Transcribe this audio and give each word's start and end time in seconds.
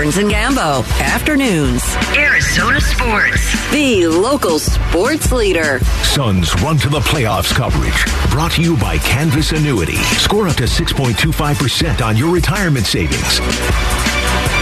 Burns 0.00 0.16
and 0.16 0.30
Gambo, 0.30 0.82
afternoons. 0.98 1.82
Arizona 2.16 2.80
Sports, 2.80 3.70
the 3.70 4.06
local 4.06 4.58
sports 4.58 5.30
leader. 5.30 5.78
Suns 6.04 6.54
run 6.62 6.78
to 6.78 6.88
the 6.88 7.00
playoffs 7.00 7.54
coverage. 7.54 8.06
Brought 8.30 8.52
to 8.52 8.62
you 8.62 8.78
by 8.78 8.96
Canvas 8.96 9.52
Annuity. 9.52 9.96
Score 10.16 10.48
up 10.48 10.56
to 10.56 10.62
6.25% 10.62 12.00
on 12.00 12.16
your 12.16 12.32
retirement 12.32 12.86
savings. 12.86 13.40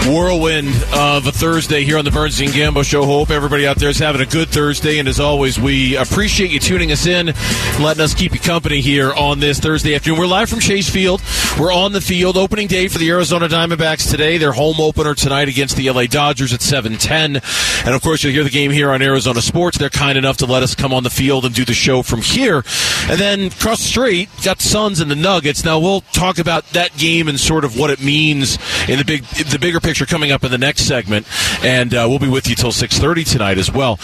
Whirlwind 0.07 0.69
of 0.93 1.27
a 1.27 1.31
Thursday 1.31 1.83
here 1.83 1.97
on 1.97 2.05
the 2.05 2.09
and 2.19 2.33
Gambo 2.53 2.83
Show. 2.83 3.05
Hope 3.05 3.29
everybody 3.29 3.67
out 3.67 3.77
there 3.77 3.89
is 3.89 3.99
having 3.99 4.21
a 4.21 4.25
good 4.25 4.47
Thursday. 4.49 4.97
And 4.97 5.07
as 5.07 5.19
always, 5.19 5.59
we 5.59 5.95
appreciate 5.97 6.51
you 6.51 6.59
tuning 6.59 6.91
us 6.91 7.05
in, 7.05 7.27
letting 7.79 8.01
us 8.01 8.13
keep 8.13 8.33
you 8.33 8.39
company 8.39 8.81
here 8.81 9.13
on 9.13 9.39
this 9.39 9.59
Thursday 9.59 9.95
afternoon. 9.95 10.19
We're 10.19 10.27
live 10.27 10.49
from 10.49 10.61
Chase 10.61 10.89
Field. 10.89 11.21
We're 11.59 11.73
on 11.73 11.91
the 11.91 12.01
field. 12.01 12.37
Opening 12.37 12.67
day 12.67 12.87
for 12.87 12.97
the 12.97 13.09
Arizona 13.09 13.47
Diamondbacks 13.47 14.09
today. 14.09 14.37
Their 14.37 14.53
home 14.53 14.79
opener 14.79 15.13
tonight 15.13 15.49
against 15.49 15.75
the 15.75 15.89
LA 15.89 16.05
Dodgers 16.05 16.53
at 16.53 16.61
710. 16.61 17.41
And 17.85 17.95
of 17.95 18.01
course, 18.01 18.23
you'll 18.23 18.33
hear 18.33 18.43
the 18.43 18.49
game 18.49 18.71
here 18.71 18.91
on 18.91 19.01
Arizona 19.01 19.41
Sports. 19.41 19.77
They're 19.77 19.89
kind 19.89 20.17
enough 20.17 20.37
to 20.37 20.45
let 20.45 20.63
us 20.63 20.75
come 20.75 20.93
on 20.93 21.03
the 21.03 21.09
field 21.09 21.45
and 21.45 21.53
do 21.53 21.65
the 21.65 21.73
show 21.73 22.01
from 22.01 22.21
here. 22.21 22.63
And 23.09 23.19
then 23.19 23.47
across 23.47 23.79
the 23.79 23.89
street, 23.89 24.29
got 24.43 24.61
Suns 24.61 24.99
and 24.99 25.11
the 25.11 25.15
Nuggets. 25.15 25.65
Now 25.65 25.79
we'll 25.79 26.01
talk 26.01 26.39
about 26.39 26.67
that 26.69 26.95
game 26.97 27.27
and 27.27 27.39
sort 27.39 27.65
of 27.65 27.77
what 27.77 27.89
it 27.89 28.01
means 28.01 28.57
in 28.87 28.97
the 28.97 29.05
big, 29.05 29.23
the 29.23 29.59
bigger 29.59 29.79
picture 29.79 29.88
coming 29.93 30.31
up 30.31 30.43
in 30.43 30.51
the 30.51 30.57
next 30.57 30.83
segment, 30.83 31.27
and 31.63 31.93
uh, 31.93 32.05
we'll 32.09 32.19
be 32.19 32.29
with 32.29 32.47
you 32.49 32.55
till 32.55 32.71
six 32.71 32.97
thirty 32.97 33.23
tonight 33.23 33.57
as 33.57 33.71
well. 33.71 33.99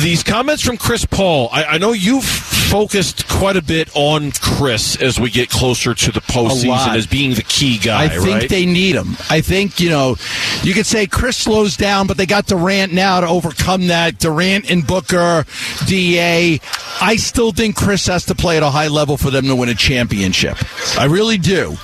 These 0.00 0.22
comments 0.22 0.62
from 0.62 0.76
Chris 0.76 1.04
Paul, 1.04 1.48
I, 1.52 1.64
I 1.64 1.78
know 1.78 1.92
you've 1.92 2.24
focused 2.24 3.28
quite 3.28 3.56
a 3.56 3.62
bit 3.62 3.88
on 3.94 4.32
Chris 4.32 5.00
as 5.00 5.20
we 5.20 5.30
get 5.30 5.48
closer 5.48 5.94
to 5.94 6.12
the 6.12 6.20
postseason 6.20 6.96
as 6.96 7.06
being 7.06 7.34
the 7.34 7.42
key 7.42 7.78
guy. 7.78 8.04
I 8.04 8.08
think 8.08 8.26
right? 8.26 8.48
they 8.48 8.66
need 8.66 8.96
him. 8.96 9.16
I 9.30 9.40
think 9.40 9.78
you 9.80 9.90
know 9.90 10.16
you 10.62 10.74
could 10.74 10.86
say 10.86 11.06
Chris 11.06 11.36
slows 11.36 11.76
down, 11.76 12.06
but 12.06 12.16
they 12.16 12.26
got 12.26 12.46
Durant 12.46 12.92
now 12.92 13.20
to 13.20 13.28
overcome 13.28 13.86
that. 13.88 14.18
Durant 14.18 14.70
and 14.70 14.86
Booker, 14.86 15.44
Da. 15.86 16.58
I 17.00 17.16
still 17.16 17.52
think 17.52 17.76
Chris 17.76 18.06
has 18.06 18.24
to 18.26 18.34
play 18.34 18.56
at 18.56 18.62
a 18.62 18.70
high 18.70 18.88
level 18.88 19.16
for 19.16 19.30
them 19.30 19.46
to 19.46 19.54
win 19.54 19.68
a 19.68 19.74
championship. 19.74 20.56
I 20.98 21.04
really 21.04 21.38
do, 21.38 21.76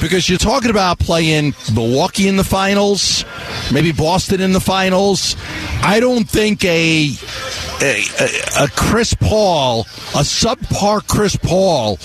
because 0.00 0.28
you're 0.28 0.38
talking 0.38 0.70
about 0.70 0.98
playing 0.98 1.54
Milwaukee 1.74 2.28
in 2.28 2.36
the 2.36 2.44
finals, 2.80 3.24
maybe 3.72 3.92
Boston 3.92 4.40
in 4.40 4.52
the 4.52 4.60
finals. 4.60 5.36
I 5.82 6.00
don't 6.00 6.28
think 6.28 6.64
a 6.64 7.10
a, 7.82 8.04
a, 8.58 8.68
Chris 8.68 9.14
Paul, 9.14 9.80
a 9.80 10.22
subpar 10.22 11.06
Chris 11.06 11.36
Paul, 11.36 11.98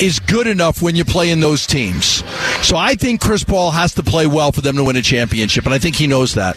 is 0.00 0.20
good 0.20 0.46
enough 0.46 0.80
when 0.80 0.96
you 0.96 1.04
play 1.04 1.30
in 1.30 1.40
those 1.40 1.66
teams. 1.66 2.24
So 2.66 2.76
I 2.76 2.94
think 2.94 3.20
Chris 3.20 3.44
Paul 3.44 3.70
has 3.72 3.94
to 3.94 4.02
play 4.02 4.26
well 4.26 4.52
for 4.52 4.60
them 4.60 4.76
to 4.76 4.84
win 4.84 4.96
a 4.96 5.02
championship, 5.02 5.64
and 5.64 5.74
I 5.74 5.78
think 5.78 5.96
he 5.96 6.06
knows 6.06 6.34
that. 6.34 6.56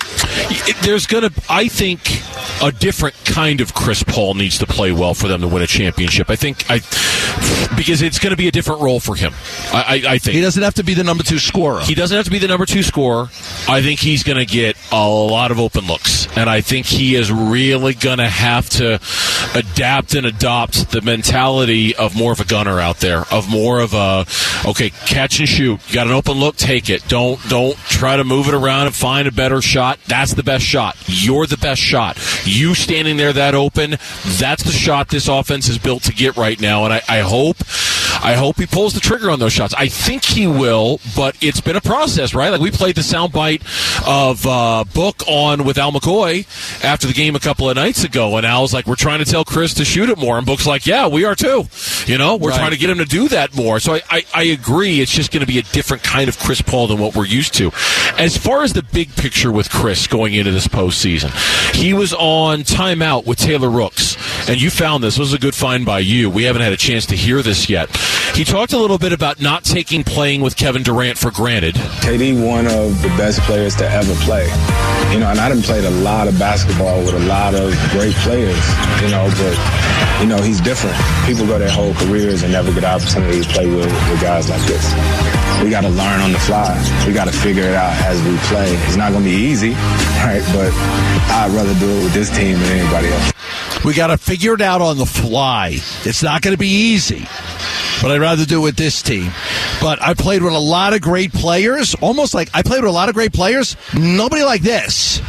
There's 0.84 1.08
going 1.08 1.30
to, 1.30 1.42
I 1.50 1.68
think, 1.68 2.02
a 2.62 2.72
different 2.72 3.16
kind 3.26 3.62
of 3.62 3.74
Chris 3.74 4.04
Paul 4.04 4.36
needs 4.36 4.60
to 4.60 4.68
play 4.68 4.92
well 4.92 5.14
for 5.14 5.28
them 5.28 5.42
to 5.42 5.48
win 5.48 5.64
a 5.64 5.68
championship. 5.68 6.30
I 6.30 6.36
think, 6.36 6.70
I 6.70 6.82
because 7.76 8.02
it's 8.02 8.20
going 8.20 8.32
to 8.32 8.38
be 8.38 8.48
a 8.48 8.52
different 8.52 8.82
role 8.82 9.00
for 9.00 9.16
him. 9.16 9.34
I, 9.74 10.04
I, 10.06 10.14
I 10.14 10.18
think 10.20 10.36
He 10.36 10.42
doesn't 10.42 10.62
have 10.62 10.76
to 10.76 10.84
be 10.84 10.94
the 10.94 11.04
number 11.04 11.24
two 11.24 11.40
scorer. 11.40 11.82
He 11.82 11.96
doesn't 11.96 12.16
have 12.16 12.26
to 12.26 12.32
be 12.32 12.40
the 12.40 12.48
number 12.48 12.66
two 12.66 12.84
scorer. 12.84 13.30
I 13.68 13.82
think 13.82 14.00
he's 14.00 14.24
going 14.24 14.38
to 14.38 14.46
get 14.46 14.76
a 14.92 15.08
lot 15.08 15.52
of 15.52 15.60
open 15.60 15.88
looks, 15.88 16.28
and 16.36 16.50
I 16.50 16.62
think 16.62 16.86
he 16.86 17.16
is 17.16 17.32
really 17.32 17.94
going 17.94 18.18
to 18.18 18.28
have 18.28 18.70
to 18.72 19.00
adapt 19.56 20.14
and 20.16 20.26
adopt 20.26 20.92
the 20.92 21.02
mentality 21.02 21.96
of 21.96 22.16
more 22.16 22.32
of 22.32 22.40
a 22.40 22.46
gunner 22.46 22.80
out 22.80 22.98
there, 22.98 23.24
of 23.32 23.50
more 23.50 23.80
of 23.80 23.94
a 23.94 24.26
okay, 24.66 24.90
catch 24.90 25.40
and 25.40 25.48
shoot. 25.48 25.80
You 25.88 25.94
got 25.94 26.08
an 26.08 26.14
open 26.14 26.34
look, 26.34 26.56
take 26.56 26.90
it. 26.90 27.08
Don't 27.08 27.40
don't 27.50 27.78
try 27.78 28.18
to 28.18 28.24
move 28.24 28.48
it 28.48 28.54
around 28.54 28.88
and 28.88 28.96
find 28.96 29.28
a 29.28 29.32
better 29.32 29.62
shot. 29.62 30.00
That's 30.08 30.34
the 30.34 30.44
best 30.44 30.66
shot. 30.66 30.98
You're 31.06 31.46
the 31.46 31.58
best 31.58 31.82
shot. 31.82 32.18
You 32.46 32.76
standing 32.76 33.18
there 33.18 33.34
that 33.34 33.56
open, 33.56 33.92
that's 34.40 34.64
the 34.64 34.72
shot 34.72 35.10
this 35.10 35.28
offense 35.28 35.70
is 35.70 35.78
built 35.78 36.04
to 36.04 36.14
get 36.14 36.36
right 36.36 36.60
now, 36.60 36.86
and 36.86 36.94
I, 36.94 37.02
I 37.08 37.20
hope. 37.20 37.58
I 38.24 38.34
hope 38.34 38.58
he 38.58 38.66
pulls 38.66 38.94
the 38.94 39.00
trigger 39.00 39.30
on 39.32 39.40
those 39.40 39.54
shots. 39.54 39.74
I 39.76 39.88
think 39.88 40.24
he 40.24 40.48
will, 40.48 41.00
but 41.16 41.36
it's 41.42 41.62
been 41.62 41.76
a 41.76 41.82
process, 41.82 42.34
right? 42.34 42.50
Like 42.50 42.62
we 42.62 42.72
played 42.72 42.96
the 42.96 43.02
soundbite 43.02 43.62
of 44.08 44.46
uh, 44.46 44.84
Book 44.94 45.24
on 45.28 45.64
with 45.64 45.78
Al 45.78 45.92
McCoy 45.92 46.46
after 46.84 47.08
the 47.08 47.14
game 47.14 47.36
a 47.36 47.40
couple 47.40 47.70
of 47.70 47.76
nights 47.76 48.04
ago, 48.04 48.38
and 48.38 48.46
Al's 48.46 48.74
like, 48.74 48.86
"We're 48.88 48.96
trying 48.96 49.20
to 49.20 49.26
tell 49.26 49.44
Chris 49.44 49.74
to 49.76 49.86
shoot 49.86 50.10
it 50.10 50.18
more," 50.18 50.38
and 50.38 50.46
Book's 50.46 50.66
like, 50.68 50.86
"Yeah, 50.86 51.08
we 51.08 51.26
are 51.26 51.36
too." 51.36 51.68
You 52.06 52.18
know, 52.18 52.36
we're 52.36 52.50
Right. 52.52 52.58
trying 52.60 52.72
to 52.72 52.78
get 52.78 52.90
him 52.90 52.98
to 53.00 53.06
do 53.06 53.28
that 53.30 53.56
more. 53.56 53.80
So 53.80 53.94
I, 53.96 54.02
I, 54.10 54.26
I 54.34 54.44
agree. 54.44 55.02
It's 55.02 55.12
just 55.12 55.32
going 55.32 55.42
to 55.42 55.48
be 55.48 55.58
a 55.60 55.64
different 55.64 56.04
kind 56.04 56.28
of 56.30 56.38
Chris 56.40 56.62
Paul 56.62 56.88
than 56.88 56.98
what 57.00 57.16
we're 57.16 57.26
used 57.26 57.54
to. 57.56 57.72
As 58.18 58.36
far 58.38 58.64
as 58.64 58.74
the 58.74 58.84
big 58.84 59.16
picture 59.16 59.52
with 59.52 59.70
Chris 59.70 60.08
going 60.08 60.34
into 60.34 60.52
this 60.52 60.68
postseason, 60.68 61.32
he 61.76 61.94
was 61.94 62.14
on 62.14 62.62
timeout 62.64 63.26
with 63.26 63.38
Taylor 63.40 63.70
Rooks, 63.70 64.18
and 64.50 64.62
you 64.62 64.70
found 64.70 65.04
this. 65.04 65.12
This 65.16 65.20
was 65.20 65.34
a 65.34 65.40
good 65.40 65.54
find 65.56 65.86
by 65.86 66.00
you. 66.00 66.30
We 66.30 66.44
haven't 66.44 66.62
had 66.62 66.72
a 66.74 66.78
chance 66.78 67.06
to 67.08 67.16
hear 67.16 67.42
this 67.42 67.70
yet. 67.70 67.90
He 68.36 68.44
talked 68.44 68.74
a 68.74 68.78
little 68.78 68.98
bit 68.98 69.14
about 69.14 69.42
not 69.42 69.64
taking 69.64 70.04
playing 70.04 70.42
with 70.42 70.56
Kevin 70.56 70.84
Durant 70.84 71.18
for 71.18 71.32
granted. 71.32 71.76
KD, 71.76 72.34
one 72.46 72.66
of 72.66 73.02
the 73.02 73.10
best 73.18 73.40
players 73.42 73.76
to 73.78 73.90
ever 73.90 74.14
play. 74.24 74.46
You 75.12 75.20
know, 75.20 75.28
and 75.28 75.40
I 75.40 75.50
done 75.50 75.62
played 75.62 75.84
a 75.84 75.90
lot 75.90 76.28
of 76.28 76.40
basketball 76.40 77.00
with 77.00 77.14
a 77.14 77.26
lot 77.26 77.54
of 77.54 77.72
great 77.92 78.16
players, 78.24 78.64
you 79.02 79.10
know, 79.10 79.30
but, 79.38 80.22
you 80.22 80.28
know, 80.28 80.42
he's 80.42 80.62
different. 80.62 80.96
People 81.26 81.46
go 81.46 81.60
their 81.60 81.70
whole 81.70 81.94
careers 81.96 82.44
and 82.44 82.52
never 82.54 82.74
get 82.74 82.84
an 82.84 82.96
opportunity 82.96 83.42
to 83.42 83.50
play 83.50 83.68
with, 83.68 83.86
with 83.86 84.22
guys 84.22 84.50
like 84.50 84.62
this. 84.64 85.41
We 85.64 85.70
got 85.70 85.82
to 85.82 85.90
learn 85.90 86.22
on 86.22 86.32
the 86.32 86.40
fly. 86.40 86.76
We 87.06 87.14
got 87.14 87.26
to 87.26 87.32
figure 87.32 87.64
it 87.64 87.76
out 87.76 87.94
as 88.02 88.22
we 88.24 88.36
play. 88.50 88.74
It's 88.88 88.96
not 88.96 89.12
going 89.12 89.24
to 89.24 89.30
be 89.30 89.36
easy, 89.36 89.72
right? 89.72 90.42
But 90.54 90.72
I'd 91.32 91.52
rather 91.54 91.78
do 91.80 91.90
it 92.00 92.04
with 92.04 92.14
this 92.14 92.30
team 92.30 92.58
than 92.58 92.80
anybody 92.80 93.10
else. 93.10 93.32
We 93.86 93.94
got 93.94 94.08
to 94.08 94.18
figure 94.18 94.54
it 94.56 94.62
out 94.62 94.82
on 94.82 94.98
the 94.98 95.06
fly. 95.06 95.78
It's 96.04 96.24
not 96.24 96.42
going 96.42 96.54
to 96.54 96.58
be 96.58 96.68
easy, 96.68 97.28
but 98.02 98.12
I'd 98.12 98.22
rather 98.22 98.46
do 98.46 98.62
it 98.62 98.64
with 98.64 98.76
this 98.76 99.02
team. 99.02 99.32
But 99.80 100.02
I 100.02 100.14
played 100.16 100.42
with 100.42 100.54
a 100.54 100.60
lot 100.60 100.94
of 100.94 101.02
great 101.02 101.32
players, 101.32 101.96
almost 102.02 102.34
like 102.34 102.50
I 102.54 102.64
played 102.64 102.82
with 102.82 102.90
a 102.90 102.94
lot 102.94 103.10
of 103.10 103.16
great 103.16 103.34
players. 103.34 103.76
Nobody 103.96 104.44
like 104.44 104.62
this. 104.62 105.22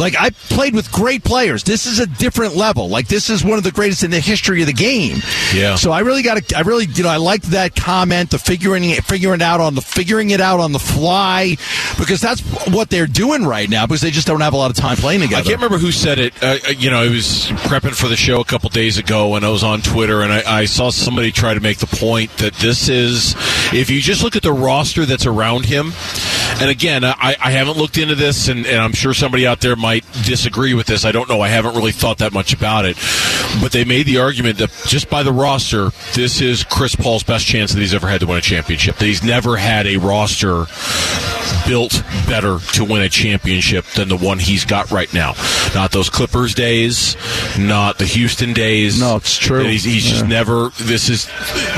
Like 0.00 0.16
I 0.18 0.30
played 0.30 0.74
with 0.74 0.90
great 0.90 1.22
players. 1.22 1.62
This 1.62 1.84
is 1.84 1.98
a 1.98 2.06
different 2.06 2.56
level. 2.56 2.88
Like 2.88 3.06
this 3.06 3.28
is 3.28 3.44
one 3.44 3.58
of 3.58 3.64
the 3.64 3.70
greatest 3.70 4.02
in 4.02 4.10
the 4.10 4.18
history 4.18 4.62
of 4.62 4.66
the 4.66 4.72
game. 4.72 5.18
Yeah. 5.54 5.74
So 5.76 5.92
I 5.92 6.00
really 6.00 6.22
got 6.22 6.42
to. 6.42 6.56
I 6.56 6.62
really, 6.62 6.86
you 6.86 7.02
know, 7.02 7.10
I 7.10 7.18
liked 7.18 7.50
that 7.50 7.76
comment, 7.76 8.30
the 8.30 8.38
figuring 8.38 8.84
it, 8.84 9.04
figuring 9.04 9.42
out 9.42 9.60
on 9.60 9.74
the 9.74 9.82
figuring 9.82 10.30
it 10.30 10.40
out 10.40 10.58
on 10.58 10.72
the 10.72 10.78
fly, 10.78 11.56
because 11.98 12.20
that's 12.20 12.40
what 12.68 12.88
they're 12.88 13.06
doing 13.06 13.44
right 13.44 13.68
now. 13.68 13.86
Because 13.86 14.00
they 14.00 14.10
just 14.10 14.26
don't 14.26 14.40
have 14.40 14.54
a 14.54 14.56
lot 14.56 14.70
of 14.70 14.76
time 14.76 14.96
playing 14.96 15.20
together. 15.20 15.42
I 15.42 15.44
can't 15.44 15.56
remember 15.56 15.78
who 15.78 15.92
said 15.92 16.18
it. 16.18 16.32
Uh, 16.42 16.56
you 16.76 16.90
know, 16.90 17.02
I 17.02 17.10
was 17.10 17.46
prepping 17.68 17.94
for 17.94 18.08
the 18.08 18.16
show 18.16 18.40
a 18.40 18.44
couple 18.44 18.70
days 18.70 18.96
ago, 18.96 19.34
and 19.36 19.44
I 19.44 19.50
was 19.50 19.62
on 19.62 19.82
Twitter, 19.82 20.22
and 20.22 20.32
I, 20.32 20.60
I 20.60 20.64
saw 20.64 20.90
somebody 20.90 21.30
try 21.30 21.52
to 21.52 21.60
make 21.60 21.78
the 21.78 21.86
point 21.86 22.34
that 22.38 22.54
this 22.54 22.88
is, 22.88 23.34
if 23.72 23.90
you 23.90 24.00
just 24.00 24.22
look 24.22 24.34
at 24.34 24.42
the 24.42 24.52
roster 24.52 25.04
that's 25.04 25.26
around 25.26 25.66
him, 25.66 25.92
and 26.60 26.70
again, 26.70 27.04
I, 27.04 27.36
I 27.40 27.50
haven't 27.50 27.76
looked 27.76 27.98
into 27.98 28.14
this, 28.14 28.48
and, 28.48 28.66
and 28.66 28.80
I'm 28.80 28.92
sure 28.92 29.14
somebody 29.14 29.46
out 29.46 29.60
there 29.60 29.76
might 29.76 30.04
disagree 30.24 30.74
with 30.74 30.86
this. 30.86 31.04
I 31.04 31.12
don't 31.12 31.28
know. 31.28 31.40
I 31.40 31.48
haven't 31.48 31.74
really 31.74 31.92
thought 31.92 32.18
that 32.18 32.32
much 32.32 32.52
about 32.52 32.84
it, 32.84 32.96
but 33.60 33.72
they 33.72 33.84
made 33.84 34.06
the 34.06 34.18
argument 34.18 34.58
that 34.58 34.70
just 34.86 35.10
by 35.10 35.22
the 35.22 35.32
roster, 35.32 35.90
this 36.14 36.40
is 36.40 36.64
Chris 36.64 36.94
Paul's 36.94 37.22
best 37.22 37.46
chance 37.46 37.72
that 37.72 37.80
he's 37.80 37.94
ever 37.94 38.08
had 38.08 38.20
to 38.20 38.26
win 38.26 38.38
a 38.38 38.42
championship. 38.42 38.96
That 38.96 39.06
he's 39.06 39.22
never 39.22 39.56
had 39.56 39.86
a 39.86 39.96
roster 39.96 40.66
built 41.66 42.02
better 42.26 42.58
to 42.72 42.84
win 42.84 43.02
a 43.02 43.08
championship 43.08 43.84
than 43.96 44.08
the 44.08 44.16
one 44.16 44.38
he's 44.38 44.64
got 44.64 44.90
right 44.90 45.12
now. 45.12 45.34
Not 45.74 45.92
those 45.92 46.10
Clippers 46.10 46.54
days, 46.54 47.16
not 47.58 47.98
the 47.98 48.06
Houston 48.06 48.52
days. 48.52 49.00
No, 49.00 49.16
it's 49.16 49.36
true. 49.36 49.64
He's, 49.64 49.84
he's 49.84 50.04
just 50.04 50.26
never. 50.26 50.70
This 50.80 51.08
is 51.08 51.28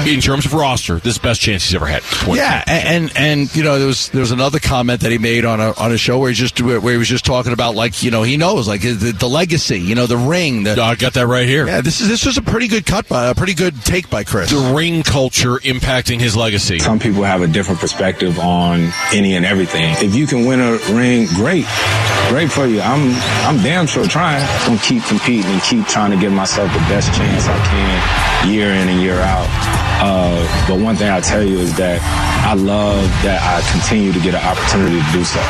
in 0.06 0.20
terms 0.20 0.46
of 0.46 0.54
roster, 0.54 0.96
this 0.96 1.14
is 1.14 1.18
best 1.18 1.40
chance 1.40 1.64
he's 1.64 1.74
ever 1.74 1.86
had. 1.86 2.02
Yeah, 2.26 2.64
and, 2.66 3.10
and 3.16 3.16
and 3.16 3.56
you 3.56 3.62
know 3.62 3.78
there 3.78 3.86
was 3.86 4.08
there 4.10 4.20
was 4.20 4.30
another 4.30 4.58
comment 4.72 5.02
that 5.02 5.12
he 5.12 5.18
made 5.18 5.44
on 5.44 5.60
a 5.60 5.74
on 5.78 5.92
a 5.92 5.98
show 5.98 6.18
where 6.18 6.30
he 6.30 6.34
just 6.34 6.58
where 6.62 6.80
he 6.80 6.96
was 6.96 7.06
just 7.06 7.26
talking 7.26 7.52
about 7.52 7.74
like 7.74 8.02
you 8.02 8.10
know 8.10 8.22
he 8.22 8.38
knows 8.38 8.66
like 8.66 8.80
the, 8.80 9.14
the 9.18 9.28
legacy, 9.28 9.78
you 9.78 9.94
know 9.94 10.06
the 10.06 10.16
ring. 10.16 10.62
The, 10.62 10.80
I 10.80 10.94
got 10.94 11.12
that 11.12 11.26
right 11.26 11.46
here. 11.46 11.66
yeah, 11.66 11.82
this 11.82 12.00
is 12.00 12.08
this 12.08 12.24
was 12.24 12.38
a 12.38 12.42
pretty 12.42 12.68
good 12.68 12.86
cut 12.86 13.06
by 13.06 13.28
a 13.28 13.34
pretty 13.34 13.52
good 13.52 13.74
take 13.84 14.08
by 14.08 14.24
Chris. 14.24 14.50
The 14.50 14.72
ring 14.74 15.02
culture 15.02 15.56
impacting 15.56 16.20
his 16.20 16.34
legacy. 16.38 16.78
Some 16.78 16.98
people 16.98 17.22
have 17.22 17.42
a 17.42 17.46
different 17.46 17.80
perspective 17.80 18.38
on 18.38 18.92
any 19.12 19.36
and 19.36 19.44
everything. 19.44 19.94
If 19.98 20.14
you 20.14 20.26
can 20.26 20.46
win 20.46 20.58
a 20.60 20.78
ring, 20.96 21.26
great. 21.34 21.66
Great 22.30 22.50
for 22.50 22.64
you. 22.64 22.80
I'm 22.80 23.12
I'm 23.44 23.62
damn 23.62 23.86
sure 23.86 24.06
trying. 24.06 24.42
I'm 24.42 24.68
gonna 24.68 24.80
keep 24.80 25.04
competing 25.04 25.50
and 25.52 25.60
keep 25.60 25.84
trying 25.86 26.12
to 26.12 26.16
give 26.16 26.32
myself 26.32 26.72
the 26.72 26.78
best 26.88 27.12
chance 27.12 27.44
I 27.46 27.58
can 27.66 28.48
year 28.48 28.70
in 28.70 28.88
and 28.88 29.02
year 29.02 29.20
out. 29.20 29.48
Uh, 30.00 30.66
but 30.66 30.80
one 30.80 30.96
thing 30.96 31.10
I 31.10 31.20
tell 31.20 31.44
you 31.44 31.58
is 31.58 31.76
that 31.76 32.00
I 32.42 32.54
love 32.54 33.04
that 33.22 33.38
I 33.38 33.60
continue 33.70 34.12
to 34.12 34.18
get 34.18 34.34
an 34.34 34.40
opportunity 34.40 34.61
to 34.70 35.02
do 35.12 35.24
so. 35.24 35.40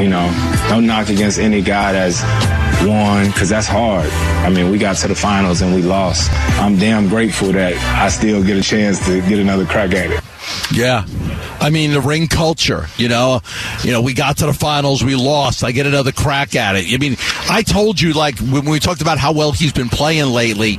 You 0.00 0.08
know, 0.08 0.30
no 0.70 0.80
knock 0.80 1.08
against 1.08 1.38
any 1.38 1.60
guy 1.60 1.92
that's 1.92 2.22
won, 2.86 3.26
because 3.26 3.48
that's 3.48 3.66
hard. 3.66 4.08
I 4.44 4.50
mean, 4.50 4.70
we 4.70 4.78
got 4.78 4.96
to 4.98 5.08
the 5.08 5.14
finals 5.14 5.60
and 5.60 5.74
we 5.74 5.82
lost. 5.82 6.30
I'm 6.60 6.78
damn 6.78 7.08
grateful 7.08 7.52
that 7.52 7.74
I 8.00 8.08
still 8.08 8.44
get 8.44 8.56
a 8.56 8.62
chance 8.62 9.04
to 9.06 9.20
get 9.28 9.38
another 9.38 9.66
crack 9.66 9.94
at 9.94 10.10
it. 10.10 10.22
Yeah. 10.72 11.04
I 11.60 11.70
mean, 11.70 11.90
the 11.90 12.00
ring 12.00 12.28
culture. 12.28 12.86
You 12.96 13.08
know, 13.08 13.40
you 13.82 13.90
know, 13.90 14.00
we 14.00 14.14
got 14.14 14.36
to 14.38 14.46
the 14.46 14.52
finals, 14.52 15.02
we 15.02 15.16
lost. 15.16 15.64
I 15.64 15.72
get 15.72 15.86
another 15.86 16.12
crack 16.12 16.54
at 16.54 16.76
it. 16.76 16.92
I 16.92 16.98
mean, 16.98 17.16
I 17.50 17.62
told 17.62 18.00
you 18.00 18.12
like 18.12 18.38
when 18.38 18.64
we 18.64 18.78
talked 18.78 19.00
about 19.00 19.18
how 19.18 19.32
well 19.32 19.50
he's 19.50 19.72
been 19.72 19.88
playing 19.88 20.26
lately. 20.26 20.78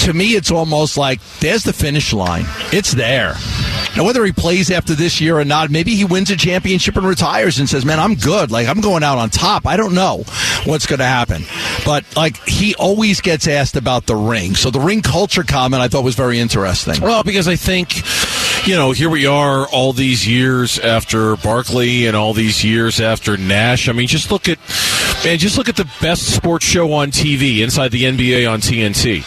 To 0.00 0.12
me, 0.12 0.34
it's 0.34 0.50
almost 0.50 0.96
like 0.96 1.20
there's 1.40 1.62
the 1.62 1.72
finish 1.72 2.12
line. 2.12 2.44
It's 2.72 2.92
there. 2.92 3.34
Now, 3.96 4.04
whether 4.04 4.24
he 4.24 4.32
plays 4.32 4.70
after 4.70 4.94
this 4.94 5.20
year 5.20 5.38
or 5.38 5.44
not, 5.44 5.70
maybe 5.70 5.94
he 5.94 6.04
wins 6.04 6.30
a 6.30 6.36
championship 6.36 6.96
and 6.96 7.06
retires 7.06 7.58
and 7.58 7.68
says, 7.68 7.84
"Man, 7.84 7.98
I'm 7.98 8.14
good. 8.14 8.50
Like 8.50 8.68
I'm 8.68 8.80
going 8.80 9.02
out 9.02 9.18
on 9.18 9.30
top." 9.30 9.66
I 9.66 9.76
don't 9.76 9.94
know 9.94 10.24
what's 10.64 10.86
going 10.86 10.98
to 10.98 11.06
happen, 11.06 11.44
but 11.84 12.04
like 12.16 12.36
he 12.46 12.74
always 12.74 13.20
gets 13.20 13.48
asked 13.48 13.76
about 13.76 14.06
the 14.06 14.16
ring. 14.16 14.54
So 14.54 14.70
the 14.70 14.80
ring 14.80 15.02
culture 15.02 15.44
comment 15.44 15.82
I 15.82 15.88
thought 15.88 16.04
was 16.04 16.14
very 16.14 16.38
interesting. 16.38 17.00
Well, 17.00 17.22
because 17.22 17.48
I 17.48 17.56
think 17.56 18.02
you 18.66 18.74
know, 18.74 18.90
here 18.90 19.08
we 19.08 19.26
are 19.26 19.66
all 19.68 19.92
these 19.92 20.26
years 20.26 20.78
after 20.80 21.36
Barkley 21.36 22.06
and 22.06 22.16
all 22.16 22.32
these 22.32 22.64
years 22.64 23.00
after 23.00 23.36
Nash. 23.36 23.88
I 23.88 23.92
mean, 23.92 24.08
just 24.08 24.30
look 24.30 24.48
at 24.48 24.58
man, 25.24 25.38
just 25.38 25.58
look 25.58 25.68
at 25.68 25.76
the 25.76 25.88
best 26.00 26.34
sports 26.34 26.64
show 26.64 26.92
on 26.92 27.10
TV 27.10 27.62
inside 27.62 27.90
the 27.90 28.04
NBA 28.04 28.50
on 28.50 28.60
TNT. 28.60 29.24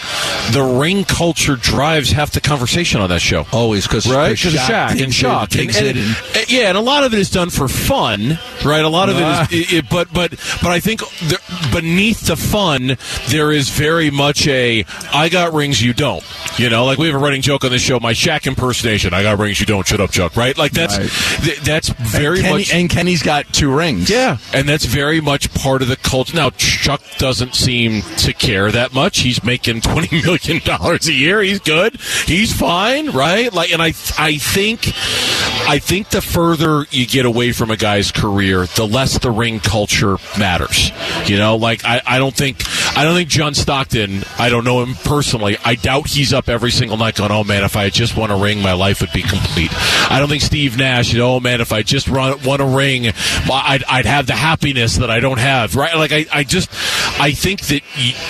The 0.53 0.63
ring 0.63 1.03
culture 1.03 1.56
drives 1.56 2.12
half 2.12 2.31
the 2.31 2.41
conversation 2.41 3.01
on 3.01 3.09
that 3.09 3.21
show. 3.21 3.45
Always 3.51 3.88
because 3.88 4.07
right 4.07 4.36
because 4.36 4.53
Shaq 4.53 5.01
and 5.03 5.13
Shock 5.13 5.56
and, 5.56 5.75
and, 5.75 5.97
and, 5.97 6.50
yeah, 6.50 6.69
and 6.69 6.77
a 6.77 6.81
lot 6.81 7.03
of 7.03 7.13
it 7.13 7.19
is 7.19 7.30
done 7.30 7.50
for 7.50 7.68
fun, 7.68 8.39
right? 8.65 8.83
A 8.83 8.89
lot 8.89 9.09
of 9.09 9.18
uh. 9.18 9.45
it 9.50 9.53
is, 9.53 9.74
it, 9.74 9.89
but 9.89 10.12
but 10.13 10.31
but 10.62 10.71
I 10.71 10.80
think 10.80 11.01
there, 11.21 11.39
beneath 11.71 12.21
the 12.27 12.36
fun, 12.36 12.97
there 13.27 13.51
is 13.51 13.69
very 13.69 14.09
much 14.09 14.47
a 14.47 14.86
I 15.13 15.30
got 15.30 15.53
rings, 15.53 15.81
you 15.81 15.94
don't. 15.94 16.24
You 16.57 16.69
know, 16.69 16.86
like 16.86 16.97
we 16.97 17.07
have 17.07 17.15
a 17.15 17.19
running 17.19 17.41
joke 17.41 17.63
on 17.63 17.71
this 17.71 17.81
show, 17.81 18.00
my 18.00 18.13
Shaq 18.13 18.47
impersonation. 18.47 19.13
I 19.13 19.24
got 19.24 19.39
rings, 19.39 19.59
you 19.59 19.65
don't. 19.65 19.86
Shut 19.86 20.00
up, 20.00 20.12
Chuck. 20.12 20.36
Right? 20.36 20.57
Like 20.57 20.71
that's 20.71 20.97
right. 20.97 21.09
Th- 21.44 21.59
that's 21.59 21.89
very 21.89 22.39
and 22.39 22.45
Kenny, 22.45 22.57
much. 22.57 22.74
And 22.74 22.89
Kenny's 22.89 23.24
got 23.24 23.51
two 23.53 23.75
rings. 23.75 24.09
Yeah, 24.09 24.38
and 24.53 24.68
that's 24.68 24.86
very 24.86 25.21
much 25.21 25.53
part 25.53 25.79
of 25.81 25.88
the 25.88 25.96
culture. 25.98 26.36
Now 26.36 26.50
Chuck 26.52 27.02
doesn't 27.18 27.56
seem 27.56 28.02
to 28.18 28.34
care 28.34 28.72
that 28.72 28.94
much. 28.94 29.20
He's 29.20 29.44
making 29.44 29.81
twenty 29.81 30.22
million 30.22 30.60
dollars 30.64 31.08
a 31.08 31.14
year. 31.14 31.42
He's 31.42 31.60
good. 31.60 32.00
He's 32.26 32.54
fine, 32.54 33.12
right? 33.12 33.52
Like, 33.54 33.72
and 33.72 33.81
I 33.81 33.94
I 34.18 34.38
think 34.38 34.88
I 35.68 35.80
think 35.80 36.10
the 36.10 36.22
further 36.22 36.86
you 36.92 37.06
get 37.06 37.26
away 37.26 37.52
from 37.52 37.72
a 37.72 37.78
guy's 37.78 38.12
career, 38.12 38.66
the 38.76 38.88
less 38.88 39.20
the 39.20 39.31
ring 39.31 39.60
culture 39.60 40.18
matters. 40.38 40.92
You 41.28 41.38
know, 41.38 41.58
like 41.58 41.86
I, 41.86 42.02
I 42.06 42.18
don't 42.18 42.36
think 42.36 42.64
I 42.98 43.04
don't 43.04 43.14
think 43.14 43.30
John 43.30 43.54
Stockton. 43.54 44.24
I 44.38 44.50
don't 44.50 44.64
know 44.64 44.82
him 44.84 44.96
personally. 44.96 45.58
I 45.64 45.75
doubt 45.75 46.08
he's 46.08 46.34
up 46.34 46.50
every 46.50 46.72
single 46.72 46.98
night 46.98 47.16
going, 47.16 47.32
"Oh 47.32 47.44
man, 47.44 47.64
if 47.64 47.75
I 47.75 47.90
just 47.90 48.18
won 48.18 48.32
a 48.32 48.38
ring, 48.38 48.62
my 48.62 48.74
life 48.74 49.02
would 49.02 49.14
be 49.14 49.22
complete." 49.22 49.72
I 50.12 50.18
don't 50.20 50.30
think 50.30 50.42
Steve 50.42 50.78
Nash. 50.78 51.14
You 51.14 51.20
know, 51.20 51.36
oh 51.36 51.40
man, 51.40 51.62
if 51.62 51.72
I 51.72 51.84
just 51.84 52.08
run, 52.08 52.42
won 52.44 52.62
a 52.62 52.66
ring, 52.66 53.08
I'd, 53.52 53.84
I'd 53.84 54.06
have 54.06 54.28
the 54.28 54.34
happiness 54.34 54.98
that 54.98 55.10
I 55.10 55.20
don't 55.20 55.40
have. 55.40 55.69
Right? 55.75 55.95
Like 55.95 56.12
I, 56.12 56.25
I 56.31 56.44
just 56.44 56.69
I 57.19 57.31
think 57.31 57.62
that 57.68 57.81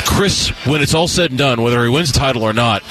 Chris, 0.06 0.50
when 0.66 0.82
it's 0.82 0.94
all 0.94 1.08
said 1.08 1.32
and 1.32 1.38
done, 1.38 1.62
whether 1.62 1.84
he 1.84 1.90
wins 1.90 2.12
the 2.12 2.20
title 2.20 2.44
or 2.44 2.54
not, 2.54 2.84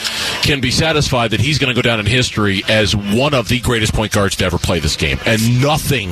can 0.43 0.61
be 0.61 0.71
satisfied 0.71 1.33
that 1.33 1.41
he's 1.41 1.59
going 1.59 1.75
to 1.75 1.75
go 1.75 1.83
down 1.83 2.01
in 2.01 2.07
history 2.07 2.63
as 2.69 2.95
one 2.95 3.35
of 3.35 3.49
the 3.49 3.61
greatest 3.61 3.95
point 3.95 4.13
guards 4.13 4.37
to 4.37 4.45
ever 4.45 4.59
play 4.59 4.81
this 4.81 4.97
game, 4.97 5.19
and 5.27 5.61
nothing 5.61 6.11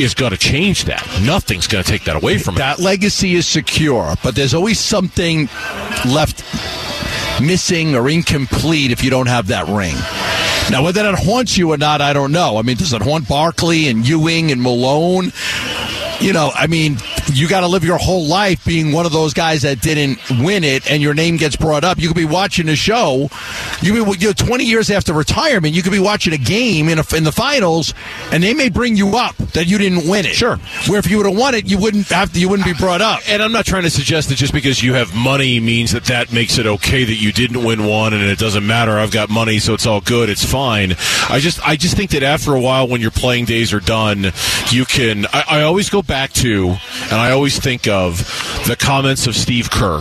is 0.00 0.14
going 0.14 0.32
to 0.32 0.38
change 0.38 0.84
that. 0.84 1.06
Nothing's 1.22 1.66
going 1.66 1.84
to 1.84 1.90
take 1.90 2.04
that 2.04 2.16
away 2.16 2.38
from 2.38 2.54
him. 2.54 2.58
That 2.58 2.78
legacy 2.78 3.34
is 3.34 3.46
secure, 3.46 4.14
but 4.22 4.34
there's 4.34 4.54
always 4.54 4.80
something 4.80 5.48
left 6.06 6.42
missing 7.40 7.94
or 7.94 8.08
incomplete 8.08 8.90
if 8.90 9.04
you 9.04 9.10
don't 9.10 9.28
have 9.28 9.48
that 9.48 9.68
ring. 9.68 9.94
Now, 10.70 10.84
whether 10.84 11.02
that 11.02 11.14
haunts 11.18 11.56
you 11.56 11.72
or 11.72 11.78
not, 11.78 12.00
I 12.00 12.12
don't 12.12 12.32
know. 12.32 12.58
I 12.58 12.62
mean, 12.62 12.76
does 12.76 12.92
it 12.92 13.00
haunt 13.00 13.28
Barkley 13.28 13.88
and 13.88 14.06
Ewing 14.06 14.50
and 14.50 14.60
Malone? 14.60 15.32
you 16.20 16.32
know, 16.32 16.50
I 16.54 16.66
mean, 16.66 16.96
you 17.32 17.48
got 17.48 17.60
to 17.60 17.66
live 17.66 17.84
your 17.84 17.98
whole 17.98 18.24
life 18.26 18.64
being 18.64 18.92
one 18.92 19.06
of 19.06 19.12
those 19.12 19.34
guys 19.34 19.62
that 19.62 19.80
didn't 19.80 20.18
win 20.42 20.64
it, 20.64 20.90
and 20.90 21.02
your 21.02 21.14
name 21.14 21.36
gets 21.36 21.56
brought 21.56 21.84
up. 21.84 21.98
You 21.98 22.08
could 22.08 22.16
be 22.16 22.24
watching 22.24 22.68
a 22.68 22.76
show, 22.76 23.28
you 23.80 24.04
be 24.04 24.18
you 24.18 24.28
know, 24.28 24.32
20 24.32 24.64
years 24.64 24.90
after 24.90 25.12
retirement, 25.12 25.74
you 25.74 25.82
could 25.82 25.92
be 25.92 25.98
watching 25.98 26.32
a 26.32 26.38
game 26.38 26.88
in 26.88 26.98
a, 26.98 27.04
in 27.14 27.24
the 27.24 27.32
finals, 27.32 27.94
and 28.32 28.42
they 28.42 28.54
may 28.54 28.68
bring 28.68 28.96
you 28.96 29.16
up 29.16 29.36
that 29.54 29.66
you 29.66 29.78
didn't 29.78 30.08
win 30.08 30.24
it. 30.26 30.34
Sure. 30.34 30.56
Where 30.86 30.98
if 30.98 31.10
you 31.10 31.18
would 31.18 31.26
have 31.26 31.36
won 31.36 31.54
it, 31.54 31.66
you 31.66 31.78
wouldn't 31.78 32.08
have 32.08 32.32
to, 32.32 32.40
you 32.40 32.48
wouldn't 32.48 32.66
be 32.66 32.74
brought 32.74 33.00
up. 33.00 33.20
And 33.28 33.42
I'm 33.42 33.52
not 33.52 33.66
trying 33.66 33.82
to 33.84 33.90
suggest 33.90 34.28
that 34.28 34.36
just 34.36 34.52
because 34.52 34.82
you 34.82 34.94
have 34.94 35.14
money 35.14 35.60
means 35.60 35.92
that 35.92 36.04
that 36.04 36.32
makes 36.32 36.58
it 36.58 36.66
okay 36.66 37.04
that 37.04 37.14
you 37.14 37.32
didn't 37.32 37.64
win 37.64 37.86
one, 37.86 38.12
and 38.12 38.22
it 38.22 38.38
doesn't 38.38 38.66
matter. 38.66 38.98
I've 38.98 39.12
got 39.12 39.28
money, 39.28 39.58
so 39.58 39.74
it's 39.74 39.86
all 39.86 40.00
good. 40.00 40.30
It's 40.30 40.44
fine. 40.44 40.92
I 41.28 41.38
just 41.40 41.60
I 41.66 41.76
just 41.76 41.96
think 41.96 42.10
that 42.10 42.22
after 42.22 42.54
a 42.54 42.60
while, 42.60 42.88
when 42.88 43.00
your 43.00 43.10
playing 43.10 43.46
days 43.46 43.72
are 43.72 43.80
done, 43.80 44.32
you 44.70 44.84
can. 44.84 45.26
I, 45.26 45.44
I 45.48 45.62
always 45.62 45.90
go 45.90 46.02
back 46.02 46.32
to, 46.34 46.68
and 46.68 47.12
I 47.18 47.32
always 47.32 47.58
think 47.58 47.88
of 47.88 48.18
the 48.66 48.76
comments 48.76 49.26
of 49.26 49.34
Steve 49.36 49.70
Kerr 49.70 50.00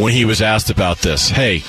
when 0.00 0.12
he 0.12 0.24
was 0.24 0.42
asked 0.42 0.70
about 0.70 0.98
this. 0.98 1.28
Hey, 1.28 1.62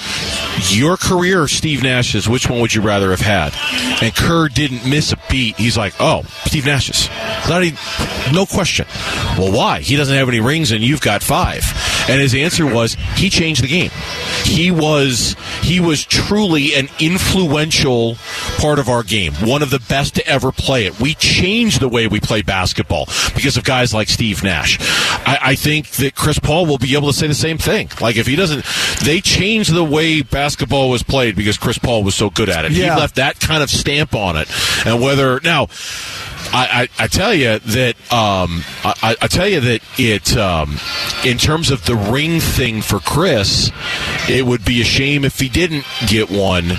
your 0.69 0.97
career, 0.97 1.47
Steve 1.47 1.83
Nash's, 1.83 2.27
which 2.27 2.49
one 2.49 2.59
would 2.59 2.73
you 2.73 2.81
rather 2.81 3.11
have 3.11 3.19
had? 3.19 3.53
And 4.01 4.15
Kerr 4.15 4.49
didn't 4.49 4.89
miss 4.89 5.11
a 5.11 5.17
beat. 5.29 5.57
He's 5.57 5.77
like, 5.77 5.93
oh, 5.99 6.23
Steve 6.45 6.65
Nash's. 6.65 7.09
Not 7.47 7.63
even, 7.63 7.79
no 8.33 8.45
question. 8.45 8.85
Well, 9.37 9.51
why? 9.51 9.81
He 9.81 9.95
doesn't 9.95 10.15
have 10.15 10.29
any 10.29 10.39
rings 10.39 10.71
and 10.71 10.83
you've 10.83 11.01
got 11.01 11.23
five. 11.23 11.63
And 12.09 12.21
his 12.21 12.33
answer 12.33 12.65
was 12.65 12.95
he 13.15 13.29
changed 13.29 13.63
the 13.63 13.67
game. 13.67 13.91
He 14.43 14.71
was 14.71 15.35
he 15.61 15.79
was 15.79 16.05
truly 16.05 16.75
an 16.75 16.89
influential 16.99 18.15
part 18.57 18.79
of 18.79 18.89
our 18.89 19.03
game, 19.03 19.33
one 19.35 19.61
of 19.61 19.69
the 19.69 19.79
best 19.79 20.15
to 20.15 20.27
ever 20.27 20.51
play 20.51 20.85
it. 20.85 20.99
We 20.99 21.13
changed 21.15 21.79
the 21.79 21.89
way 21.89 22.07
we 22.07 22.19
play 22.19 22.41
basketball 22.41 23.05
because 23.35 23.57
of 23.57 23.63
guys 23.63 23.93
like 23.93 24.09
Steve 24.09 24.43
Nash. 24.43 24.77
I, 25.25 25.39
I 25.41 25.55
think 25.55 25.89
that 25.91 26.15
Chris 26.15 26.39
Paul 26.39 26.65
will 26.65 26.77
be 26.77 26.95
able 26.95 27.07
to 27.07 27.13
say 27.13 27.27
the 27.27 27.33
same 27.33 27.57
thing. 27.57 27.89
Like 28.01 28.17
if 28.17 28.27
he 28.27 28.35
doesn't, 28.35 28.65
they 29.03 29.21
changed 29.21 29.73
the 29.73 29.83
way 29.83 30.21
basketball 30.21 30.89
was 30.89 31.03
played 31.03 31.35
because 31.35 31.57
Chris 31.57 31.77
Paul 31.77 32.03
was 32.03 32.15
so 32.15 32.29
good 32.29 32.49
at 32.49 32.65
it. 32.65 32.71
Yeah. 32.71 32.95
He 32.95 32.99
left 33.01 33.15
that 33.15 33.39
kind 33.39 33.63
of 33.63 33.69
stamp 33.69 34.15
on 34.15 34.35
it. 34.35 34.49
And 34.85 35.01
whether 35.01 35.39
now 35.41 35.67
I, 36.51 36.89
I, 36.99 37.03
I, 37.03 37.07
tell 37.07 37.33
you 37.33 37.59
that 37.59 37.95
um, 38.11 38.63
I, 38.83 39.15
I, 39.21 39.27
tell 39.27 39.47
you 39.47 39.59
that 39.59 39.81
it 39.97 40.35
um, 40.35 40.77
in 41.23 41.37
terms 41.37 41.69
of 41.69 41.85
the 41.85 41.95
ring 41.95 42.39
thing 42.39 42.81
for 42.81 42.99
Chris, 42.99 43.71
it 44.27 44.45
would 44.45 44.65
be 44.65 44.81
a 44.81 44.83
shame 44.83 45.25
if 45.25 45.39
he 45.39 45.49
didn't 45.49 45.85
get 46.07 46.29
one 46.29 46.71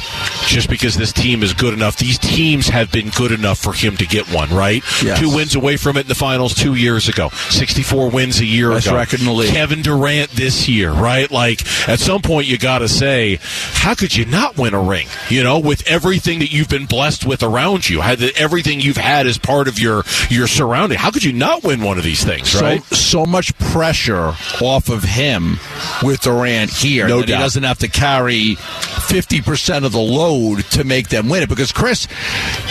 just 0.50 0.68
because 0.68 0.96
this 0.96 1.12
team 1.12 1.42
is 1.42 1.54
good 1.54 1.72
enough. 1.72 1.96
These 1.96 2.18
teams 2.18 2.68
have 2.68 2.90
been 2.90 3.10
good 3.10 3.32
enough 3.32 3.58
for 3.58 3.72
him 3.72 3.96
to 3.98 4.06
get 4.06 4.26
one, 4.32 4.50
right? 4.50 4.82
Yes. 5.02 5.18
Two 5.20 5.34
wins 5.34 5.54
away 5.54 5.76
from 5.76 5.96
it 5.96 6.00
in 6.00 6.08
the 6.08 6.14
finals 6.14 6.54
two 6.54 6.74
years 6.74 7.08
ago. 7.08 7.28
64 7.28 8.10
wins 8.10 8.40
a 8.40 8.44
year 8.44 8.70
Best 8.70 8.88
ago. 8.88 8.96
record 8.96 9.20
in 9.20 9.26
the 9.26 9.32
league. 9.32 9.52
Kevin 9.52 9.82
Durant 9.82 10.30
this 10.30 10.68
year, 10.68 10.90
right? 10.90 11.30
Like, 11.30 11.60
at 11.88 12.00
some 12.00 12.20
point, 12.20 12.48
you 12.48 12.58
got 12.58 12.80
to 12.80 12.88
say, 12.88 13.38
how 13.40 13.94
could 13.94 14.14
you 14.16 14.24
not 14.24 14.58
win 14.58 14.74
a 14.74 14.80
ring? 14.80 15.06
You 15.28 15.44
know, 15.44 15.60
with 15.60 15.86
everything 15.86 16.40
that 16.40 16.50
you've 16.52 16.68
been 16.68 16.86
blessed 16.86 17.24
with 17.24 17.42
around 17.42 17.88
you, 17.88 18.02
everything 18.02 18.80
you've 18.80 18.96
had 18.96 19.26
as 19.26 19.38
part 19.38 19.68
of 19.68 19.78
your, 19.78 20.02
your 20.28 20.48
surrounding. 20.48 20.98
How 20.98 21.10
could 21.10 21.24
you 21.24 21.32
not 21.32 21.62
win 21.62 21.82
one 21.82 21.96
of 21.98 22.04
these 22.04 22.24
things, 22.24 22.60
right? 22.60 22.82
So, 22.84 22.96
so 22.96 23.26
much 23.26 23.56
pressure 23.58 24.34
off 24.60 24.88
of 24.88 25.04
him 25.04 25.58
with 26.02 26.20
Durant 26.22 26.70
here 26.70 27.06
no 27.06 27.20
doubt. 27.20 27.28
he 27.28 27.34
doesn't 27.34 27.62
have 27.62 27.78
to 27.78 27.88
carry 27.88 28.56
50% 28.56 29.84
of 29.84 29.92
the 29.92 29.98
load 29.98 30.39
to 30.70 30.84
make 30.84 31.08
them 31.08 31.28
win 31.28 31.42
it 31.42 31.48
because 31.48 31.72
Chris 31.72 32.06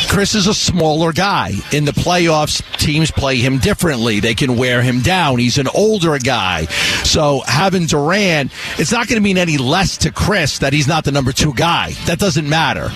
Chris 0.09 0.35
is 0.35 0.47
a 0.47 0.53
smaller 0.53 1.13
guy. 1.13 1.53
In 1.71 1.85
the 1.85 1.91
playoffs, 1.91 2.63
teams 2.77 3.11
play 3.11 3.37
him 3.37 3.59
differently. 3.59 4.19
They 4.19 4.35
can 4.35 4.57
wear 4.57 4.81
him 4.81 5.01
down. 5.01 5.39
He's 5.39 5.57
an 5.57 5.67
older 5.67 6.17
guy. 6.17 6.65
So 7.03 7.41
having 7.45 7.85
Durant, 7.85 8.51
it's 8.77 8.91
not 8.91 9.07
going 9.07 9.17
to 9.17 9.23
mean 9.23 9.37
any 9.37 9.57
less 9.57 9.97
to 9.97 10.11
Chris 10.11 10.59
that 10.59 10.73
he's 10.73 10.87
not 10.87 11.03
the 11.03 11.11
number 11.11 11.31
2 11.31 11.53
guy. 11.53 11.91
That 12.05 12.19
doesn't 12.19 12.47
matter. 12.47 12.89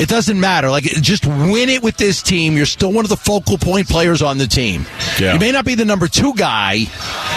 It 0.00 0.08
doesn't 0.08 0.38
matter. 0.38 0.70
Like 0.70 0.84
just 0.84 1.26
win 1.26 1.68
it 1.68 1.82
with 1.82 1.96
this 1.96 2.22
team. 2.22 2.56
You're 2.56 2.66
still 2.66 2.92
one 2.92 3.04
of 3.04 3.08
the 3.08 3.16
focal 3.16 3.58
point 3.58 3.88
players 3.88 4.22
on 4.22 4.38
the 4.38 4.46
team. 4.46 4.86
Yeah. 5.18 5.34
You 5.34 5.38
may 5.38 5.52
not 5.52 5.64
be 5.64 5.74
the 5.74 5.84
number 5.84 6.08
2 6.08 6.34
guy. 6.34 6.86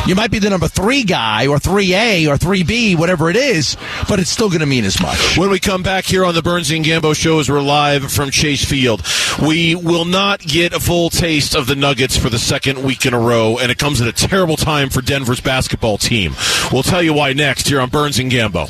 You 0.05 0.15
might 0.15 0.31
be 0.31 0.39
the 0.39 0.49
number 0.49 0.67
3 0.67 1.03
guy 1.03 1.47
or 1.47 1.57
3A 1.57 2.27
or 2.27 2.37
3B, 2.37 2.97
whatever 2.97 3.29
it 3.29 3.35
is, 3.35 3.77
but 4.07 4.19
it's 4.19 4.29
still 4.29 4.49
going 4.49 4.61
to 4.61 4.65
mean 4.65 4.85
as 4.85 5.01
much. 5.01 5.37
When 5.37 5.49
we 5.49 5.59
come 5.59 5.83
back 5.83 6.05
here 6.05 6.25
on 6.25 6.33
the 6.33 6.41
Burns 6.59 6.71
and 6.71 6.83
Gambo 6.83 7.15
show 7.15 7.39
as 7.39 7.49
we're 7.49 7.61
live 7.61 8.11
from 8.11 8.31
Chase 8.31 8.65
Field, 8.65 9.01
we 9.41 9.75
will 9.75 10.03
not 10.03 10.41
get 10.41 10.73
a 10.73 10.79
full 10.81 11.09
taste 11.09 11.55
of 11.55 11.67
the 11.67 11.75
Nuggets 11.75 12.17
for 12.17 12.29
the 12.29 12.37
second 12.37 12.83
week 12.83 13.05
in 13.05 13.13
a 13.13 13.17
row, 13.17 13.57
and 13.57 13.71
it 13.71 13.77
comes 13.77 14.01
at 14.01 14.09
a 14.09 14.11
terrible 14.11 14.57
time 14.57 14.89
for 14.89 15.01
Denver's 15.01 15.39
basketball 15.39 15.97
team. 15.97 16.35
We'll 16.69 16.83
tell 16.83 17.01
you 17.01 17.13
why 17.13 17.31
next 17.31 17.69
here 17.69 17.79
on 17.79 17.87
Burns 17.89 18.19
and 18.19 18.29
Gambo. 18.29 18.67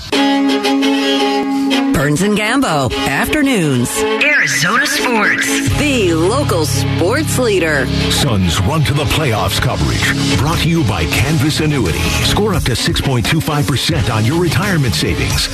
Burns 1.93 2.21
and 2.21 2.37
Gambo, 2.37 2.91
afternoons. 3.07 3.89
Arizona 4.23 4.85
Sports, 4.85 5.47
the 5.79 6.13
local 6.13 6.65
sports 6.65 7.39
leader. 7.39 7.87
Suns 8.11 8.59
run 8.61 8.83
to 8.83 8.93
the 8.93 9.05
playoffs 9.05 9.59
coverage. 9.59 10.37
Brought 10.37 10.59
to 10.59 10.69
you 10.69 10.83
by 10.83 11.05
Canvas 11.05 11.59
Annuity. 11.59 11.97
Score 12.23 12.53
up 12.53 12.63
to 12.65 12.73
6.25% 12.73 14.13
on 14.13 14.25
your 14.25 14.39
retirement 14.39 14.93
savings. 14.93 15.47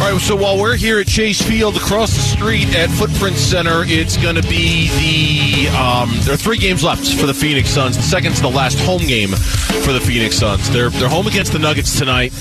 All 0.00 0.12
right, 0.12 0.20
so 0.20 0.34
while 0.34 0.58
we're 0.58 0.76
here 0.76 0.98
at 0.98 1.06
Chase 1.06 1.42
Field, 1.42 1.76
across 1.76 2.14
the 2.14 2.20
street 2.20 2.74
at 2.74 2.88
Footprint 2.90 3.36
Center, 3.36 3.84
it's 3.86 4.16
going 4.16 4.34
to 4.36 4.42
be 4.42 4.88
the. 4.98 5.76
Um, 5.76 6.10
there 6.22 6.34
are 6.34 6.38
three 6.38 6.58
games 6.58 6.82
left 6.82 7.14
for 7.14 7.26
the 7.26 7.34
Phoenix 7.34 7.68
Suns. 7.70 7.96
The 7.96 8.02
second's 8.02 8.40
the 8.40 8.48
last 8.48 8.78
home 8.80 9.02
game 9.02 9.30
for 9.30 9.92
the 9.92 10.00
Phoenix 10.00 10.36
Suns. 10.36 10.68
They're 10.70 10.90
they're 10.90 11.08
home 11.08 11.26
against 11.26 11.52
the 11.52 11.58
Nuggets 11.58 11.98
tonight. 11.98 12.32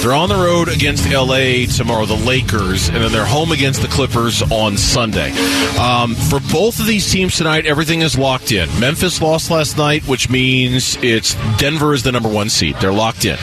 They're 0.00 0.14
on 0.14 0.28
the 0.28 0.36
road 0.36 0.68
against 0.68 1.08
LA 1.08 1.66
tomorrow, 1.66 2.06
the 2.06 2.16
Lakers, 2.16 2.88
and 2.88 2.96
then 2.96 3.12
they're 3.12 3.24
home 3.26 3.52
against 3.52 3.82
the 3.82 3.88
Clippers 3.88 4.42
on 4.50 4.76
Sunday. 4.76 5.30
Um, 5.78 6.14
for 6.14 6.40
both 6.50 6.80
of 6.80 6.86
these 6.86 7.10
teams 7.10 7.36
tonight, 7.36 7.66
everything 7.66 8.00
is 8.00 8.18
locked 8.18 8.52
in. 8.52 8.68
Memphis 8.80 9.20
lost 9.22 9.50
last 9.50 9.76
night, 9.76 10.02
which 10.08 10.28
means 10.28 10.96
it's 11.02 11.34
Denver 11.58 11.94
is 11.94 12.02
the 12.02 12.12
number 12.12 12.28
one 12.28 12.48
seed. 12.48 12.76
They're 12.80 12.92
locked 12.92 13.24
in. 13.24 13.36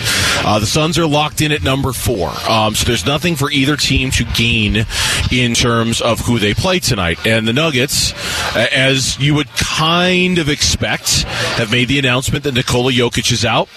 Uh, 0.44 0.60
the 0.60 0.66
Suns 0.66 0.98
are 0.98 1.08
locked 1.08 1.42
in 1.42 1.52
at 1.52 1.64
number 1.64 1.94
four. 1.94 2.30
Um, 2.50 2.76
so 2.76 2.86
there's 2.86 3.06
nothing 3.06 3.36
for 3.40 3.50
either 3.50 3.78
team 3.78 4.12
to 4.12 4.26
gain 4.26 4.86
in 5.32 5.54
terms 5.54 6.02
of 6.02 6.20
who 6.20 6.40
they 6.40 6.54
play 6.54 6.80
tonight. 6.80 7.26
And 7.26 7.48
the 7.48 7.54
Nuggets, 7.54 8.14
as 8.56 9.18
you 9.20 9.34
would 9.36 9.48
kind 9.56 10.38
of 10.38 10.50
expect, 10.50 11.24
have 11.24 11.72
made 11.72 11.88
the 11.88 11.98
announcement 11.98 12.44
that 12.44 12.54
Nikola 12.54 12.92
Jokic 12.92 13.32
is 13.32 13.46
out. 13.46 13.70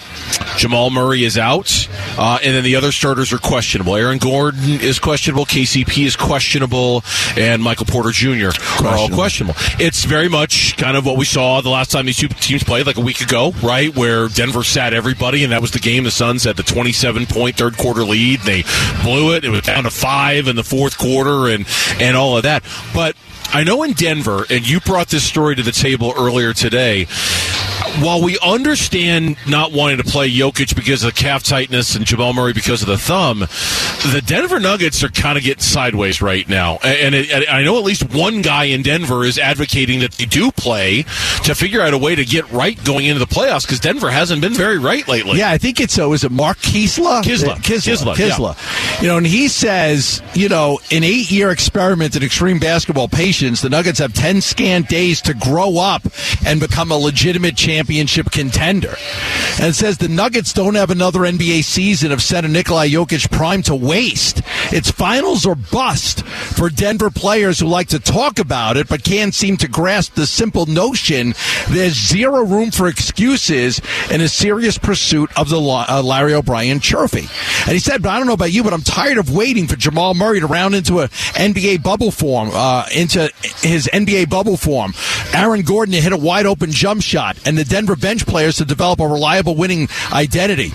Jamal 0.56 0.90
Murray 0.90 1.24
is 1.24 1.38
out, 1.38 1.88
uh, 2.18 2.38
and 2.42 2.54
then 2.54 2.64
the 2.64 2.76
other 2.76 2.92
starters 2.92 3.32
are 3.32 3.38
questionable. 3.38 3.96
Aaron 3.96 4.18
Gordon 4.18 4.80
is 4.80 4.98
questionable, 4.98 5.46
KCP 5.46 6.04
is 6.04 6.16
questionable, 6.16 7.02
and 7.36 7.62
Michael 7.62 7.86
Porter 7.86 8.10
Jr. 8.10 8.50
are 8.84 8.96
all 8.96 9.08
questionable. 9.08 9.54
It's 9.78 10.04
very 10.04 10.28
much 10.28 10.76
kind 10.76 10.96
of 10.96 11.06
what 11.06 11.16
we 11.16 11.24
saw 11.24 11.60
the 11.60 11.70
last 11.70 11.90
time 11.90 12.06
these 12.06 12.18
two 12.18 12.28
teams 12.28 12.64
played, 12.64 12.86
like 12.86 12.98
a 12.98 13.00
week 13.00 13.20
ago, 13.20 13.52
right, 13.62 13.94
where 13.96 14.28
Denver 14.28 14.62
sat 14.62 14.92
everybody, 14.92 15.42
and 15.42 15.52
that 15.52 15.60
was 15.62 15.70
the 15.70 15.78
game. 15.78 16.04
The 16.04 16.10
Suns 16.10 16.44
had 16.44 16.56
the 16.56 16.62
27 16.62 17.26
point 17.26 17.56
third 17.56 17.76
quarter 17.76 18.04
lead. 18.04 18.40
They 18.40 18.64
blew 19.02 19.34
it. 19.34 19.44
It 19.44 19.50
was 19.52 19.62
down 19.62 19.84
to 19.84 19.90
five 19.90 20.48
in 20.48 20.56
the 20.56 20.64
fourth 20.64 20.98
quarter, 20.98 21.48
and 21.48 21.66
and 22.00 22.16
all 22.16 22.36
of 22.36 22.42
that. 22.42 22.64
But 22.94 23.16
I 23.52 23.64
know 23.64 23.82
in 23.82 23.92
Denver, 23.92 24.46
and 24.50 24.68
you 24.68 24.80
brought 24.80 25.08
this 25.08 25.24
story 25.24 25.54
to 25.56 25.62
the 25.62 25.72
table 25.72 26.12
earlier 26.16 26.52
today 26.52 27.06
while 28.00 28.22
we 28.22 28.38
understand 28.40 29.36
not 29.46 29.72
wanting 29.72 29.98
to 29.98 30.04
play 30.04 30.30
Jokic 30.30 30.74
because 30.74 31.04
of 31.04 31.14
the 31.14 31.20
calf 31.20 31.42
tightness 31.42 31.94
and 31.94 32.06
Jamal 32.06 32.32
Murray 32.32 32.52
because 32.52 32.82
of 32.82 32.88
the 32.88 32.96
thumb, 32.96 33.40
the 33.40 34.22
Denver 34.24 34.58
Nuggets 34.58 35.04
are 35.04 35.08
kind 35.08 35.36
of 35.36 35.44
getting 35.44 35.62
sideways 35.62 36.22
right 36.22 36.48
now. 36.48 36.78
And, 36.82 37.14
it, 37.14 37.30
and, 37.30 37.44
I 37.46 37.62
know 37.62 37.76
at 37.78 37.84
least 37.84 38.14
one 38.14 38.40
guy 38.40 38.64
in 38.64 38.82
Denver 38.82 39.24
is 39.24 39.38
advocating 39.38 40.00
that 40.00 40.12
they 40.12 40.24
do 40.24 40.50
play 40.52 41.02
to 41.44 41.54
figure 41.54 41.82
out 41.82 41.92
a 41.92 41.98
way 41.98 42.14
to 42.14 42.24
get 42.24 42.50
right 42.50 42.82
going 42.82 43.06
into 43.06 43.18
the 43.18 43.26
playoffs 43.26 43.62
because 43.62 43.80
Denver 43.80 44.10
hasn't 44.10 44.40
been 44.40 44.54
very 44.54 44.78
right 44.78 45.06
lately. 45.06 45.38
Yeah, 45.38 45.50
I 45.50 45.58
think 45.58 45.78
it's 45.78 45.92
so. 45.92 46.10
Uh, 46.10 46.14
is 46.14 46.24
it 46.24 46.32
Mark 46.32 46.58
Kiszla? 46.58 47.22
Kisla. 47.22 47.56
Kisla. 47.56 48.14
Kisla. 48.14 48.14
Kisla. 48.14 48.56
Yeah. 48.56 49.02
You 49.02 49.08
know, 49.08 49.16
and 49.18 49.26
he 49.26 49.48
says, 49.48 50.22
you 50.34 50.48
know, 50.48 50.80
an 50.90 51.04
eight 51.04 51.30
year 51.30 51.50
experiment 51.50 52.16
in 52.16 52.22
extreme 52.22 52.58
basketball 52.58 53.08
patience, 53.08 53.60
the 53.60 53.68
Nuggets 53.68 53.98
have 53.98 54.14
10 54.14 54.40
scant 54.40 54.88
days 54.88 55.20
to 55.22 55.34
grow 55.34 55.78
up 55.78 56.02
and 56.46 56.58
become 56.58 56.90
a 56.90 56.96
legitimate 56.96 57.56
champion 57.56 57.81
championship 57.82 58.30
contender. 58.30 58.94
And 59.60 59.74
says 59.74 59.98
the 59.98 60.08
Nuggets 60.08 60.52
don't 60.52 60.76
have 60.76 60.90
another 60.90 61.20
NBA 61.20 61.64
season 61.64 62.12
of 62.12 62.22
center 62.22 62.48
Nikolai 62.48 62.88
Jokic 62.88 63.28
prime 63.32 63.60
to 63.62 63.74
waste. 63.74 64.40
It's 64.70 64.90
finals 64.90 65.44
or 65.44 65.56
bust 65.56 66.24
for 66.24 66.70
Denver 66.70 67.10
players 67.10 67.58
who 67.58 67.66
like 67.66 67.88
to 67.88 67.98
talk 67.98 68.38
about 68.38 68.76
it 68.76 68.88
but 68.88 69.02
can't 69.02 69.34
seem 69.34 69.56
to 69.58 69.68
grasp 69.68 70.14
the 70.14 70.26
simple 70.26 70.66
notion 70.66 71.34
there's 71.70 71.94
zero 71.94 72.44
room 72.44 72.70
for 72.70 72.86
excuses 72.86 73.80
in 74.10 74.20
a 74.20 74.28
serious 74.28 74.78
pursuit 74.78 75.36
of 75.36 75.48
the 75.48 75.60
uh, 75.60 76.02
Larry 76.04 76.34
O'Brien 76.34 76.78
trophy. 76.78 77.26
And 77.66 77.72
he 77.72 77.80
said, 77.80 78.02
but 78.02 78.10
I 78.10 78.18
don't 78.18 78.28
know 78.28 78.32
about 78.32 78.52
you, 78.52 78.62
but 78.62 78.72
I'm 78.72 78.82
tired 78.82 79.18
of 79.18 79.34
waiting 79.34 79.66
for 79.66 79.76
Jamal 79.76 80.14
Murray 80.14 80.38
to 80.40 80.46
round 80.46 80.74
into 80.74 81.00
an 81.00 81.08
NBA 81.08 81.82
bubble 81.82 82.12
form, 82.12 82.50
uh, 82.52 82.86
into 82.94 83.28
his 83.62 83.88
NBA 83.92 84.30
bubble 84.30 84.56
form. 84.56 84.94
Aaron 85.34 85.62
Gordon 85.62 85.94
to 85.94 86.00
hit 86.00 86.12
a 86.12 86.16
wide 86.16 86.46
open 86.46 86.70
jump 86.70 87.02
shot, 87.02 87.36
and 87.46 87.56
the 87.58 87.64
Denver 87.72 87.96
bench 87.96 88.26
players 88.26 88.58
to 88.58 88.66
develop 88.66 89.00
a 89.00 89.08
reliable 89.08 89.56
winning 89.56 89.88
identity. 90.12 90.72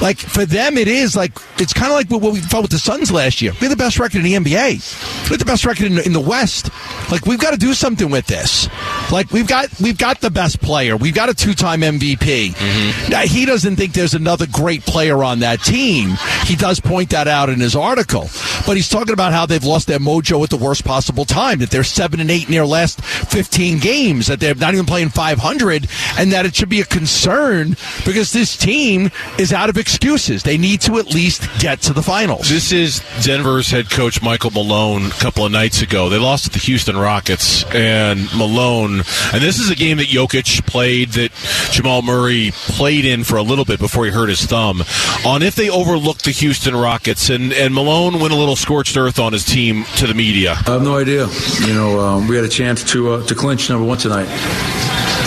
Like 0.00 0.18
for 0.18 0.46
them, 0.46 0.78
it 0.78 0.88
is 0.88 1.14
like 1.14 1.32
it's 1.60 1.74
kind 1.74 1.92
of 1.92 1.96
like 1.96 2.10
what 2.10 2.32
we 2.32 2.40
felt 2.40 2.62
with 2.62 2.70
the 2.70 2.78
Suns 2.78 3.12
last 3.12 3.42
year. 3.42 3.52
We 3.52 3.58
had 3.58 3.70
the 3.70 3.76
best 3.76 3.98
record 3.98 4.18
in 4.18 4.22
the 4.24 4.32
NBA. 4.32 5.24
We 5.24 5.28
had 5.28 5.38
the 5.38 5.44
best 5.44 5.66
record 5.66 5.86
in, 5.86 5.98
in 5.98 6.14
the 6.14 6.20
West. 6.20 6.70
Like 7.12 7.26
we've 7.26 7.38
got 7.38 7.50
to 7.50 7.58
do 7.58 7.74
something 7.74 8.10
with 8.10 8.26
this. 8.26 8.68
Like 9.12 9.30
we've 9.32 9.46
got 9.46 9.68
we've 9.80 9.98
got 9.98 10.22
the 10.22 10.30
best 10.30 10.62
player. 10.62 10.96
We've 10.96 11.14
got 11.14 11.28
a 11.28 11.34
two-time 11.34 11.82
MVP. 11.82 12.52
Mm-hmm. 12.52 13.10
Now 13.10 13.20
he 13.20 13.44
doesn't 13.44 13.76
think 13.76 13.92
there's 13.92 14.14
another 14.14 14.46
great 14.46 14.82
player 14.86 15.22
on 15.22 15.40
that 15.40 15.60
team. 15.62 16.16
He 16.44 16.56
does 16.56 16.80
point 16.80 17.10
that 17.10 17.28
out 17.28 17.50
in 17.50 17.60
his 17.60 17.76
article, 17.76 18.30
but 18.66 18.76
he's 18.76 18.88
talking 18.88 19.12
about 19.12 19.32
how 19.32 19.44
they've 19.44 19.62
lost 19.62 19.86
their 19.86 19.98
mojo 19.98 20.42
at 20.42 20.50
the 20.50 20.56
worst 20.56 20.84
possible 20.84 21.26
time. 21.26 21.58
That 21.58 21.70
they're 21.70 21.84
seven 21.84 22.18
and 22.18 22.30
eight 22.30 22.46
in 22.46 22.52
their 22.52 22.66
last 22.66 23.04
15 23.04 23.78
games. 23.78 24.26
That 24.28 24.40
they're 24.40 24.54
not 24.54 24.72
even 24.72 24.86
playing 24.86 25.10
500, 25.10 25.88
and 26.18 26.32
that 26.32 26.46
it 26.46 26.54
should 26.54 26.68
be 26.68 26.80
a 26.80 26.84
concern 26.84 27.76
because 28.04 28.32
this 28.32 28.56
team 28.56 29.10
is 29.38 29.52
out 29.52 29.68
of 29.68 29.76
excuses. 29.76 30.42
They 30.42 30.58
need 30.58 30.80
to 30.82 30.98
at 30.98 31.06
least 31.06 31.48
get 31.60 31.80
to 31.82 31.92
the 31.92 32.02
finals. 32.02 32.48
This 32.48 32.72
is 32.72 33.02
Denver's 33.22 33.70
head 33.70 33.90
coach 33.90 34.22
Michael 34.22 34.50
Malone 34.50 35.06
a 35.06 35.10
couple 35.10 35.44
of 35.44 35.52
nights 35.52 35.82
ago. 35.82 36.08
They 36.08 36.18
lost 36.18 36.44
to 36.44 36.50
the 36.50 36.58
Houston 36.58 36.96
Rockets, 36.96 37.64
and 37.74 38.28
Malone, 38.36 39.02
and 39.32 39.42
this 39.42 39.58
is 39.58 39.70
a 39.70 39.74
game 39.74 39.98
that 39.98 40.08
Jokic 40.08 40.66
played 40.66 41.10
that 41.10 41.32
Jamal 41.70 42.02
Murray 42.02 42.50
played 42.52 43.04
in 43.04 43.24
for 43.24 43.36
a 43.36 43.42
little 43.42 43.64
bit 43.64 43.80
before 43.80 44.04
he 44.04 44.10
hurt 44.10 44.28
his 44.28 44.44
thumb. 44.44 44.82
On 45.24 45.42
if 45.42 45.54
they 45.54 45.70
overlooked 45.70 46.24
the 46.24 46.30
Houston 46.30 46.74
Rockets, 46.76 47.30
and, 47.30 47.52
and 47.52 47.74
Malone 47.74 48.20
went 48.20 48.32
a 48.32 48.36
little 48.36 48.56
scorched 48.56 48.96
earth 48.96 49.18
on 49.18 49.32
his 49.32 49.44
team 49.44 49.84
to 49.96 50.06
the 50.06 50.14
media. 50.14 50.56
I 50.66 50.72
have 50.72 50.82
no 50.82 50.96
idea. 50.96 51.26
You 51.66 51.74
know, 51.74 52.00
um, 52.00 52.28
we 52.28 52.36
had 52.36 52.44
a 52.44 52.48
chance 52.48 52.84
to 52.92 53.14
uh, 53.14 53.26
to 53.26 53.34
clinch 53.34 53.68
number 53.70 53.86
one 53.86 53.98
tonight. 53.98 54.28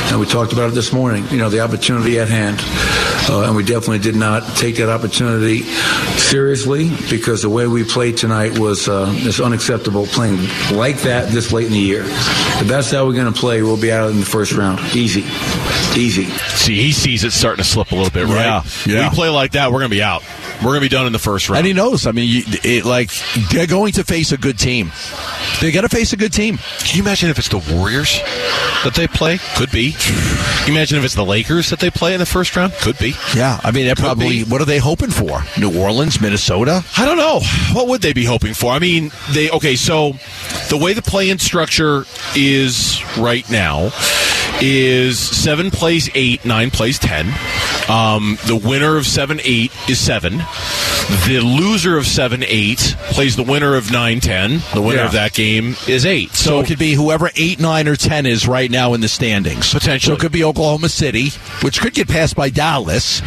And 0.10 0.20
we 0.20 0.26
talked 0.26 0.54
about 0.54 0.70
it 0.70 0.74
this 0.74 0.94
morning, 0.94 1.28
you 1.30 1.38
know, 1.38 1.50
the 1.50 1.60
opportunity 1.60 2.20
at 2.20 2.30
hand. 2.30 2.60
Uh, 3.30 3.44
and 3.46 3.56
we 3.56 3.64
definitely 3.64 4.00
did 4.00 4.16
not 4.16 4.56
take 4.56 4.78
that 4.78 4.90
opportunity 4.90 5.64
seriously 6.18 6.90
because 7.10 7.42
the 7.42 7.50
way 7.50 7.68
we 7.68 7.84
played 7.84 8.16
tonight 8.16 8.58
was 8.58 8.88
uh, 8.88 9.14
is 9.18 9.42
unacceptable 9.42 10.06
playing 10.08 10.38
like 10.72 10.98
that 11.02 11.30
this 11.30 11.52
late 11.52 11.66
in 11.68 11.74
the 11.74 11.80
year. 11.80 12.04
If 12.06 12.68
that's 12.68 12.90
how 12.90 13.06
we're 13.06 13.14
going 13.14 13.32
to 13.32 13.38
play, 13.38 13.62
we'll 13.62 13.80
be 13.80 13.92
out 13.92 14.10
in 14.12 14.20
the 14.20 14.26
first 14.26 14.54
round. 14.54 14.80
Easy. 14.96 15.26
Easy. 16.00 16.26
See, 16.26 16.76
he 16.82 16.94
sees 16.94 17.24
it 17.26 17.32
starting 17.32 17.64
to 17.64 17.70
slip 17.70 17.92
a 17.92 17.96
little 17.96 18.12
bit, 18.12 18.26
right? 18.26 18.46
Yeah. 18.46 18.64
yeah. 18.86 19.10
We 19.10 19.16
play 19.16 19.30
like 19.30 19.52
that, 19.52 19.72
we're 19.72 19.80
going 19.80 19.92
to 19.92 19.96
be 19.96 20.04
out. 20.04 20.24
We're 20.58 20.72
going 20.72 20.82
to 20.82 20.86
be 20.86 20.90
done 20.90 21.06
in 21.06 21.14
the 21.14 21.20
first 21.20 21.50
round. 21.50 21.60
And 21.60 21.68
he 21.68 21.74
knows. 21.74 22.08
I 22.08 22.12
mean, 22.12 22.28
you, 22.28 22.44
it, 22.64 22.86
like 22.86 23.12
they're 23.52 23.68
going 23.68 23.94
to 23.94 24.04
face 24.04 24.32
a 24.32 24.38
good 24.38 24.58
team. 24.58 24.92
They're 25.62 25.72
going 25.72 25.88
to 25.88 25.96
face 25.96 26.14
a 26.14 26.18
good 26.18 26.34
team. 26.34 26.58
Can 26.80 26.98
you 26.98 27.04
imagine 27.04 27.30
if 27.30 27.38
it's 27.38 27.50
the 27.50 27.60
Warriors 27.76 28.20
that 28.84 28.94
they 28.96 29.08
play? 29.08 29.40
Could 29.56 29.72
be. 29.72 29.94
Can 29.94 30.68
you 30.68 30.74
imagine 30.74 30.98
if 30.98 31.06
it's 31.06 31.16
the 31.16 31.26
Lakers 31.26 31.70
that 31.70 31.80
they 31.80 31.90
play 31.90 32.14
in 32.14 32.20
the 32.20 32.26
first 32.26 32.56
round? 32.56 32.74
Could 32.74 32.98
be. 32.98 33.14
Yeah, 33.36 33.60
I 33.64 33.72
mean, 33.72 33.86
they're 33.86 33.96
probably. 33.96 34.44
Be. 34.44 34.50
What 34.50 34.62
are 34.62 34.66
they 34.66 34.80
hoping 34.80 35.12
for? 35.12 35.44
New 35.60 35.80
Orleans, 35.80 36.20
Minnesota? 36.20 36.84
I 36.98 37.06
don't 37.06 37.18
know. 37.18 37.42
What 37.74 37.88
would 37.88 38.02
they 38.02 38.14
be 38.14 38.26
hoping 38.26 38.54
for? 38.54 38.72
I 38.72 38.80
mean, 38.80 39.12
they 39.32 39.50
okay. 39.52 39.76
So 39.76 40.14
the 40.70 40.80
way 40.82 40.94
the 40.94 41.02
play-in 41.02 41.40
structure 41.40 42.06
is 42.36 43.02
right 43.18 43.50
now 43.50 43.92
is 44.62 45.20
seven 45.20 45.70
plays 45.70 46.10
eight, 46.16 46.46
nine 46.46 46.72
plays 46.72 46.98
ten. 47.00 47.28
Um, 47.89 48.38
the 48.46 48.56
winner 48.56 48.98
of 48.98 49.06
seven 49.06 49.39
eight 49.44 49.72
is 49.89 50.00
seven. 50.00 50.38
The 51.25 51.39
loser 51.41 51.98
of 51.98 52.06
seven 52.06 52.44
eight 52.46 52.96
plays 53.12 53.36
the 53.36 53.44
winner 53.44 53.75
of 53.75 53.91
nine 53.91 54.20
ten. 54.20 54.62
The 54.74 54.82
winner 54.82 55.00
yeah. 55.00 55.06
of 55.06 55.13
that 55.13 55.34
game 55.34 55.75
is 55.88 56.06
eight. 56.06 56.32
So, 56.32 56.50
so, 56.50 56.60
it 56.60 56.67
could 56.67 56.79
be 56.79 56.94
whoever 56.94 57.29
eight, 57.36 57.60
nine, 57.60 57.88
or 57.88 57.96
ten 57.96 58.25
is 58.25 58.48
right 58.48 58.70
now 58.70 58.94
in 58.94 59.01
the 59.01 59.08
standings. 59.08 59.74
Potentially, 59.74 60.15
so 60.15 60.17
it 60.17 60.20
could 60.20 60.32
be 60.32 60.44
Oklahoma 60.44 60.89
City, 60.89 61.29
which 61.62 61.79
could 61.79 61.94
get 61.94 62.08
passed 62.08 62.36
by 62.36 62.50
Dallas. 62.50 63.22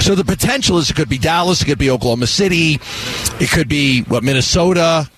So 0.00 0.14
the 0.14 0.24
potential 0.24 0.78
is 0.78 0.90
it 0.90 0.94
could 0.94 1.08
be 1.08 1.18
Dallas, 1.18 1.62
it 1.62 1.66
could 1.66 1.78
be 1.78 1.90
Oklahoma 1.90 2.26
City, 2.26 2.80
it 3.40 3.50
could 3.50 3.68
be 3.68 4.02
what 4.02 4.22
Minnesota. 4.22 5.08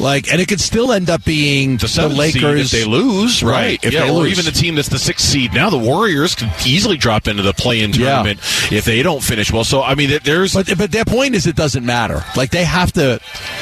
Like, 0.00 0.30
and 0.32 0.40
it 0.40 0.48
could 0.48 0.60
still 0.60 0.92
end 0.92 1.10
up 1.10 1.24
being 1.24 1.76
the, 1.76 1.86
the 1.86 2.08
Lakers. 2.08 2.72
if 2.72 2.80
they 2.80 2.84
lose, 2.84 3.42
right? 3.42 3.52
right. 3.52 3.84
If 3.84 3.92
yeah, 3.92 4.04
they 4.04 4.10
or 4.10 4.22
lose. 4.22 4.32
even 4.32 4.44
the 4.44 4.58
team 4.58 4.74
that's 4.74 4.88
the 4.88 4.98
sixth 4.98 5.26
seed 5.26 5.52
now. 5.52 5.70
The 5.70 5.78
Warriors 5.78 6.34
could 6.34 6.50
easily 6.66 6.96
drop 6.96 7.28
into 7.28 7.42
the 7.42 7.52
play-in 7.52 7.92
tournament 7.92 8.40
yeah. 8.70 8.78
if 8.78 8.84
they 8.84 9.02
don't 9.02 9.22
finish 9.22 9.52
well. 9.52 9.64
So, 9.64 9.82
I 9.82 9.94
mean, 9.94 10.18
there's 10.24 10.54
but 10.54 10.76
but 10.76 10.92
their 10.92 11.04
point 11.04 11.34
is 11.34 11.46
it 11.46 11.56
doesn't 11.56 11.84
matter. 11.84 12.24
Like 12.36 12.50
they 12.50 12.64
have 12.64 12.92
to 12.92 13.20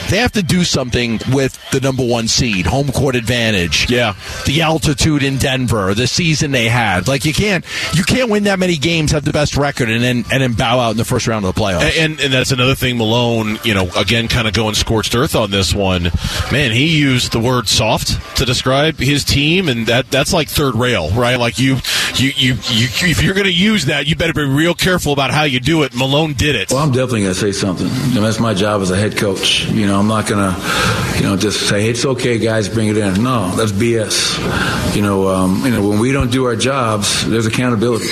they 0.08 0.18
have 0.18 0.32
to 0.32 0.42
do 0.42 0.64
something 0.64 1.20
with 1.32 1.58
the 1.70 1.80
number 1.80 2.04
one 2.04 2.28
seed, 2.28 2.66
home 2.66 2.90
court 2.92 3.14
advantage. 3.14 3.90
Yeah, 3.90 4.14
the 4.46 4.62
altitude 4.62 5.22
in 5.22 5.38
Denver, 5.38 5.94
the 5.94 6.06
season 6.06 6.50
they 6.50 6.68
had. 6.68 7.08
Like 7.08 7.24
you 7.24 7.32
can't 7.32 7.64
you 7.94 8.04
can't 8.04 8.30
win 8.30 8.44
that 8.44 8.58
many 8.58 8.76
games, 8.76 9.12
have 9.12 9.24
the 9.24 9.32
best 9.32 9.56
record, 9.56 9.88
and 9.90 10.02
then 10.02 10.24
and 10.30 10.42
then 10.42 10.52
bow 10.54 10.78
out 10.78 10.92
in 10.92 10.96
the 10.96 11.04
first 11.04 11.26
round 11.26 11.44
of 11.44 11.54
the 11.54 11.60
playoffs. 11.60 11.82
And, 11.98 12.12
and, 12.12 12.20
and 12.20 12.32
that's 12.32 12.52
another 12.52 12.74
thing. 12.74 12.98
Malone, 12.98 13.58
you 13.64 13.74
know, 13.74 13.88
again, 13.96 14.28
kind 14.28 14.46
of 14.46 14.54
going 14.54 14.74
scorched 14.74 15.14
earth 15.14 15.34
on 15.34 15.50
this 15.50 15.74
one 15.74 16.10
man, 16.52 16.72
he 16.72 16.98
used 16.98 17.32
the 17.32 17.40
word 17.40 17.68
soft 17.68 18.36
to 18.36 18.44
describe 18.44 18.96
his 18.98 19.24
team, 19.24 19.68
and 19.68 19.86
that 19.86 20.10
that's 20.10 20.32
like 20.32 20.48
third 20.48 20.74
rail, 20.74 21.10
right? 21.10 21.36
Like 21.36 21.58
you, 21.58 21.76
you, 22.16 22.32
you, 22.36 22.54
you 22.54 22.88
if 23.08 23.22
you're 23.22 23.34
going 23.34 23.46
to 23.46 23.52
use 23.52 23.86
that, 23.86 24.06
you 24.06 24.16
better 24.16 24.32
be 24.32 24.44
real 24.44 24.74
careful 24.74 25.12
about 25.12 25.30
how 25.30 25.44
you 25.44 25.60
do 25.60 25.82
it. 25.82 25.94
Malone 25.94 26.32
did 26.34 26.56
it. 26.56 26.70
Well, 26.70 26.80
I'm 26.80 26.90
definitely 26.90 27.22
going 27.22 27.34
to 27.34 27.40
say 27.40 27.52
something. 27.52 27.86
And 27.86 28.24
that's 28.24 28.40
my 28.40 28.54
job 28.54 28.82
as 28.82 28.90
a 28.90 28.96
head 28.96 29.16
coach. 29.16 29.66
You 29.68 29.86
know, 29.86 29.98
I'm 29.98 30.08
not 30.08 30.26
going 30.26 30.52
to, 30.52 31.16
you 31.16 31.22
know, 31.22 31.36
just 31.36 31.68
say, 31.68 31.88
it's 31.88 32.04
okay, 32.04 32.38
guys, 32.38 32.68
bring 32.68 32.88
it 32.88 32.96
in. 32.96 33.22
No, 33.22 33.50
that's 33.56 33.72
BS. 33.72 34.94
You 34.94 35.02
know, 35.02 35.28
um, 35.28 35.64
you 35.64 35.70
know, 35.70 35.88
when 35.88 35.98
we 35.98 36.12
don't 36.12 36.30
do 36.30 36.44
our 36.44 36.56
jobs, 36.56 37.28
there's 37.28 37.46
accountability. 37.46 38.08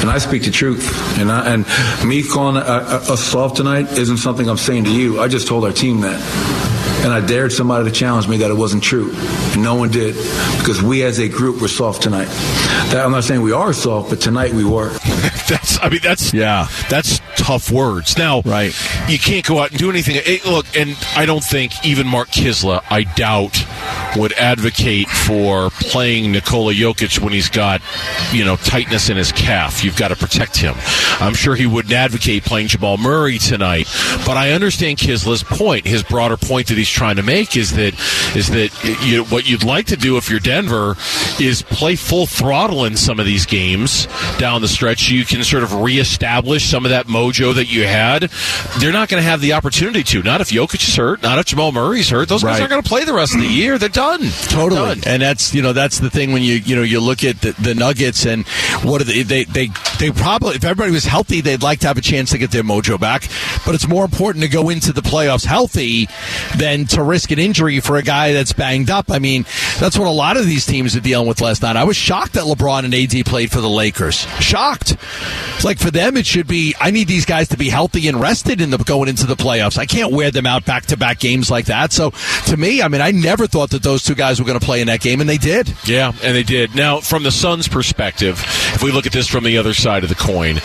And 0.00 0.10
I 0.10 0.18
speak 0.18 0.44
the 0.44 0.50
truth. 0.50 0.86
And, 1.18 1.30
I, 1.30 1.54
and 1.54 1.66
me 2.08 2.22
calling 2.22 2.56
us 2.56 3.22
soft 3.22 3.56
tonight 3.56 3.92
isn't 3.92 4.18
something 4.18 4.48
I'm 4.48 4.56
saying 4.56 4.84
to 4.84 4.92
you. 4.92 5.20
I 5.20 5.28
just 5.28 5.48
told 5.48 5.64
our 5.64 5.72
team 5.72 6.00
that. 6.02 6.67
And 7.04 7.12
I 7.12 7.24
dared 7.24 7.52
somebody 7.52 7.84
to 7.84 7.90
challenge 7.90 8.28
me 8.28 8.38
that 8.38 8.50
it 8.50 8.56
wasn't 8.56 8.82
true. 8.82 9.12
And 9.14 9.62
no 9.62 9.74
one 9.74 9.90
did 9.90 10.14
because 10.58 10.82
we 10.82 11.04
as 11.04 11.18
a 11.18 11.28
group 11.28 11.60
were 11.60 11.68
soft 11.68 12.02
tonight. 12.02 12.28
That, 12.90 13.04
I'm 13.04 13.12
not 13.12 13.24
saying 13.24 13.42
we 13.42 13.52
are 13.52 13.72
soft, 13.72 14.10
but 14.10 14.20
tonight 14.20 14.52
we 14.52 14.64
were. 14.64 14.90
that's, 15.48 15.78
I 15.80 15.88
mean, 15.88 16.00
that's, 16.02 16.34
yeah, 16.34 16.68
that's 16.88 17.20
tough 17.36 17.70
words. 17.70 18.18
Now, 18.18 18.40
right. 18.42 18.74
you 19.08 19.18
can't 19.18 19.46
go 19.46 19.58
out 19.60 19.70
and 19.70 19.78
do 19.78 19.90
anything. 19.90 20.16
It, 20.18 20.44
look, 20.44 20.66
and 20.76 20.96
I 21.16 21.24
don't 21.24 21.44
think 21.44 21.84
even 21.86 22.06
Mark 22.06 22.28
Kiszla, 22.28 22.82
I 22.90 23.04
doubt, 23.04 23.64
would 24.16 24.32
advocate 24.34 25.08
for 25.28 25.68
playing 25.68 26.32
Nikola 26.32 26.72
Jokic 26.72 27.20
when 27.20 27.34
he's 27.34 27.50
got, 27.50 27.82
you 28.32 28.46
know, 28.46 28.56
tightness 28.56 29.10
in 29.10 29.18
his 29.18 29.30
calf. 29.30 29.84
You've 29.84 29.96
got 29.96 30.08
to 30.08 30.16
protect 30.16 30.56
him. 30.56 30.74
I'm 31.20 31.34
sure 31.34 31.54
he 31.54 31.66
wouldn't 31.66 31.92
advocate 31.92 32.44
playing 32.44 32.68
Jamal 32.68 32.96
Murray 32.96 33.36
tonight, 33.36 33.86
but 34.24 34.38
I 34.38 34.52
understand 34.52 34.96
Kiszla's 34.96 35.42
point. 35.42 35.86
His 35.86 36.02
broader 36.02 36.38
point 36.38 36.68
that 36.68 36.78
he's 36.78 36.88
trying 36.88 37.16
to 37.16 37.22
make 37.22 37.56
is 37.56 37.72
that 37.72 37.92
is 38.34 38.48
that 38.48 38.70
you, 39.04 39.24
what 39.24 39.46
you'd 39.46 39.64
like 39.64 39.86
to 39.86 39.96
do 39.96 40.16
if 40.16 40.30
you're 40.30 40.40
Denver 40.40 40.96
is 41.38 41.60
play 41.60 41.94
full 41.94 42.26
throttle 42.26 42.86
in 42.86 42.96
some 42.96 43.20
of 43.20 43.26
these 43.26 43.44
games 43.44 44.06
down 44.38 44.62
the 44.62 44.68
stretch. 44.68 45.10
You 45.10 45.26
can 45.26 45.44
sort 45.44 45.62
of 45.62 45.74
reestablish 45.82 46.64
some 46.64 46.86
of 46.86 46.90
that 46.90 47.06
mojo 47.06 47.54
that 47.54 47.66
you 47.66 47.86
had. 47.86 48.30
They're 48.78 48.92
not 48.92 49.10
going 49.10 49.22
to 49.22 49.28
have 49.28 49.42
the 49.42 49.52
opportunity 49.52 50.02
to. 50.04 50.22
Not 50.22 50.40
if 50.40 50.48
Jokic 50.48 50.88
is 50.88 50.96
hurt. 50.96 51.22
Not 51.22 51.38
if 51.38 51.44
Jamal 51.44 51.72
Murray's 51.72 52.08
hurt. 52.08 52.30
Those 52.30 52.42
guys 52.42 52.60
aren't 52.60 52.70
going 52.70 52.82
to 52.82 52.88
play 52.88 53.04
the 53.04 53.12
rest 53.12 53.34
of 53.34 53.40
the 53.40 53.46
year. 53.46 53.76
They're 53.76 53.90
done. 53.90 54.22
Totally, 54.48 55.00
Done. 55.00 55.17
And 55.18 55.22
that's 55.24 55.52
you 55.52 55.60
know 55.60 55.72
that's 55.72 55.98
the 55.98 56.08
thing 56.08 56.30
when 56.30 56.42
you 56.42 56.54
you 56.54 56.76
know 56.76 56.82
you 56.82 57.00
look 57.00 57.24
at 57.24 57.40
the, 57.40 57.50
the 57.60 57.74
Nuggets 57.74 58.24
and 58.24 58.46
what 58.84 59.04
they, 59.04 59.22
they 59.22 59.42
they 59.42 59.68
they 59.98 60.12
probably 60.12 60.54
if 60.54 60.62
everybody 60.62 60.92
was 60.92 61.04
healthy 61.04 61.40
they'd 61.40 61.60
like 61.60 61.80
to 61.80 61.88
have 61.88 61.98
a 61.98 62.00
chance 62.00 62.30
to 62.30 62.38
get 62.38 62.52
their 62.52 62.62
mojo 62.62 63.00
back, 63.00 63.28
but 63.66 63.74
it's 63.74 63.88
more 63.88 64.04
important 64.04 64.44
to 64.44 64.48
go 64.48 64.68
into 64.68 64.92
the 64.92 65.00
playoffs 65.00 65.44
healthy 65.44 66.08
than 66.56 66.86
to 66.86 67.02
risk 67.02 67.32
an 67.32 67.40
injury 67.40 67.80
for 67.80 67.96
a 67.96 68.02
guy 68.02 68.32
that's 68.32 68.52
banged 68.52 68.90
up. 68.90 69.10
I 69.10 69.18
mean 69.18 69.44
that's 69.80 69.98
what 69.98 70.06
a 70.06 70.12
lot 70.12 70.36
of 70.36 70.46
these 70.46 70.64
teams 70.64 70.94
are 70.94 71.00
dealing 71.00 71.26
with 71.26 71.40
last 71.40 71.62
night. 71.62 71.74
I 71.74 71.82
was 71.82 71.96
shocked 71.96 72.34
that 72.34 72.44
LeBron 72.44 72.84
and 72.84 72.94
AD 72.94 73.26
played 73.26 73.50
for 73.50 73.60
the 73.60 73.68
Lakers. 73.68 74.18
Shocked. 74.38 74.96
It's 75.56 75.64
like 75.64 75.80
for 75.80 75.90
them 75.90 76.16
it 76.16 76.26
should 76.26 76.46
be 76.46 76.76
I 76.80 76.92
need 76.92 77.08
these 77.08 77.24
guys 77.24 77.48
to 77.48 77.56
be 77.56 77.70
healthy 77.70 78.06
and 78.06 78.20
rested 78.20 78.60
in 78.60 78.70
the 78.70 78.78
going 78.78 79.08
into 79.08 79.26
the 79.26 79.34
playoffs. 79.34 79.78
I 79.78 79.86
can't 79.86 80.12
wear 80.12 80.30
them 80.30 80.46
out 80.46 80.64
back 80.64 80.86
to 80.86 80.96
back 80.96 81.18
games 81.18 81.50
like 81.50 81.66
that. 81.66 81.92
So 81.92 82.12
to 82.46 82.56
me, 82.56 82.82
I 82.82 82.86
mean 82.86 83.00
I 83.00 83.10
never 83.10 83.48
thought 83.48 83.70
that 83.70 83.82
those 83.82 84.04
two 84.04 84.14
guys 84.14 84.38
were 84.38 84.46
going 84.46 84.60
to 84.60 84.64
play 84.64 84.80
in 84.80 84.86
that 84.88 85.00
game, 85.00 85.07
and 85.12 85.28
they 85.28 85.38
did. 85.38 85.72
Yeah, 85.86 86.12
and 86.22 86.36
they 86.36 86.42
did. 86.42 86.74
Now, 86.74 87.00
from 87.00 87.22
the 87.22 87.30
Suns' 87.30 87.68
perspective, 87.68 88.40
if 88.74 88.82
we 88.82 88.92
look 88.92 89.06
at 89.06 89.12
this 89.12 89.26
from 89.26 89.44
the 89.44 89.58
other 89.58 89.74
side 89.74 90.02
of 90.02 90.08
the 90.08 90.14
coin, 90.14 90.60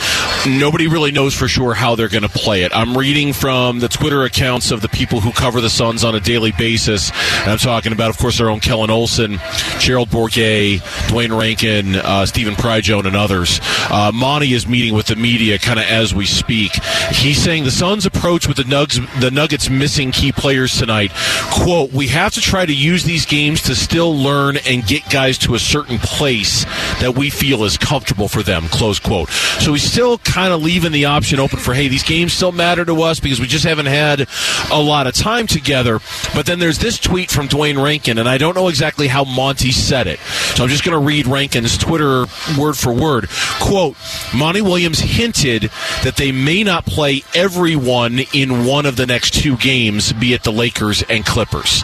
nobody 0.46 0.88
really 0.88 1.12
knows 1.12 1.34
for 1.34 1.48
sure 1.48 1.74
how 1.74 1.96
they're 1.96 2.10
going 2.10 2.24
to 2.24 2.30
play 2.30 2.64
it. 2.64 2.76
I'm 2.76 2.98
reading 2.98 3.34
from 3.34 3.80
the 3.80 3.88
Twitter 3.88 4.24
accounts 4.24 4.72
of 4.72 4.82
the 4.82 4.90
people 4.90 5.22
who 5.22 5.32
cover 5.32 5.62
the 5.62 5.70
Suns 5.70 6.04
on 6.04 6.16
a 6.16 6.20
daily 6.20 6.52
basis. 6.52 7.12
And 7.42 7.52
I'm 7.52 7.58
talking 7.58 7.94
about, 7.94 8.10
of 8.10 8.18
course, 8.18 8.40
our 8.42 8.50
own 8.50 8.60
Kellan 8.60 8.90
Olson, 8.90 9.40
Gerald 9.80 10.10
Bourguet, 10.10 10.82
Duane 11.10 11.34
Rankin, 11.34 11.96
uh, 11.96 12.26
Stephen 12.26 12.56
Pryjone, 12.56 13.06
and 13.06 13.16
others. 13.16 13.60
Uh, 13.90 14.12
Monty 14.14 14.54
is 14.54 14.68
meeting 14.68 14.94
with 14.94 15.08
the 15.08 15.16
media 15.16 15.58
kind 15.58 15.80
of 15.80 15.86
as 15.86 16.14
we 16.14 16.26
speak. 16.26 16.72
He's 17.12 17.42
saying 17.42 17.64
the 17.64 17.72
Suns' 17.72 18.06
approach 18.06 18.48
with 18.48 18.58
the 18.58 18.64
Nugs, 18.64 19.00
the 19.22 19.32
Nuggets 19.32 19.70
missing 19.70 20.12
key 20.12 20.32
players 20.32 20.78
tonight. 20.78 21.12
"Quote: 21.52 21.92
We 21.92 22.08
have 22.08 22.34
to 22.34 22.42
try 22.42 22.66
to 22.66 22.74
use 22.74 23.04
these 23.04 23.26
games 23.26 23.62
to 23.64 23.76
still 23.76 24.16
learn 24.18 24.33
and 24.68 24.86
get 24.86 25.08
guys 25.10 25.38
to 25.40 25.56
a 25.56 25.60
certain 25.60 25.98
place 26.00 26.66
that 27.00 27.16
we 27.16 27.30
feel 27.30 27.64
is 27.64 27.78
comfortable 27.78 28.28
for 28.28 28.44
them." 28.44 28.68
Close 28.70 29.00
quote. 29.00 29.30
So 29.60 29.74
he's 29.74 29.84
still 29.84 30.18
kind 30.20 30.54
of 30.54 30.62
leaving 30.62 30.92
the 30.92 31.06
option 31.06 31.40
open 31.40 31.60
for, 31.60 31.74
hey, 31.74 31.88
these 31.88 32.04
games 32.04 32.34
still 32.34 32.52
matter 32.52 32.86
to 32.86 33.02
us 33.04 33.20
because 33.20 33.40
we 33.40 33.48
just 33.48 33.66
haven't 33.66 33.86
had 33.86 34.28
a 34.72 34.82
lot 34.82 35.08
of 35.08 35.14
time 35.14 35.48
together. 35.48 36.00
But 36.34 36.46
then 36.46 36.60
there's 36.60 36.80
this 36.80 37.00
tweet 37.00 37.32
from 37.32 37.48
Duane 37.48 37.80
Rankin, 37.80 38.18
and 38.18 38.28
I 38.28 38.38
don't 38.38 38.56
know 38.56 38.68
exactly 38.68 39.08
how 39.08 39.24
Monty 39.24 39.72
said 39.72 40.08
it. 40.08 40.20
So 40.56 40.64
I'm 40.64 40.70
just 40.70 40.84
going 40.84 41.00
to 41.00 41.06
read 41.06 41.28
Rankin's 41.28 41.78
Twitter 41.78 42.26
word 42.58 42.78
for 42.78 42.94
word. 42.94 43.30
Quote, 43.60 43.96
Monty 44.34 44.62
Williams 44.62 45.00
hinted 45.00 45.70
that 46.04 46.16
they 46.18 46.32
may 46.32 46.64
not 46.64 46.86
play 46.86 47.24
everyone 47.36 48.20
in 48.34 48.66
one 48.66 48.86
of 48.86 48.96
the 48.96 49.06
next 49.06 49.34
two 49.34 49.58
games, 49.58 50.14
be 50.14 50.34
it 50.34 50.44
the 50.44 50.52
Lakers 50.52 51.04
and 51.04 51.26
Clippers. 51.26 51.84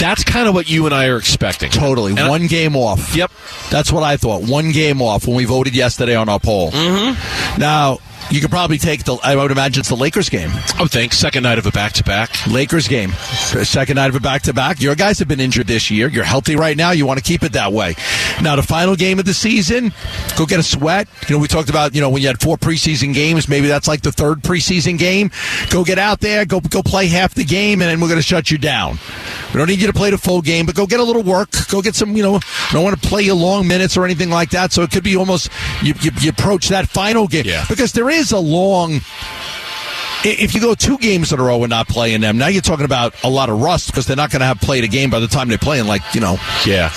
That's 0.00 0.24
kind 0.24 0.48
of 0.48 0.54
what 0.54 0.68
you 0.68 0.86
and 0.86 0.94
I 0.94 1.06
are 1.08 1.16
expecting. 1.18 1.70
Totally. 1.70 2.12
And 2.12 2.20
I- 2.20 2.28
One 2.28 2.46
game 2.46 2.74
off. 2.74 3.14
Yep. 3.14 3.30
That's 3.70 3.92
what 3.92 4.02
I 4.02 4.16
thought. 4.16 4.42
One 4.42 4.72
game 4.72 5.00
off 5.02 5.26
when 5.26 5.36
we 5.36 5.44
voted 5.44 5.76
yesterday 5.76 6.16
on 6.16 6.28
our 6.28 6.40
poll. 6.40 6.70
Mm-hmm. 6.72 7.60
Now, 7.60 7.98
you 8.30 8.40
could 8.40 8.50
probably 8.50 8.78
take 8.78 9.02
the, 9.04 9.16
I 9.24 9.34
would 9.34 9.50
imagine 9.50 9.80
it's 9.80 9.88
the 9.88 9.96
Lakers 9.96 10.28
game. 10.28 10.50
I 10.76 10.82
would 10.82 10.90
think 10.92 11.12
second 11.12 11.42
night 11.42 11.58
of 11.58 11.66
a 11.66 11.72
back 11.72 11.92
to 11.94 12.04
back. 12.04 12.30
Lakers 12.46 12.86
game. 12.86 13.10
Second 13.10 13.96
night 13.96 14.08
of 14.08 14.14
a 14.14 14.20
back 14.20 14.42
to 14.42 14.54
back. 14.54 14.80
Your 14.80 14.94
guys 14.94 15.18
have 15.18 15.26
been 15.26 15.40
injured 15.40 15.66
this 15.66 15.90
year. 15.90 16.08
You're 16.08 16.22
healthy 16.24 16.54
right 16.54 16.76
now. 16.76 16.92
You 16.92 17.06
want 17.06 17.18
to 17.18 17.24
keep 17.24 17.42
it 17.42 17.52
that 17.52 17.72
way. 17.72 17.96
Now, 18.40 18.54
the 18.56 18.62
final 18.62 18.94
game 18.94 19.18
of 19.18 19.24
the 19.24 19.34
season, 19.34 19.92
go 20.36 20.46
get 20.46 20.60
a 20.60 20.62
sweat. 20.62 21.08
You 21.28 21.36
know, 21.36 21.42
we 21.42 21.48
talked 21.48 21.70
about, 21.70 21.94
you 21.94 22.00
know, 22.00 22.08
when 22.08 22.22
you 22.22 22.28
had 22.28 22.40
four 22.40 22.56
preseason 22.56 23.12
games, 23.14 23.48
maybe 23.48 23.66
that's 23.66 23.88
like 23.88 24.02
the 24.02 24.12
third 24.12 24.42
preseason 24.42 24.96
game. 24.96 25.30
Go 25.70 25.82
get 25.84 25.98
out 25.98 26.20
there, 26.20 26.44
go, 26.44 26.60
go 26.60 26.82
play 26.84 27.08
half 27.08 27.34
the 27.34 27.44
game, 27.44 27.82
and 27.82 27.90
then 27.90 28.00
we're 28.00 28.08
going 28.08 28.20
to 28.20 28.26
shut 28.26 28.50
you 28.50 28.58
down. 28.58 28.98
We 29.52 29.58
don't 29.58 29.68
need 29.68 29.80
you 29.80 29.88
to 29.88 29.92
play 29.92 30.10
the 30.10 30.18
full 30.18 30.42
game, 30.42 30.66
but 30.66 30.74
go 30.74 30.86
get 30.86 31.00
a 31.00 31.02
little 31.02 31.22
work. 31.22 31.50
Go 31.68 31.82
get 31.82 31.94
some, 31.94 32.16
you 32.16 32.22
know, 32.22 32.36
I 32.36 32.68
don't 32.72 32.84
want 32.84 33.00
to 33.00 33.08
play 33.08 33.22
you 33.22 33.34
long 33.34 33.66
minutes 33.66 33.96
or 33.96 34.04
anything 34.04 34.30
like 34.30 34.50
that. 34.50 34.72
So 34.72 34.82
it 34.82 34.90
could 34.90 35.02
be 35.04 35.16
almost, 35.16 35.50
you, 35.82 35.94
you, 36.00 36.10
you 36.20 36.30
approach 36.30 36.68
that 36.68 36.88
final 36.88 37.26
game. 37.26 37.46
Yeah. 37.46 37.64
Because 37.68 37.92
there 37.92 38.08
is 38.08 38.30
a 38.32 38.38
long, 38.38 39.00
if 40.24 40.54
you 40.54 40.60
go 40.60 40.74
two 40.74 40.98
games 40.98 41.32
in 41.32 41.40
a 41.40 41.42
row 41.42 41.62
and 41.62 41.70
not 41.70 41.88
playing 41.88 42.20
them, 42.20 42.38
now 42.38 42.48
you're 42.48 42.62
talking 42.62 42.84
about 42.84 43.14
a 43.24 43.30
lot 43.30 43.48
of 43.48 43.60
rust 43.60 43.88
because 43.88 44.06
they're 44.06 44.16
not 44.16 44.30
going 44.30 44.40
to 44.40 44.46
have 44.46 44.60
played 44.60 44.84
a 44.84 44.88
game 44.88 45.10
by 45.10 45.18
the 45.20 45.26
time 45.26 45.48
they 45.48 45.56
play 45.56 45.78
in 45.78 45.86
like 45.86 46.02
you 46.14 46.20
know 46.20 46.36
Yeah. 46.66 46.92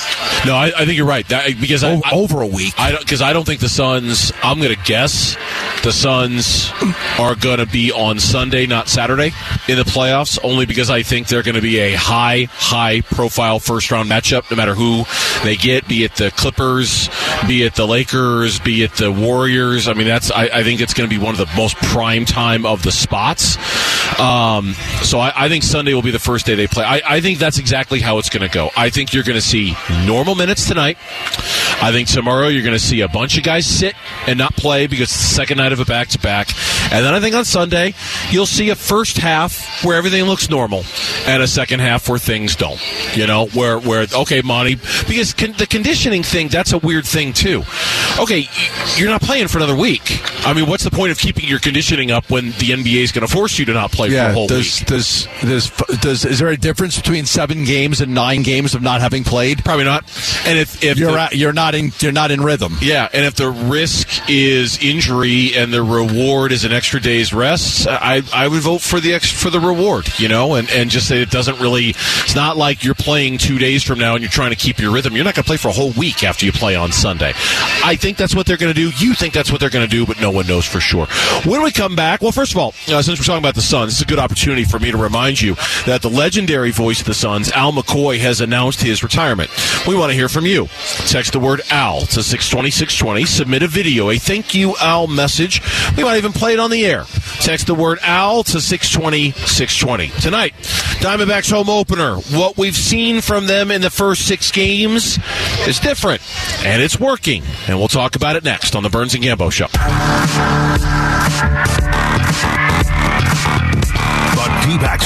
No, 0.45 0.55
I, 0.55 0.71
I 0.75 0.86
think 0.86 0.97
you're 0.97 1.05
right. 1.05 1.25
That, 1.29 1.59
because 1.59 1.83
I, 1.83 1.95
o- 1.95 2.01
I, 2.03 2.13
over 2.13 2.41
a 2.41 2.47
week. 2.47 2.73
Because 2.99 3.21
I 3.21 3.31
don't 3.31 3.45
think 3.45 3.62
the 3.62 3.69
Suns. 3.69 4.33
I'm 4.43 4.57
going 4.59 4.75
to 4.75 4.83
guess 4.83 5.38
the 5.83 5.91
Suns 5.93 6.69
are 7.17 7.36
going 7.36 7.59
to 7.59 7.65
be 7.65 7.91
on 7.93 8.19
Sunday, 8.19 8.65
not 8.65 8.89
Saturday, 8.89 9.31
in 9.69 9.77
the 9.77 9.83
playoffs. 9.86 10.38
Only 10.43 10.65
because 10.65 10.89
I 10.89 11.01
think 11.03 11.27
they're 11.27 11.43
going 11.43 11.55
to 11.55 11.62
be 11.62 11.79
a 11.79 11.93
high, 11.93 12.47
high 12.51 13.01
profile 13.01 13.59
first 13.59 13.89
round 13.89 14.09
matchup, 14.09 14.51
no 14.51 14.57
matter 14.57 14.75
who 14.75 15.05
they 15.45 15.55
get, 15.55 15.88
be 15.88 16.03
it 16.03 16.15
the 16.15 16.29
Clippers, 16.31 17.09
be 17.47 17.63
it 17.63 17.75
the 17.75 17.88
Lakers, 17.88 18.59
be 18.59 18.83
it 18.83 18.93
the 18.95 19.12
Warriors. 19.12 19.88
I 19.88 19.93
mean, 19.93 20.07
that's. 20.07 20.29
I, 20.29 20.45
I 20.47 20.63
think 20.63 20.81
it's 20.81 20.93
going 20.93 21.09
to 21.09 21.15
be 21.17 21.23
one 21.23 21.33
of 21.36 21.39
the 21.39 21.49
most 21.55 21.77
prime 21.77 22.25
time 22.25 22.65
of 22.65 22.83
the 22.83 22.91
spots. 23.13 23.58
Um, 24.19 24.73
so 25.04 25.19
I, 25.19 25.45
I 25.45 25.49
think 25.49 25.63
Sunday 25.63 25.93
will 25.93 26.02
be 26.02 26.12
the 26.12 26.19
first 26.19 26.45
day 26.45 26.56
they 26.56 26.67
play. 26.67 26.84
I, 26.84 27.02
I 27.06 27.21
think 27.21 27.38
that's 27.38 27.60
exactly 27.60 27.99
how 27.99 28.17
it's 28.17 28.30
going 28.30 28.41
to 28.41 28.54
go. 28.54 28.71
I 28.76 28.89
think 28.89 29.13
you're 29.13 29.23
going 29.23 29.38
to 29.38 29.41
see 29.41 29.76
normal 30.06 30.36
minutes 30.36 30.67
tonight. 30.67 30.97
I 31.84 31.91
think 31.91 32.08
tomorrow 32.08 32.48
you're 32.48 32.63
going 32.63 32.76
to 32.76 32.80
see 32.80 33.02
a 33.02 33.10
bunch 33.10 33.38
of 33.38 33.43
guys 33.43 33.65
sit 33.65 33.93
and 34.26 34.39
not 34.39 34.56
play 34.56 34.88
because 34.88 35.10
it's 35.12 35.17
the 35.30 35.36
second 35.36 35.58
night 35.58 35.74
of 35.74 35.82
a 35.82 35.86
back 35.86 36.08
to 36.10 36.19
back. 36.19 36.50
And 36.93 37.06
then 37.06 37.13
I 37.13 37.19
think 37.19 37.36
on 37.36 37.43
Sunday 37.43 37.93
you'll 38.32 38.46
see 38.46 38.69
a 38.69 38.76
first 38.76 39.17
half 39.17 39.84
where 39.84 39.98
everything 39.98 40.24
looks 40.24 40.50
normal 40.50 40.86
and 41.26 41.43
a 41.43 41.48
second 41.48 41.82
half 41.82 42.08
where 42.08 42.17
things 42.17 42.56
don't. 42.56 42.80
You 43.17 43.28
know, 43.28 43.48
where 43.48 43.78
where 43.80 44.08
okay, 44.13 44.41
Monty, 44.41 44.76
because 45.08 45.34
con- 45.34 45.54
the 45.58 45.67
conditioning 45.67 46.24
thing 46.24 46.48
that's 46.48 46.72
a 46.72 46.78
weird 46.78 47.06
thing 47.06 47.34
too. 47.34 47.63
Okay, 48.17 48.48
you're 48.96 49.10
not 49.10 49.22
playing 49.22 49.50
for 49.50 49.58
another 49.58 49.76
week. 49.76 50.22
I 50.48 50.54
mean, 50.54 50.69
what's 50.69 50.84
the 50.86 50.91
point 50.91 51.12
of 51.12 51.17
keeping 51.17 51.46
your 51.50 51.60
conditioning 51.60 52.12
up 52.12 52.30
when 52.30 52.46
the 52.52 52.72
NBA 52.72 53.04
is 53.04 53.12
going 53.12 53.28
to 53.28 53.34
force 53.34 53.60
you 53.60 53.65
to 53.65 53.74
not 53.74 53.91
play 53.91 54.10
for 54.10 54.15
a 54.17 54.34
whole 54.34 54.48
does, 54.48 54.80
week? 54.80 54.88
does 54.88 55.28
does 55.41 55.69
does 56.00 56.26
is 56.26 56.39
there 56.39 56.48
a 56.50 56.58
difference 56.58 56.96
between 56.98 57.26
seven 57.26 57.65
games 57.65 58.00
and 58.00 58.13
nine 58.13 58.43
games 58.43 58.74
of 58.74 58.82
not 58.82 59.02
having 59.02 59.24
played? 59.26 59.65
Probably 59.65 59.86
not. 59.86 60.04
And 60.46 60.58
if 60.58 60.82
if 60.82 60.98
You're 60.98 61.12
the- 61.12 61.22
at, 61.22 61.36
you're 61.36 61.54
not 61.54 61.72
in 61.75 61.91
you're 61.99 62.12
not 62.12 62.31
in 62.31 62.41
rhythm. 62.41 62.77
Yeah, 62.81 63.07
and 63.13 63.25
if 63.25 63.36
the 63.36 63.49
risk 63.49 64.29
is 64.29 64.81
injury 64.83 65.55
and 65.55 65.73
the 65.73 65.83
reward 65.83 66.51
is 66.51 66.65
an 66.65 66.71
extra 66.71 66.99
day's 66.99 67.33
rest, 67.33 67.88
I 67.88 68.21
I 68.33 68.47
would 68.47 68.62
vote 68.62 68.81
for 68.81 68.99
the 68.99 69.13
ex, 69.13 69.31
for 69.31 69.49
the 69.49 69.59
reward, 69.59 70.07
you 70.19 70.27
know, 70.27 70.55
and 70.55 70.69
and 70.71 70.89
just 70.89 71.07
say 71.07 71.21
it 71.21 71.31
doesn't 71.31 71.59
really. 71.59 71.89
It's 71.89 72.36
not 72.36 72.57
like 72.57 72.83
you're 72.83 72.95
playing 72.95 73.38
two 73.38 73.57
days 73.57 73.83
from 73.83 73.99
now 73.99 74.13
and 74.13 74.21
you're 74.21 74.31
trying 74.31 74.51
to 74.51 74.55
keep 74.55 74.79
your 74.79 74.91
rhythm. 74.91 75.15
You're 75.15 75.25
not 75.25 75.36
going 75.36 75.43
to 75.43 75.47
play 75.47 75.57
for 75.57 75.69
a 75.69 75.73
whole 75.73 75.91
week 75.91 76.23
after 76.23 76.45
you 76.45 76.51
play 76.51 76.75
on 76.75 76.91
Sunday. 76.91 77.33
I 77.83 77.95
think 77.95 78.17
that's 78.17 78.36
what 78.36 78.45
they're 78.45 78.57
going 78.57 78.73
to 78.73 78.79
do. 78.79 78.91
You 78.97 79.13
think 79.13 79.33
that's 79.33 79.51
what 79.51 79.59
they're 79.59 79.69
going 79.69 79.88
to 79.88 79.91
do, 79.91 80.05
but 80.05 80.19
no 80.19 80.31
one 80.31 80.47
knows 80.47 80.65
for 80.65 80.79
sure. 80.79 81.05
When 81.45 81.62
we 81.63 81.71
come 81.71 81.95
back, 81.95 82.21
well, 82.21 82.31
first 82.31 82.51
of 82.53 82.57
all, 82.57 82.73
uh, 82.88 83.01
since 83.01 83.19
we're 83.19 83.25
talking 83.25 83.43
about 83.43 83.55
the 83.55 83.62
Suns, 83.62 83.93
is 83.93 84.01
a 84.01 84.05
good 84.05 84.19
opportunity 84.19 84.63
for 84.63 84.79
me 84.79 84.91
to 84.91 84.97
remind 84.97 85.41
you 85.41 85.55
that 85.86 86.01
the 86.01 86.09
legendary 86.09 86.71
voice 86.71 87.01
of 87.01 87.07
the 87.07 87.13
Suns, 87.13 87.51
Al 87.51 87.71
McCoy, 87.71 88.19
has 88.19 88.41
announced 88.41 88.81
his 88.81 89.03
retirement. 89.03 89.49
We 89.88 89.95
want 89.95 90.12
to 90.12 90.15
hear 90.15 90.29
from 90.29 90.45
you. 90.45 90.67
Text 91.07 91.33
the 91.33 91.39
word 91.39 91.53
word 91.54 91.62
Al 91.70 92.02
to 92.02 92.24
620 92.24 92.72
620. 92.72 93.26
Submit 93.26 93.62
a 93.62 93.68
video, 93.68 94.10
a 94.10 94.18
thank 94.18 94.56
you, 94.56 94.76
Al 94.82 95.06
message. 95.06 95.62
We 95.96 96.04
might 96.04 96.18
even 96.18 96.32
play 96.34 96.54
it 96.54 96.60
on 96.60 96.72
the 96.72 96.84
air. 96.84 97.06
Text 97.42 97.68
the 97.68 97.76
word 97.76 98.00
Al 98.02 98.44
to 98.46 98.60
620 98.60 99.32
620. 99.46 100.20
Tonight, 100.20 100.54
Diamondbacks 101.00 101.52
home 101.52 101.70
opener. 101.70 102.16
What 102.16 102.58
we've 102.58 102.76
seen 102.76 103.22
from 103.22 103.46
them 103.46 103.70
in 103.70 103.82
the 103.82 103.92
first 103.92 104.26
six 104.28 104.52
games 104.52 105.20
is 105.68 105.80
different, 105.80 106.24
and 106.66 106.82
it's 106.82 107.00
working. 107.00 107.44
And 107.68 107.78
we'll 107.78 107.88
talk 107.88 108.16
about 108.16 108.36
it 108.36 108.44
next 108.44 108.76
on 108.76 108.82
the 108.82 108.89
Burns 108.89 109.13
and 109.13 109.24
Gambo 109.24 109.52
Show. 109.52 109.68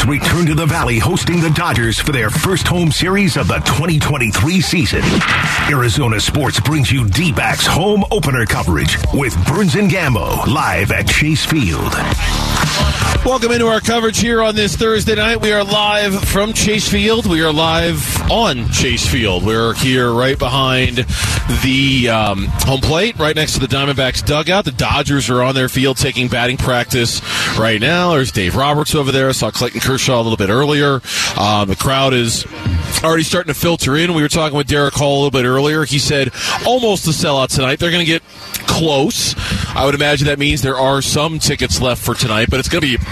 Return 0.08 0.46
to 0.46 0.56
the 0.56 0.66
Valley 0.66 1.00
hosting 1.00 1.42
the 1.42 1.50
Dodgers 1.50 2.00
for 2.00 2.12
their 2.12 2.30
first 2.30 2.68
home 2.68 2.92
series 2.92 3.36
of 3.36 3.48
the 3.48 3.58
2023 3.60 4.62
season. 4.62 5.02
Arizona 5.70 6.20
Sports 6.20 6.60
brings 6.60 6.92
you 6.92 7.08
D-backs 7.10 7.66
home 7.66 8.04
opener 8.10 8.46
coverage 8.46 8.98
with 9.14 9.36
Burns 9.48 9.76
and 9.76 9.92
Gambo 9.92 10.48
live 10.48 10.92
at 10.92 11.08
Chase 11.08 11.46
Field. 11.46 11.94
Welcome 13.26 13.52
into 13.52 13.68
our 13.68 13.82
coverage 13.82 14.20
here 14.20 14.42
on 14.42 14.56
this 14.56 14.76
Thursday 14.78 15.16
night. 15.16 15.42
We 15.42 15.52
are 15.52 15.64
live 15.64 16.24
from 16.30 16.54
Chase 16.54 16.88
Field. 16.88 17.26
We 17.26 17.42
are 17.42 17.52
live 17.52 18.32
on 18.32 18.70
Chase 18.70 19.06
Field. 19.06 19.46
We're 19.46 19.74
here 19.74 20.14
right 20.14 20.40
behind 20.40 21.06
the 21.62 22.10
um, 22.10 22.46
home 22.46 22.80
plate, 22.80 23.20
right 23.20 23.36
next 23.36 23.54
to 23.54 23.60
the 23.60 23.68
Diamondbacks 23.68 24.26
dugout. 24.26 24.64
The 24.64 24.72
Dodgers 24.72 25.30
are 25.30 25.44
on 25.44 25.56
their 25.56 25.68
field 25.68 25.98
taking 25.98 26.30
batting 26.30 26.56
practice 26.56 27.22
right 27.60 27.82
now. 27.82 28.14
There's 28.14 28.32
Dave 28.32 28.56
Roberts 28.56 28.96
over 28.96 29.12
there. 29.12 29.28
I 29.28 29.34
saw 29.34 29.52
Clayton 29.52 29.82
Kershaw 29.82 30.22
a 30.22 30.24
little 30.24 30.38
bit 30.38 30.50
earlier. 30.50 31.02
Um, 31.38 31.68
the 31.68 31.78
crowd 31.78 32.14
is 32.14 32.46
already 33.04 33.24
starting 33.24 33.54
to 33.54 33.60
filter 33.60 33.98
in. 33.98 34.14
We 34.14 34.22
were 34.22 34.30
talking 34.30 34.58
with 34.58 34.68
Derek 34.68 34.94
Hall 34.94 35.16
a 35.16 35.20
little 35.24 35.32
bit 35.32 35.46
earlier. 35.46 35.84
He 35.84 36.00
said 36.00 36.32
almost 36.66 37.06
a 37.08 37.12
sellout 37.12 37.54
tonight. 37.54 37.80
They're 37.80 37.92
going 37.92 38.06
to 38.06 38.12
get 38.12 38.24
close. 38.78 39.36
I 39.76 39.86
would 39.86 39.96
imagine 39.96 40.28
that 40.28 40.40
means 40.40 40.62
there 40.62 40.78
are 40.78 41.02
some 41.02 41.40
tickets 41.40 41.82
left 41.82 42.04
for 42.04 42.14
tonight, 42.16 42.48
but 42.50 42.60
it's 42.60 42.70
going 42.70 42.82
to 42.82 42.98
be, 42.98 43.04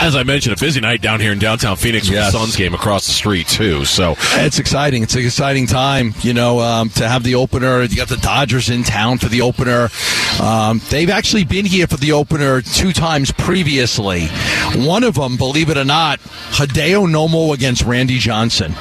as 0.00 0.16
I 0.16 0.22
mentioned, 0.22 0.56
a 0.56 0.60
busy 0.60 0.80
night 0.80 1.00
down 1.02 1.20
here 1.20 1.32
in 1.32 1.38
downtown 1.38 1.76
Phoenix 1.76 2.06
with 2.08 2.14
Yes. 2.14 2.32
the 2.32 2.38
Suns 2.38 2.56
game 2.56 2.74
across 2.74 3.06
the 3.06 3.12
street 3.12 3.46
too. 3.46 3.84
So 3.84 4.14
It's 4.34 4.58
exciting. 4.58 5.02
It's 5.02 5.14
an 5.14 5.24
exciting 5.24 5.66
time, 5.66 6.14
you 6.22 6.32
know, 6.34 6.60
um, 6.60 6.90
to 6.90 7.08
have 7.08 7.22
the 7.22 7.34
opener. 7.36 7.82
You 7.82 7.96
got 7.96 8.08
the 8.08 8.16
Dodgers 8.16 8.70
in 8.70 8.82
town 8.84 9.18
for 9.18 9.28
the 9.28 9.42
opener. 9.42 9.88
Um, 10.40 10.80
they've 10.90 11.10
actually 11.10 11.44
been 11.44 11.66
here 11.66 11.86
for 11.86 11.96
the 11.96 12.12
opener 12.12 12.62
two 12.62 12.92
times 12.92 13.30
previously. 13.32 14.26
One 14.74 15.04
of 15.04 15.14
them, 15.14 15.36
believe 15.36 15.68
it 15.70 15.76
or 15.76 15.84
not, 15.84 16.20
Hideo 16.20 17.06
Nomo 17.08 17.54
against 17.54 17.82
Randy 17.82 18.18
Johnson. 18.18 18.74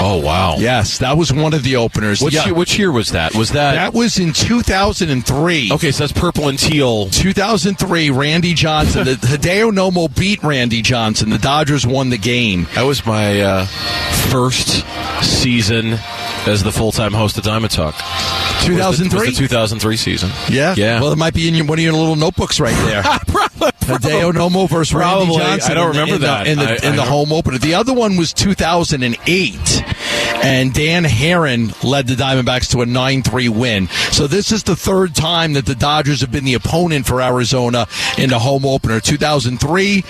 Oh 0.00 0.20
wow! 0.24 0.56
Yes, 0.58 0.98
that 0.98 1.16
was 1.16 1.32
one 1.32 1.54
of 1.54 1.62
the 1.62 1.76
openers. 1.76 2.20
Which, 2.22 2.34
Yeah. 2.34 2.46
year, 2.46 2.54
which 2.54 2.78
year 2.78 2.90
was 2.90 3.10
that? 3.10 3.34
Was 3.34 3.50
that, 3.50 3.74
that 3.74 3.94
was 3.94 4.18
in 4.18 4.32
2003. 4.32 5.70
okay? 5.72 5.90
So 5.90 6.04
that's 6.06 6.12
purple 6.18 6.48
and 6.48 6.58
teal. 6.58 7.08
2003, 7.10 8.10
Randy 8.10 8.54
Johnson. 8.54 9.04
the, 9.04 9.14
Hideo 9.14 9.70
Nomo 9.70 10.14
beat 10.16 10.42
Randy 10.42 10.82
Johnson. 10.82 11.30
The 11.30 11.38
Dodgers 11.38 11.86
won 11.86 12.10
the 12.10 12.18
game. 12.18 12.66
That 12.74 12.82
was 12.82 13.04
my 13.06 13.40
uh, 13.40 13.66
first 14.30 14.84
season 15.22 15.98
as 16.46 16.62
the 16.62 16.72
full-time 16.72 17.12
host 17.12 17.38
of 17.38 17.44
Diamond 17.44 17.72
Talk. 17.72 17.94
2003. 18.64 19.32
2003 19.32 19.96
season. 19.96 20.30
Yeah, 20.50 20.74
yeah. 20.76 21.00
Well, 21.00 21.12
it 21.12 21.18
might 21.18 21.34
be 21.34 21.48
in 21.48 21.54
your, 21.54 21.66
one 21.66 21.78
of 21.78 21.82
your 21.84 21.92
little 21.92 22.16
notebooks 22.16 22.58
right 22.60 22.74
there. 22.86 23.02
Hideo 23.84 24.32
Nomo 24.32 24.68
versus 24.68 24.94
Randy 24.94 25.36
Johnson. 25.36 25.70
I 25.70 25.74
don't 25.74 25.90
in 25.90 25.92
the- 25.96 26.00
remember 26.00 26.14
in 26.14 26.20
the- 26.20 26.26
that. 26.26 26.46
in 26.46 26.58
the, 26.58 26.64
I- 26.70 26.88
in 26.88 26.92
I 26.94 26.96
the 26.96 27.02
home 27.10 27.32
opener. 27.32 27.58
The 27.58 27.74
other 27.74 27.92
one 27.92 28.16
was 28.16 28.32
2008, 28.32 29.84
and 30.42 30.72
Dan 30.72 31.04
Haren 31.04 31.72
led 31.84 32.06
the 32.06 32.14
Diamondbacks 32.14 32.70
to 32.70 32.82
a 32.82 32.86
9-3 32.86 33.48
win. 33.48 33.88
So 34.10 34.26
this 34.26 34.52
is 34.52 34.62
the 34.64 34.76
third 34.76 35.14
time 35.14 35.52
that 35.54 35.66
the 35.66 35.74
Dodgers 35.74 36.20
have 36.20 36.30
been 36.32 36.44
the 36.44 36.54
opponent 36.54 37.06
for 37.06 37.20
Arizona 37.22 37.86
in 38.18 38.30
the 38.30 38.38
home 38.38 38.64
opener. 38.64 39.00
2003. 39.00 40.04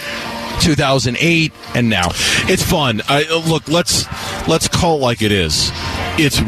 2008 0.61 1.51
and 1.75 1.89
now 1.89 2.09
It's 2.47 2.63
fun. 2.63 3.01
I, 3.09 3.25
look, 3.49 3.67
let's 3.69 4.07
let's 4.47 4.69
call 4.69 4.97
it 4.99 5.01
like 5.01 5.23
it 5.23 5.33
is. 5.33 5.73
It's 6.19 6.41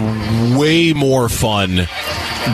way 0.56 0.92
more 0.92 1.28
fun, 1.28 1.88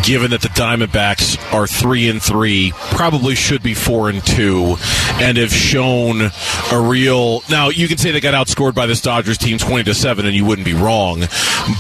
given 0.05 0.31
that 0.31 0.41
the 0.43 0.49
Diamondbacks 0.49 1.30
are 1.53 1.67
three 1.67 2.09
and 2.09 2.23
three, 2.23 2.73
probably 2.93 3.35
should 3.35 3.63
be 3.63 3.75
four 3.75 4.09
and 4.09 4.25
two, 4.25 4.77
and 5.21 5.37
have 5.37 5.53
shown 5.53 6.31
a 6.73 6.81
real. 6.81 7.43
Now 7.51 7.69
you 7.69 7.89
can 7.89 7.99
say 7.99 8.11
they 8.11 8.21
got 8.21 8.35
outscored 8.35 8.75
by 8.75 8.87
this 8.87 9.01
Dodgers 9.01 9.39
team 9.39 9.59
twenty 9.59 9.85
to 9.85 9.95
seven, 9.95 10.27
and 10.27 10.35
you 10.35 10.45
wouldn't 10.45 10.65
be 10.65 10.75
wrong. 10.75 11.25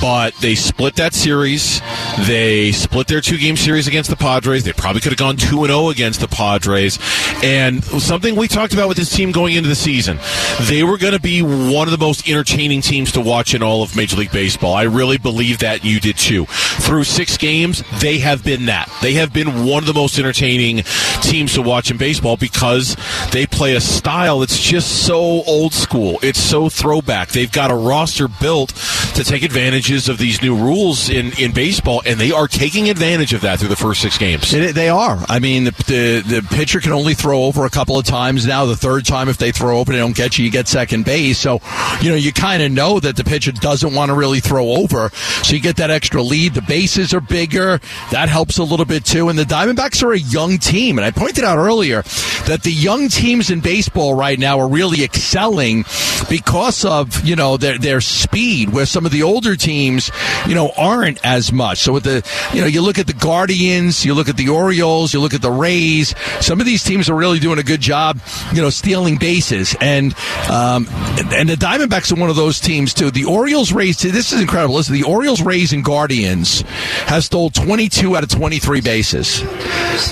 But 0.00 0.34
they 0.36 0.54
split 0.54 0.96
that 0.96 1.14
series. 1.14 1.80
They 2.26 2.72
split 2.72 3.06
their 3.06 3.20
two 3.20 3.38
game 3.38 3.56
series 3.56 3.86
against 3.86 4.10
the 4.10 4.16
Padres. 4.16 4.64
They 4.64 4.72
probably 4.72 5.00
could 5.00 5.12
have 5.12 5.18
gone 5.18 5.36
two 5.36 5.64
and 5.64 5.72
zero 5.72 5.90
against 5.90 6.20
the 6.20 6.28
Padres. 6.28 6.98
And 7.42 7.82
something 7.84 8.36
we 8.36 8.48
talked 8.48 8.74
about 8.74 8.88
with 8.88 8.96
this 8.96 9.10
team 9.10 9.32
going 9.32 9.54
into 9.54 9.68
the 9.68 9.74
season, 9.74 10.18
they 10.62 10.82
were 10.82 10.98
going 10.98 11.14
to 11.14 11.20
be 11.20 11.42
one 11.42 11.86
of 11.86 11.92
the 11.92 11.98
most 11.98 12.28
entertaining 12.28 12.80
teams 12.82 13.12
to 13.12 13.20
watch 13.20 13.54
in 13.54 13.62
all 13.62 13.82
of 13.82 13.96
Major 13.96 14.16
League 14.16 14.32
Baseball. 14.32 14.74
I 14.74 14.82
really 14.82 15.18
believe 15.18 15.58
that 15.58 15.84
you 15.84 16.00
did 16.00 16.16
too. 16.16 16.46
Through 16.46 17.04
six 17.04 17.36
games, 17.36 17.82
they 18.00 18.18
have 18.18 18.44
been 18.44 18.66
that. 18.66 18.90
They 19.00 19.14
have 19.14 19.32
been 19.32 19.59
one 19.64 19.82
of 19.82 19.86
the 19.86 19.94
most 19.94 20.18
entertaining 20.18 20.82
teams 21.22 21.54
to 21.54 21.62
watch 21.62 21.90
in 21.90 21.96
baseball 21.96 22.36
because 22.36 22.96
they 23.32 23.46
play 23.60 23.74
a 23.74 23.80
style 23.80 24.38
that's 24.38 24.58
just 24.58 25.04
so 25.04 25.18
old 25.18 25.74
school. 25.74 26.18
It's 26.22 26.40
so 26.40 26.70
throwback. 26.70 27.28
They've 27.28 27.52
got 27.52 27.70
a 27.70 27.74
roster 27.74 28.26
built 28.26 28.70
to 29.16 29.22
take 29.22 29.42
advantages 29.42 30.08
of 30.08 30.16
these 30.16 30.40
new 30.40 30.56
rules 30.56 31.10
in, 31.10 31.38
in 31.38 31.52
baseball, 31.52 32.00
and 32.06 32.18
they 32.18 32.30
are 32.30 32.48
taking 32.48 32.88
advantage 32.88 33.34
of 33.34 33.42
that 33.42 33.58
through 33.58 33.68
the 33.68 33.76
first 33.76 34.00
six 34.00 34.16
games. 34.16 34.54
It, 34.54 34.74
they 34.74 34.88
are. 34.88 35.22
I 35.28 35.40
mean, 35.40 35.64
the, 35.64 35.72
the 35.72 36.40
the 36.40 36.56
pitcher 36.56 36.80
can 36.80 36.92
only 36.92 37.12
throw 37.12 37.44
over 37.44 37.66
a 37.66 37.70
couple 37.70 37.98
of 37.98 38.06
times 38.06 38.46
now. 38.46 38.64
The 38.64 38.76
third 38.76 39.04
time, 39.04 39.28
if 39.28 39.36
they 39.36 39.52
throw 39.52 39.78
over, 39.78 39.92
they 39.92 39.98
don't 39.98 40.16
get 40.16 40.38
you. 40.38 40.46
You 40.46 40.50
get 40.50 40.66
second 40.66 41.04
base. 41.04 41.36
So, 41.36 41.60
you 42.00 42.08
know, 42.08 42.16
you 42.16 42.32
kind 42.32 42.62
of 42.62 42.72
know 42.72 42.98
that 42.98 43.16
the 43.16 43.24
pitcher 43.24 43.52
doesn't 43.52 43.94
want 43.94 44.08
to 44.08 44.14
really 44.14 44.40
throw 44.40 44.70
over. 44.70 45.10
So 45.42 45.54
you 45.54 45.60
get 45.60 45.76
that 45.76 45.90
extra 45.90 46.22
lead. 46.22 46.54
The 46.54 46.62
bases 46.62 47.12
are 47.12 47.20
bigger. 47.20 47.78
That 48.10 48.30
helps 48.30 48.56
a 48.56 48.64
little 48.64 48.86
bit 48.86 49.04
too. 49.04 49.28
And 49.28 49.38
the 49.38 49.44
Diamondbacks 49.44 50.02
are 50.02 50.12
a 50.12 50.18
young 50.18 50.56
team. 50.56 50.96
And 50.96 51.04
I 51.04 51.10
pointed 51.10 51.44
out 51.44 51.58
earlier 51.58 52.00
that 52.46 52.60
the 52.62 52.72
young 52.72 53.08
teams 53.08 53.49
in 53.50 53.60
baseball 53.60 54.14
right 54.14 54.38
now 54.38 54.60
are 54.60 54.68
really 54.68 55.02
excelling 55.04 55.84
because 56.28 56.84
of 56.84 57.24
you 57.24 57.36
know 57.36 57.56
their 57.56 57.78
their 57.78 58.00
speed. 58.00 58.70
Where 58.70 58.86
some 58.86 59.06
of 59.06 59.12
the 59.12 59.22
older 59.22 59.56
teams, 59.56 60.10
you 60.46 60.54
know, 60.54 60.72
aren't 60.76 61.24
as 61.24 61.52
much. 61.52 61.78
So 61.78 61.92
with 61.92 62.04
the 62.04 62.26
you 62.54 62.60
know, 62.60 62.66
you 62.66 62.82
look 62.82 62.98
at 62.98 63.06
the 63.06 63.12
Guardians, 63.12 64.04
you 64.04 64.14
look 64.14 64.28
at 64.28 64.36
the 64.36 64.48
Orioles, 64.48 65.12
you 65.12 65.20
look 65.20 65.34
at 65.34 65.42
the 65.42 65.50
Rays. 65.50 66.14
Some 66.40 66.60
of 66.60 66.66
these 66.66 66.84
teams 66.84 67.08
are 67.10 67.14
really 67.14 67.38
doing 67.38 67.58
a 67.58 67.62
good 67.62 67.80
job, 67.80 68.20
you 68.52 68.62
know, 68.62 68.70
stealing 68.70 69.16
bases. 69.16 69.76
And 69.80 70.14
um, 70.48 70.86
and 71.32 71.48
the 71.48 71.56
Diamondbacks 71.56 72.16
are 72.16 72.20
one 72.20 72.30
of 72.30 72.36
those 72.36 72.60
teams 72.60 72.94
too. 72.94 73.10
The 73.10 73.24
Orioles, 73.24 73.72
Rays. 73.72 73.98
This 73.98 74.32
is 74.32 74.40
incredible. 74.40 74.76
Listen, 74.76 74.94
the 74.94 75.04
Orioles, 75.04 75.42
Rays, 75.42 75.72
and 75.72 75.84
Guardians 75.84 76.62
have 77.06 77.24
stole 77.24 77.50
22 77.50 78.16
out 78.16 78.22
of 78.22 78.28
23 78.28 78.80
bases. 78.80 79.40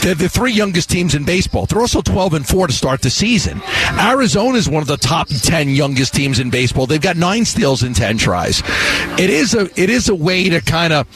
They're 0.01 0.14
the 0.14 0.29
three 0.29 0.53
youngest 0.53 0.90
teams 0.90 1.14
in 1.14 1.24
baseball. 1.24 1.66
They're 1.66 1.81
also 1.81 2.03
12 2.03 2.35
and 2.35 2.46
four 2.46 2.66
to 2.66 2.72
start 2.72 3.03
the 3.03 3.11
season. 3.11 3.28
Arizona 3.99 4.57
is 4.57 4.69
one 4.69 4.83
of 4.83 4.88
the 4.88 4.97
top 4.97 5.29
10 5.29 5.69
youngest 5.71 6.14
teams 6.14 6.38
in 6.38 6.51
baseball. 6.51 6.87
They've 6.87 7.01
got 7.01 7.17
nine 7.17 7.45
steals 7.45 7.83
in 7.83 7.95
10 7.95 8.19
tries. 8.19 8.62
It 9.19 9.31
is 9.31 9.55
a 9.55 9.69
it 9.81 9.91
is 9.91 10.09
a 10.09 10.14
way 10.14 10.49
to 10.49 10.61
kind 10.61 10.93
of 10.93 11.07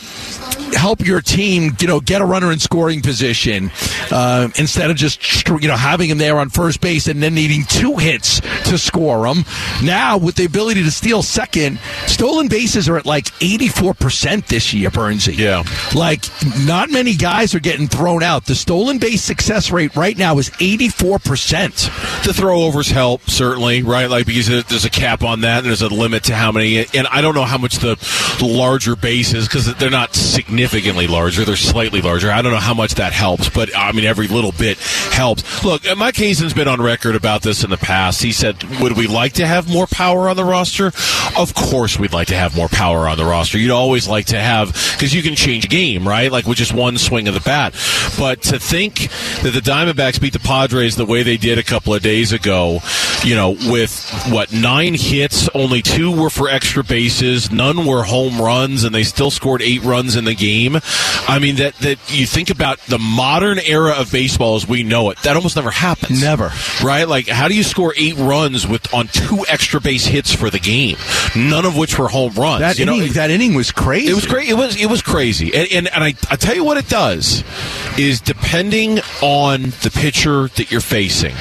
help 0.75 1.05
your 1.07 1.21
team, 1.21 1.77
you 1.81 1.87
know, 1.87 2.01
get 2.01 2.21
a 2.23 2.25
runner 2.25 2.51
in 2.51 2.59
scoring 2.59 3.03
position 3.03 3.71
uh, 4.11 4.49
instead 4.57 4.91
of 4.91 4.97
just 4.97 5.47
you 5.49 5.69
know 5.69 5.77
having 5.77 6.09
him 6.09 6.19
there 6.19 6.39
on 6.39 6.49
first 6.49 6.81
base 6.81 7.07
and 7.09 7.23
then 7.23 7.35
needing 7.35 7.65
two 7.65 7.97
hits 7.97 8.41
to 8.69 8.79
score 8.79 9.27
him. 9.27 9.45
Now 9.83 10.19
with 10.19 10.37
the 10.37 10.45
ability 10.45 10.83
to 10.83 10.91
steal 10.91 11.23
second, 11.23 11.79
stolen 12.07 12.49
bases 12.49 12.89
are 12.89 12.97
at 12.97 13.07
like 13.07 13.29
eighty 13.43 13.69
four 13.69 13.95
percent 13.95 14.47
this 14.49 14.73
year, 14.73 14.91
Bernsey. 14.91 15.37
Yeah. 15.37 15.63
like 15.95 16.25
not 16.67 16.91
many 16.91 17.15
guys 17.15 17.55
are 17.55 17.61
getting 17.61 17.87
thrown 17.87 18.23
out. 18.23 18.47
The 18.47 18.55
stolen 18.55 18.99
base 18.99 19.23
success 19.23 19.71
rate 19.71 19.95
right 19.97 20.17
now 20.17 20.39
is 20.39 20.51
eighty 20.61 20.89
four 20.89 21.19
percent. 21.19 21.91
The 22.25 22.33
throwovers 22.33 22.91
help 22.91 23.29
certainly, 23.29 23.83
right? 23.83 24.09
Like 24.09 24.27
because 24.27 24.49
there's 24.49 24.85
a 24.85 24.91
cap 24.91 25.23
on 25.23 25.43
that, 25.43 25.59
and 25.59 25.67
there's 25.67 25.83
a 25.83 25.89
limit 25.89 26.25
to 26.25 26.35
how 26.35 26.53
many. 26.53 26.87
And 26.95 27.07
I 27.09 27.21
don't 27.21 27.35
know 27.35 27.45
how 27.45 27.59
much 27.59 27.79
the 27.79 27.97
larger 28.41 28.97
bases 28.97 29.47
because 29.47 29.73
they're 29.75 29.91
not 29.91 30.15
significantly 30.15 31.07
larger; 31.07 31.45
they're 31.45 31.57
slightly 31.57 32.01
larger. 32.01 32.31
I 32.31 32.43
don't 32.43 32.53
know 32.53 32.59
how 32.59 32.75
much 32.75 32.95
that 32.95 33.13
helps, 33.13 33.49
but 33.49 33.77
I 33.77 33.93
mean 33.93 34.05
every 34.05 34.29
little 34.29 34.53
bit 34.53 34.79
helps. 34.79 35.65
Look, 35.65 35.83
Mike 35.97 36.17
Hazen's 36.17 36.55
been 36.55 36.69
on 36.69 36.81
record 36.81 37.17
about 37.17 37.43
this 37.43 37.65
in 37.65 37.71
the 37.71 37.77
past. 37.77 38.23
He 38.23 38.33
said, 38.33 38.63
"Would 38.81 38.97
we 38.97 39.07
like 39.07 39.35
to 39.35 39.47
have 39.47 39.69
more 39.69 39.87
power 39.87 40.29
on 40.29 40.37
the 40.37 40.45
roster? 40.45 40.93
Of 41.37 41.55
course, 41.55 41.99
we'd 41.99 42.13
like 42.13 42.29
to 42.29 42.37
have 42.37 42.57
more 42.57 42.69
power 42.69 43.09
on 43.09 43.17
the 43.17 43.25
roster. 43.25 43.59
You'd 43.59 43.71
always 43.71 44.09
like 44.09 44.27
to 44.27 44.41
have 44.41 44.73
because 44.93 45.15
you 45.15 45.23
can 45.23 45.35
change 45.35 45.65
a 45.65 45.69
game, 45.69 46.07
right? 46.07 46.31
Like 46.31 46.47
with 46.47 46.59
just 46.59 46.73
one 46.73 46.99
swing 46.99 47.29
of 47.29 47.35
the 47.35 47.41
bat. 47.41 47.75
But 48.19 48.43
to 48.43 48.59
think 48.59 49.09
that 49.43 49.53
the 49.53 49.61
Diamondbacks 49.61 50.21
beat 50.21 50.33
the 50.33 50.39
Padres 50.39 50.97
the 50.97 51.07
way 51.07 51.23
they 51.23 51.37
did 51.37 51.59
a 51.59 51.63
couple 51.63 51.92
of 51.95 52.03
days 52.03 52.33
ago, 52.33 52.81
you 53.25 53.35
know, 53.35 53.51
with 53.51 54.11
what 54.31 54.53
nine 54.53 54.95
hits, 54.95 55.49
only 55.55 55.83
two 55.83 56.11
were 56.11 56.31
for 56.31 56.49
extra 56.49 56.83
bases, 56.85 57.51
none 57.51 57.87
were 57.87 58.03
home 58.03 58.41
runs, 58.41 58.85
and 58.85 58.95
they 58.95 59.03
still 59.05 59.31
scored 59.31 59.63
eight 59.63 59.83
runs 59.83 60.17
in 60.17 60.25
the 60.25 60.35
game. 60.35 60.79
I 61.29 61.39
mean, 61.41 61.57
that 61.57 61.75
that 61.77 61.99
you 62.13 62.27
think 62.27 62.51
about 62.51 62.79
the 62.87 62.99
modern 62.99 63.59
era 63.59 63.93
of 63.93 64.11
baseball 64.13 64.57
as 64.57 64.67
we 64.67 64.83
know 64.83 65.11
it. 65.11 65.19
That 65.23 65.37
almost 65.37 65.57
never 65.57 65.71
happens. 65.71 66.21
Never. 66.23 66.51
right? 66.83 67.05
Like, 67.09 67.29
how 67.29 67.49
do 67.49 67.55
you 67.55 67.63
score 67.63 67.95
eight 67.97 68.17
runs 68.17 68.67
with 68.67 68.93
on 68.95 69.09
two 69.09 69.45
extra 69.49 69.81
base 69.81 70.07
hits 70.07 70.35
for 70.35 70.51
the 70.51 70.59
game? 70.59 70.97
None 71.37 71.65
of 71.65 71.77
which 71.77 71.99
were 71.99 72.09
home 72.09 72.35
runs. 72.35 72.61
That 72.61 72.79
you 72.79 72.87
know, 72.87 72.95
inning, 72.95 73.09
it- 73.11 73.15
that 73.15 73.31
inning 73.31 73.55
was 73.55 73.71
crazy. 73.71 74.11
it 74.11 74.15
was 74.15 74.27
great. 74.27 74.49
It 74.49 74.55
was 74.55 74.77
it 74.81 74.87
was 74.87 75.03
crazy, 75.03 75.55
and 75.55 75.69
and, 75.73 75.89
and 75.89 76.05
I 76.05 76.15
I 76.31 76.37
tell 76.37 76.55
you 76.55 76.65
what 76.65 76.77
it 76.77 76.89
does 76.89 77.43
is 77.99 78.21
depending 78.21 79.01
on 79.21 79.63
the 79.83 79.91
pitcher 79.95 80.49
that 80.49 80.71
you're 80.71 80.81
facing. 80.81 81.35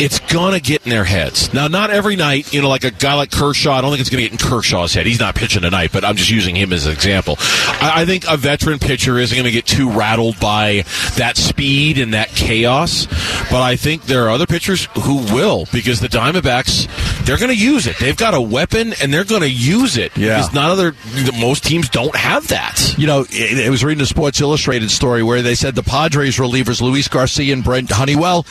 It's 0.00 0.18
gonna 0.32 0.60
get 0.60 0.84
in 0.84 0.90
their 0.90 1.04
heads. 1.04 1.52
Now, 1.54 1.68
not 1.68 1.90
every 1.90 2.16
night, 2.16 2.52
you 2.52 2.60
know, 2.60 2.68
like 2.68 2.84
a 2.84 2.90
guy 2.90 3.14
like 3.14 3.30
Kershaw. 3.30 3.72
I 3.72 3.80
don't 3.80 3.90
think 3.90 4.00
it's 4.00 4.10
gonna 4.10 4.22
get 4.22 4.32
in 4.32 4.38
Kershaw's 4.38 4.94
head. 4.94 5.06
He's 5.06 5.20
not 5.20 5.34
pitching 5.34 5.62
tonight, 5.62 5.90
but 5.92 6.04
I'm 6.04 6.16
just 6.16 6.30
using 6.30 6.56
him 6.56 6.72
as 6.72 6.86
an 6.86 6.92
example. 6.92 7.36
I, 7.38 8.02
I 8.02 8.06
think 8.06 8.24
a 8.28 8.36
veteran 8.36 8.78
pitcher 8.78 9.18
isn't 9.18 9.36
gonna 9.36 9.50
get 9.50 9.66
too 9.66 9.90
rattled 9.90 10.40
by 10.40 10.84
that 11.16 11.36
speed 11.36 11.98
and 11.98 12.14
that 12.14 12.28
chaos. 12.30 13.06
But 13.50 13.62
I 13.62 13.76
think 13.76 14.04
there 14.04 14.24
are 14.24 14.30
other 14.30 14.46
pitchers 14.46 14.88
who 15.02 15.18
will 15.34 15.66
because 15.72 16.00
the 16.00 16.08
Diamondbacks 16.08 16.88
they're 17.24 17.38
gonna 17.38 17.52
use 17.52 17.86
it. 17.86 17.96
They've 17.98 18.16
got 18.16 18.34
a 18.34 18.40
weapon 18.40 18.94
and 19.00 19.12
they're 19.12 19.24
gonna 19.24 19.46
use 19.46 19.96
it. 19.96 20.16
Yeah. 20.16 20.38
Because 20.38 20.52
none 20.52 20.70
other 20.70 20.94
most 21.38 21.64
teams 21.64 21.88
don't 21.88 22.16
have 22.16 22.48
that. 22.48 22.96
You 22.98 23.06
know, 23.06 23.20
it, 23.30 23.58
it 23.58 23.70
was 23.70 23.84
reading 23.84 24.02
a 24.02 24.06
Sports 24.06 24.40
Illustrated 24.40 24.90
story 24.90 25.22
where 25.22 25.42
they 25.42 25.54
said 25.54 25.74
the 25.74 25.82
Padres 25.82 26.38
relievers, 26.38 26.80
Luis 26.80 27.08
Garcia 27.08 27.52
and 27.52 27.62
Brent 27.62 27.90
Honeywell, 27.90 28.46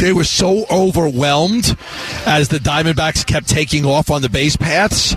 they 0.00 0.12
were 0.12 0.24
so 0.24 0.61
overwhelmed 0.70 1.76
as 2.26 2.48
the 2.48 2.58
Diamondbacks 2.58 3.26
kept 3.26 3.48
taking 3.48 3.84
off 3.84 4.10
on 4.10 4.22
the 4.22 4.28
base 4.28 4.56
paths 4.56 5.14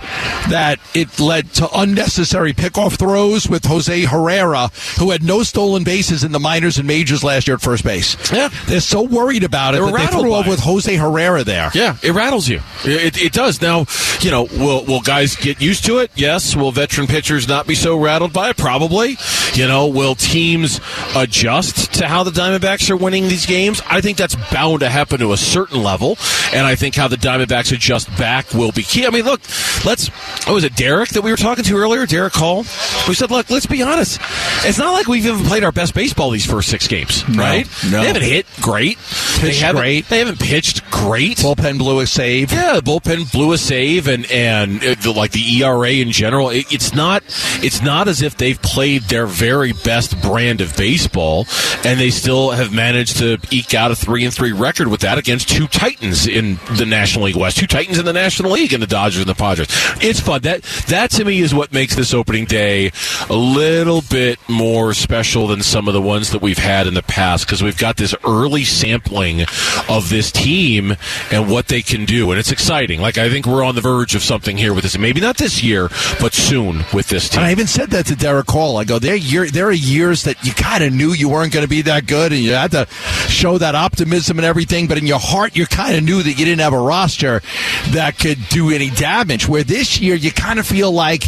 that 0.49 0.79
it 0.93 1.19
led 1.19 1.51
to 1.53 1.69
unnecessary 1.73 2.53
pickoff 2.53 2.97
throws 2.97 3.49
with 3.49 3.65
Jose 3.65 4.01
Herrera, 4.05 4.69
who 4.99 5.11
had 5.11 5.23
no 5.23 5.43
stolen 5.43 5.83
bases 5.83 6.23
in 6.23 6.31
the 6.31 6.39
minors 6.39 6.77
and 6.77 6.87
majors 6.87 7.23
last 7.23 7.47
year 7.47 7.55
at 7.55 7.61
first 7.61 7.83
base. 7.83 8.15
Yeah. 8.31 8.49
They're 8.67 8.79
so 8.79 9.01
worried 9.01 9.43
about 9.43 9.73
it 9.73 9.77
They 9.77 9.81
were 9.81 9.87
that 9.87 9.97
they 9.97 10.03
rattled 10.05 10.43
threw 10.43 10.51
with 10.51 10.59
Jose 10.59 10.95
Herrera 10.95 11.43
there. 11.43 11.71
Yeah, 11.73 11.97
it 12.03 12.11
rattles 12.11 12.47
you. 12.47 12.61
It, 12.83 13.21
it 13.21 13.33
does. 13.33 13.61
Now, 13.61 13.85
you 14.21 14.31
know, 14.31 14.43
will 14.43 14.85
will 14.85 15.01
guys 15.01 15.35
get 15.35 15.61
used 15.61 15.85
to 15.85 15.99
it? 15.99 16.11
Yes. 16.15 16.55
Will 16.55 16.71
veteran 16.71 17.07
pitchers 17.07 17.47
not 17.47 17.67
be 17.67 17.75
so 17.75 17.99
rattled 17.99 18.33
by 18.33 18.49
it? 18.49 18.57
Probably. 18.57 19.17
You 19.53 19.67
know, 19.67 19.87
will 19.87 20.15
teams 20.15 20.79
adjust 21.15 21.93
to 21.95 22.07
how 22.07 22.23
the 22.23 22.31
Diamondbacks 22.31 22.89
are 22.89 22.97
winning 22.97 23.23
these 23.23 23.45
games? 23.45 23.81
I 23.89 24.01
think 24.01 24.17
that's 24.17 24.35
bound 24.51 24.81
to 24.81 24.89
happen 24.89 25.19
to 25.19 25.31
a 25.35 25.37
certain 25.37 25.83
level, 25.83 26.17
and 26.53 26.65
I 26.65 26.75
think 26.75 26.95
how 26.95 27.07
the 27.07 27.17
Diamondbacks 27.17 27.71
adjust 27.73 28.09
back 28.17 28.53
will 28.53 28.71
be 28.71 28.83
key. 28.83 29.05
I 29.05 29.09
mean, 29.09 29.25
look, 29.25 29.41
let's. 29.85 30.09
Oh, 30.47 30.53
was 30.53 30.63
it 30.63 30.75
Derek 30.75 31.09
that 31.09 31.21
we 31.21 31.29
were 31.29 31.37
talking 31.37 31.63
to 31.65 31.77
earlier? 31.77 32.05
Derek 32.05 32.33
Hall. 32.33 32.59
We 33.07 33.13
said, 33.13 33.29
look, 33.29 33.49
let's 33.49 33.65
be 33.65 33.83
honest. 33.83 34.19
It's 34.63 34.77
not 34.77 34.93
like 34.93 35.07
we've 35.07 35.25
even 35.25 35.45
played 35.45 35.63
our 35.63 35.71
best 35.71 35.93
baseball 35.93 36.31
these 36.31 36.45
first 36.45 36.69
six 36.69 36.87
games, 36.87 37.27
right? 37.29 37.67
no. 37.91 38.01
They 38.01 38.07
haven't 38.07 38.23
hit 38.23 38.45
great. 38.61 38.97
they 39.41 39.53
haven't, 39.55 39.81
great. 39.81 40.07
They 40.07 40.19
haven't 40.19 40.39
pitched 40.39 40.89
great. 40.89 41.37
Bullpen 41.37 41.77
blew 41.77 41.99
a 41.99 42.07
save. 42.07 42.51
Yeah, 42.51 42.75
the 42.75 42.81
bullpen 42.81 43.31
blew 43.31 43.51
a 43.51 43.57
save, 43.57 44.07
and 44.07 44.29
and 44.31 44.83
uh, 44.83 44.95
the, 45.01 45.11
like 45.11 45.31
the 45.31 45.61
ERA 45.61 45.91
in 45.91 46.11
general, 46.11 46.49
it, 46.49 46.71
it's 46.71 46.93
not 46.93 47.23
it's 47.63 47.81
not 47.81 48.07
as 48.07 48.21
if 48.21 48.37
they've 48.37 48.61
played 48.61 49.03
their 49.03 49.25
very 49.25 49.73
best 49.73 50.19
brand 50.21 50.61
of 50.61 50.75
baseball, 50.77 51.45
and 51.83 51.99
they 51.99 52.09
still 52.09 52.51
have 52.51 52.73
managed 52.73 53.17
to 53.17 53.37
eke 53.51 53.73
out 53.73 53.91
a 53.91 53.95
three 53.95 54.23
and 54.25 54.33
three 54.33 54.51
record 54.53 54.87
with 54.87 55.01
that 55.01 55.17
against 55.25 55.49
two 55.49 55.67
Titans 55.67 56.27
in 56.27 56.59
the 56.77 56.85
National 56.85 57.25
League 57.25 57.35
West, 57.35 57.57
two 57.57 57.65
Titans 57.65 57.97
in 57.97 58.05
the 58.05 58.13
National 58.13 58.51
League, 58.51 58.73
and 58.73 58.81
the 58.81 58.87
Dodgers 58.87 59.21
and 59.21 59.27
the 59.27 59.33
Padres. 59.33 59.67
It's 60.01 60.19
fun. 60.19 60.41
That 60.41 60.61
that 60.87 61.09
to 61.11 61.25
me 61.25 61.39
is 61.39 61.53
what 61.53 61.73
makes 61.73 61.95
this 61.95 62.13
opening 62.13 62.45
day 62.45 62.91
a 63.29 63.35
little 63.35 64.03
bit 64.03 64.37
more 64.47 64.93
special 64.93 65.47
than 65.47 65.63
some 65.63 65.87
of 65.87 65.95
the 65.95 66.01
ones 66.01 66.29
that 66.29 66.43
we've 66.43 66.59
had 66.59 66.85
in 66.85 66.93
the 66.93 67.01
past 67.01 67.47
because 67.47 67.63
we've 67.63 67.77
got 67.77 67.97
this 67.97 68.13
early 68.23 68.63
sampling 68.63 69.41
of 69.89 70.09
this 70.09 70.31
team 70.31 70.95
and 71.31 71.49
what 71.49 71.69
they 71.69 71.81
can 71.81 72.05
do, 72.05 72.29
and 72.29 72.39
it's 72.39 72.51
exciting. 72.51 73.01
Like 73.01 73.17
I 73.17 73.29
think 73.29 73.47
we're 73.47 73.63
on 73.63 73.73
the 73.73 73.81
verge 73.81 74.13
of 74.13 74.21
something 74.21 74.57
here 74.57 74.73
with 74.75 74.83
this. 74.83 74.97
Maybe 74.97 75.21
not 75.21 75.37
this 75.37 75.63
year, 75.63 75.89
but 76.19 76.33
soon 76.33 76.85
with 76.93 77.07
this 77.07 77.29
team. 77.29 77.39
And 77.39 77.47
I 77.47 77.51
even 77.51 77.67
said 77.67 77.89
that 77.91 78.05
to 78.07 78.15
Derek 78.15 78.49
Hall. 78.49 78.77
I 78.77 78.83
go, 78.83 78.99
there, 78.99 79.15
year, 79.15 79.47
there 79.49 79.67
are 79.67 79.71
years 79.71 80.23
that 80.23 80.43
you 80.45 80.53
kind 80.53 80.83
of 80.83 80.93
knew 80.93 81.13
you 81.13 81.29
weren't 81.29 81.51
going 81.51 81.65
to 81.65 81.69
be 81.69 81.81
that 81.83 82.05
good, 82.05 82.31
and 82.31 82.41
you 82.41 82.53
had 82.53 82.71
to 82.71 82.85
show 83.27 83.57
that 83.57 83.73
optimism 83.73 84.37
and 84.37 84.45
everything. 84.45 84.87
But 84.87 84.97
in 84.97 85.07
your 85.07 85.14
heart, 85.19 85.55
you 85.55 85.65
kind 85.65 85.95
of 85.95 86.03
knew 86.03 86.21
that 86.21 86.31
you 86.31 86.45
didn't 86.45 86.61
have 86.61 86.73
a 86.73 86.79
roster 86.79 87.41
that 87.89 88.17
could 88.17 88.47
do 88.49 88.71
any 88.71 88.89
damage. 88.89 89.47
Where 89.47 89.63
this 89.63 89.99
year, 89.99 90.15
you 90.15 90.31
kind 90.31 90.59
of 90.59 90.67
feel 90.67 90.91
like. 90.91 91.23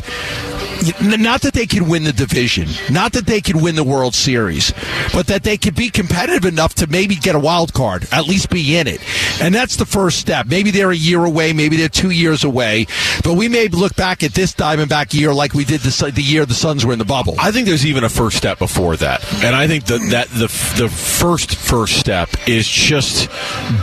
Not 1.02 1.42
that 1.42 1.54
they 1.54 1.66
could 1.66 1.88
win 1.88 2.04
the 2.04 2.14
division, 2.14 2.68
not 2.92 3.14
that 3.14 3.26
they 3.26 3.42
could 3.42 3.62
win 3.62 3.76
the 3.76 3.84
World 3.84 4.14
Series, 4.16 4.74
but 5.14 5.28
that 5.28 5.44
they 5.44 5.58
could 5.58 5.76
be 5.76 5.90
competitive 5.90 6.46
enough 6.46 6.76
to 6.76 6.88
maybe 6.88 7.16
get 7.16 7.36
a 7.36 7.40
wild 7.40 7.74
card, 7.74 8.08
at 8.12 8.28
least 8.28 8.50
be 8.50 8.78
in 8.78 8.88
it. 8.88 9.02
And 9.42 9.54
that's 9.54 9.76
the 9.76 9.86
first 9.86 10.20
step. 10.20 10.48
Maybe 10.48 10.72
they're 10.72 10.92
a 10.92 10.96
year 10.96 11.24
away, 11.26 11.54
maybe 11.54 11.78
they're 11.78 11.90
two 11.90 12.12
years 12.12 12.44
away, 12.44 12.88
but 13.24 13.34
we 13.36 13.48
may 13.48 13.68
look 13.68 13.96
back 13.96 14.24
at 14.24 14.34
this 14.34 14.54
Diamondback 14.54 15.14
year 15.14 15.34
like 15.34 15.54
we 15.54 15.66
did 15.66 15.82
the, 15.82 16.12
the 16.12 16.22
year 16.22 16.46
the 16.46 16.54
Suns 16.54 16.86
were 16.86 16.94
in 16.94 17.00
the 17.00 17.06
bubble. 17.06 17.36
I 17.40 17.52
think 17.52 17.68
there's 17.68 17.86
even 17.86 18.04
a 18.04 18.10
first 18.10 18.38
step 18.38 18.60
before 18.60 18.96
that, 18.98 19.24
and 19.44 19.56
I 19.56 19.68
think 19.68 19.86
that 19.86 20.02
that 20.12 20.30
the 20.30 20.48
the 20.78 20.90
first 20.90 21.56
first 21.56 22.00
step 22.00 22.30
is 22.48 22.68
just 22.68 23.30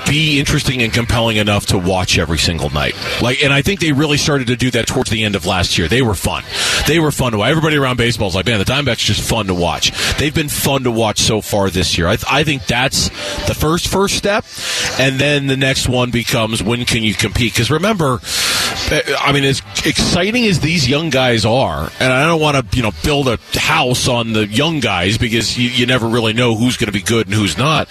be 0.08 0.38
interesting 0.38 0.82
and 0.82 0.92
compelling 0.92 1.36
enough 1.36 1.66
to 1.66 1.78
watch 1.78 2.18
every 2.18 2.38
single 2.38 2.70
night. 2.70 2.94
Like, 3.22 3.42
and 3.42 3.52
I 3.52 3.62
think 3.62 3.80
they 3.80 3.92
really 3.92 4.16
started 4.16 4.48
to 4.48 4.56
do 4.56 4.70
that 4.72 4.86
towards 4.86 5.10
the 5.10 5.24
end 5.24 5.36
of 5.36 5.46
last 5.46 5.78
year. 5.78 5.88
They 5.88 6.02
were 6.02 6.14
fun. 6.14 6.44
They 6.86 6.98
were 6.98 7.10
fun 7.10 7.32
to 7.32 7.38
watch. 7.38 7.50
Everybody 7.50 7.76
around 7.76 7.96
baseball 7.96 8.28
is 8.28 8.34
like, 8.34 8.46
man, 8.46 8.58
the 8.58 8.64
Diamondbacks 8.64 8.98
just 8.98 9.26
fun 9.26 9.46
to 9.46 9.54
watch. 9.54 9.92
They've 10.18 10.34
been 10.34 10.48
fun 10.48 10.84
to 10.84 10.90
watch 10.90 11.18
so 11.18 11.40
far 11.40 11.70
this 11.70 11.96
year. 11.96 12.06
I, 12.06 12.16
th- 12.16 12.26
I 12.30 12.44
think 12.44 12.66
that's 12.66 13.08
the 13.46 13.54
first 13.54 13.88
first 13.88 14.16
step, 14.16 14.44
and 14.98 15.18
then 15.18 15.46
the 15.46 15.56
next 15.56 15.88
one 15.88 16.10
becomes 16.10 16.62
when 16.62 16.84
can 16.84 17.02
you 17.02 17.14
compete? 17.14 17.52
Because 17.52 17.70
remember, 17.70 18.20
I 18.90 19.32
mean, 19.32 19.44
as 19.44 19.62
exciting 19.84 20.44
as 20.44 20.60
these 20.60 20.88
young 20.88 21.10
guys 21.10 21.44
are, 21.44 21.90
and 22.00 22.12
I 22.12 22.26
don't 22.26 22.40
want 22.40 22.70
to, 22.70 22.76
you 22.76 22.82
know, 22.82 22.92
build 23.02 23.28
a 23.28 23.38
house 23.54 24.08
on 24.08 24.32
the 24.32 24.46
young 24.46 24.80
guys 24.80 25.18
because 25.18 25.58
you, 25.58 25.68
you 25.68 25.86
never 25.86 26.06
really 26.06 26.32
know 26.32 26.54
who's 26.54 26.76
going 26.76 26.86
to 26.86 26.92
be 26.92 27.00
good 27.02 27.26
and 27.26 27.34
who's 27.34 27.56
not. 27.56 27.88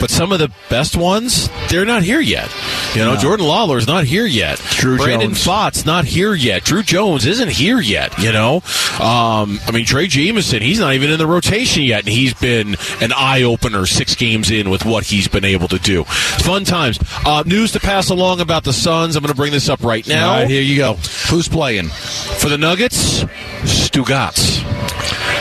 But 0.00 0.10
some 0.10 0.32
of 0.32 0.38
the 0.38 0.52
best 0.68 0.96
ones, 0.96 1.48
they're 1.68 1.84
not 1.84 2.02
here 2.02 2.20
yet. 2.20 2.50
You 2.94 3.04
know, 3.04 3.16
Jordan 3.16 3.46
Lawlar's 3.46 3.86
not 3.86 4.04
here 4.04 4.26
yet. 4.26 4.58
Drew 4.70 4.96
Brandon 4.98 5.30
Jones. 5.30 5.44
Pfaadt's 5.44 5.86
not 5.86 6.04
here 6.04 6.34
yet. 6.34 6.64
Drew 6.64 6.82
Jones 6.82 7.26
isn't 7.26 7.50
here 7.50 7.80
yet. 7.80 8.16
You 8.18 8.32
know, 8.32 8.56
um, 9.00 9.58
I 9.66 9.70
mean, 9.72 9.84
Drey 9.84 10.08
Jameson, 10.08 10.62
he's 10.62 10.78
not 10.78 10.94
even 10.94 11.10
in 11.10 11.18
the 11.18 11.26
rotation 11.26 11.82
yet, 11.82 12.00
and 12.00 12.08
he's 12.08 12.34
been 12.34 12.76
an 13.00 13.12
eye 13.12 13.42
opener 13.42 13.86
six 13.86 14.14
games 14.14 14.50
in 14.50 14.70
with 14.70 14.84
what 14.84 15.04
he's 15.04 15.26
been 15.28 15.44
able 15.44 15.68
to 15.68 15.78
do. 15.78 16.04
Fun 16.04 16.64
times. 16.64 16.98
Uh, 17.24 17.42
news 17.46 17.72
to 17.72 17.80
pass 17.80 18.10
along 18.10 18.40
about 18.40 18.64
the 18.64 18.72
Suns. 18.72 19.16
I'm 19.16 19.22
going 19.22 19.32
to 19.32 19.36
bring 19.36 19.52
this 19.52 19.68
up 19.68 19.82
right 19.82 20.06
now. 20.06 20.33
All 20.34 20.40
right, 20.40 20.50
here 20.50 20.62
you 20.62 20.76
go. 20.76 20.94
Who's 21.30 21.46
playing? 21.46 21.90
For 21.90 22.48
the 22.48 22.58
Nuggets, 22.58 23.22
Stugats. 23.62 24.64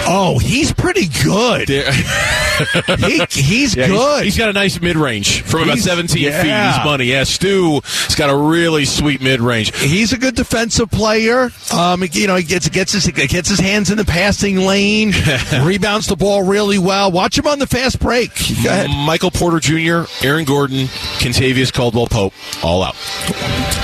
Oh, 0.06 0.38
he's 0.40 0.72
pretty 0.74 1.08
good. 1.24 1.70
He, 1.70 3.26
he's 3.30 3.76
Yeah, 3.76 3.88
good. 3.88 4.24
he's 4.26 4.38
got 4.38 4.50
a 4.50 4.54
nice 4.54 4.80
mid 4.82 4.96
range 4.96 5.42
from 5.42 5.64
about 5.64 5.76
He's- 5.76 5.86
17 5.86 6.16
feet. 6.18 6.24
yeah. 6.26 6.76
He's 6.78 6.86
money. 6.86 7.06
Yeah, 7.06 7.24
Stu 7.24 7.82
has 7.84 8.16
got 8.16 8.30
a 8.30 8.36
really 8.36 8.86
sweet 8.86 9.22
mid 9.22 9.40
range. 9.42 9.76
He's 9.76 10.14
a 10.14 10.18
good 10.18 10.36
defensive 10.36 10.92
player. 10.92 11.50
Um, 11.74 12.04
you 12.12 12.28
know, 12.28 12.36
he 12.36 12.44
gets 12.44 12.68
gets 12.70 12.94
his 12.94 13.08
gets 13.08 13.50
his 13.50 13.60
hands 13.60 13.90
in 13.90 13.98
the 13.98 14.06
passing 14.06 14.58
lane, 14.58 15.14
rebounds 15.64 16.08
the 16.08 16.16
ball 16.16 16.44
really 16.44 16.78
well. 16.78 17.12
Watch 17.12 17.38
him 17.38 17.48
on 17.48 17.60
the 17.60 17.68
fast 17.68 18.00
break. 18.00 18.32
Go 18.64 18.70
ahead. 18.70 18.90
Michael 18.90 19.32
Porter 19.32 19.60
Jr., 19.60 20.04
Aaron 20.26 20.46
Gordon, 20.46 20.88
Kentavious 21.20 21.74
Caldwell 21.74 22.08
Pope, 22.08 22.34
all 22.64 22.84
out. 22.84 22.96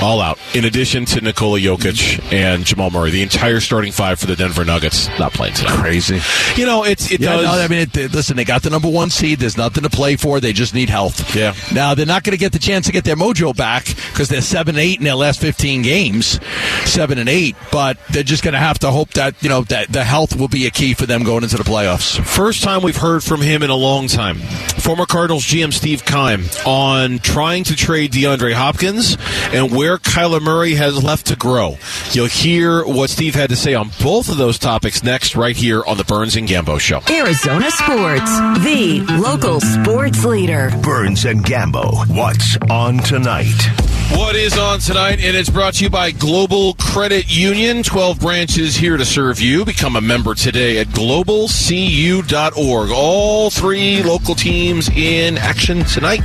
All 0.02 0.22
out. 0.22 0.38
In 0.54 0.66
addition 0.66 1.06
to 1.06 1.22
Nikola 1.22 1.60
Jokic 1.60 2.32
and 2.34 2.66
Jamal 2.66 2.92
Murray, 2.92 3.12
the 3.12 3.22
entire 3.24 3.60
starting 3.60 3.92
five 3.92 4.20
for 4.20 4.28
the 4.28 4.36
Denver 4.36 4.64
Nuggets 4.66 5.08
not 5.20 5.34
playing 5.34 5.56
tonight. 5.56 5.80
Crazy. 5.82 6.09
You 6.56 6.66
know, 6.66 6.84
it's 6.84 7.12
it 7.12 7.20
Yeah, 7.22 7.34
does. 7.38 7.46
no, 7.46 7.52
I 7.64 7.68
mean, 7.68 7.88
it, 7.94 8.14
listen, 8.14 8.36
they 8.38 8.46
got 8.46 8.64
the 8.64 8.70
number 8.70 8.90
one 8.90 9.10
seed. 9.10 9.40
There's 9.40 9.58
nothing 9.58 9.84
to 9.84 9.90
play 9.90 10.16
for. 10.16 10.40
They 10.40 10.54
just 10.54 10.74
need 10.74 10.90
health. 10.90 11.36
Yeah. 11.36 11.54
Now 11.74 11.94
they're 11.96 12.06
not 12.06 12.24
going 12.24 12.32
to 12.34 12.38
get 12.40 12.52
the 12.52 12.60
chance 12.60 12.86
to 12.88 12.92
get 12.92 13.04
their 13.04 13.16
mojo 13.16 13.56
back 13.56 13.86
because 13.86 14.30
they're 14.30 14.42
seven 14.42 14.78
eight 14.78 14.98
in 15.00 15.04
their 15.06 15.16
last 15.16 15.40
15 15.42 15.82
games, 15.82 16.40
seven 16.86 17.18
and 17.18 17.30
eight. 17.30 17.56
But 17.72 17.98
they're 18.12 18.24
just 18.24 18.44
going 18.44 18.54
to 18.54 18.60
have 18.60 18.80
to 18.80 18.92
hope 18.92 19.12
that 19.12 19.42
you 19.44 19.50
know 19.50 19.62
that 19.64 19.92
the 19.92 20.04
health 20.04 20.36
will 20.40 20.48
be 20.48 20.66
a 20.66 20.72
key 20.72 20.94
for 20.94 21.06
them 21.06 21.24
going 21.24 21.44
into 21.44 21.58
the 21.58 21.64
playoffs. 21.64 22.20
First 22.26 22.64
time 22.64 22.82
we've 22.82 22.98
heard 22.98 23.24
from 23.24 23.42
him 23.42 23.64
in 23.64 23.70
a 23.70 23.76
long 23.76 24.08
time. 24.08 24.38
Former 24.80 25.06
Cardinals 25.06 25.44
GM 25.44 25.74
Steve 25.74 26.04
Keim 26.06 26.46
on 26.66 27.20
trying 27.20 27.64
to 27.66 27.76
trade 27.76 28.12
DeAndre 28.12 28.54
Hopkins 28.54 29.18
and 29.54 29.72
where 29.76 29.98
Kyler 29.98 30.42
Murray 30.42 30.76
has 30.76 31.04
left 31.04 31.28
to 31.28 31.36
grow. 31.36 31.78
You'll 32.12 32.28
hear 32.28 32.84
what 32.86 33.10
Steve 33.10 33.36
had 33.36 33.50
to 33.50 33.56
say 33.56 33.74
on 33.74 33.92
both 34.02 34.30
of 34.30 34.38
those 34.38 34.58
topics 34.58 35.04
next, 35.04 35.36
right 35.36 35.56
here 35.56 35.84
on 35.86 35.98
the 36.00 36.06
Burns 36.06 36.38
and 36.38 36.48
Gambo 36.48 36.80
Show. 36.80 37.02
Arizona 37.10 37.70
Sports, 37.70 38.32
the 38.64 39.04
local 39.22 39.60
sports 39.60 40.24
leader. 40.24 40.72
Burns 40.82 41.26
and 41.26 41.44
Gambo. 41.44 42.08
What's 42.16 42.56
on 42.70 43.00
tonight? 43.00 43.52
What 44.12 44.38
is 44.38 44.58
on 44.58 44.80
tonight? 44.80 45.20
And 45.20 45.36
it's 45.36 45.50
brought 45.50 45.74
to 45.76 45.84
you 45.84 45.90
by 45.90 46.12
Global 46.12 46.76
Credit 46.76 47.30
Union. 47.30 47.84
12 47.84 48.22
branches 48.22 48.78
here 48.78 48.96
to 48.96 49.04
serve 49.04 49.42
you. 49.42 49.66
Become 49.66 49.98
a 49.98 50.02
member 50.02 50.36
today 50.36 50.80
at 50.80 50.88
globalcu.org. 50.88 52.92
All 52.92 53.50
three 53.50 54.02
local 54.02 54.36
teams 54.36 54.88
in 54.90 55.38
action 55.38 55.84
tonight, 55.84 56.22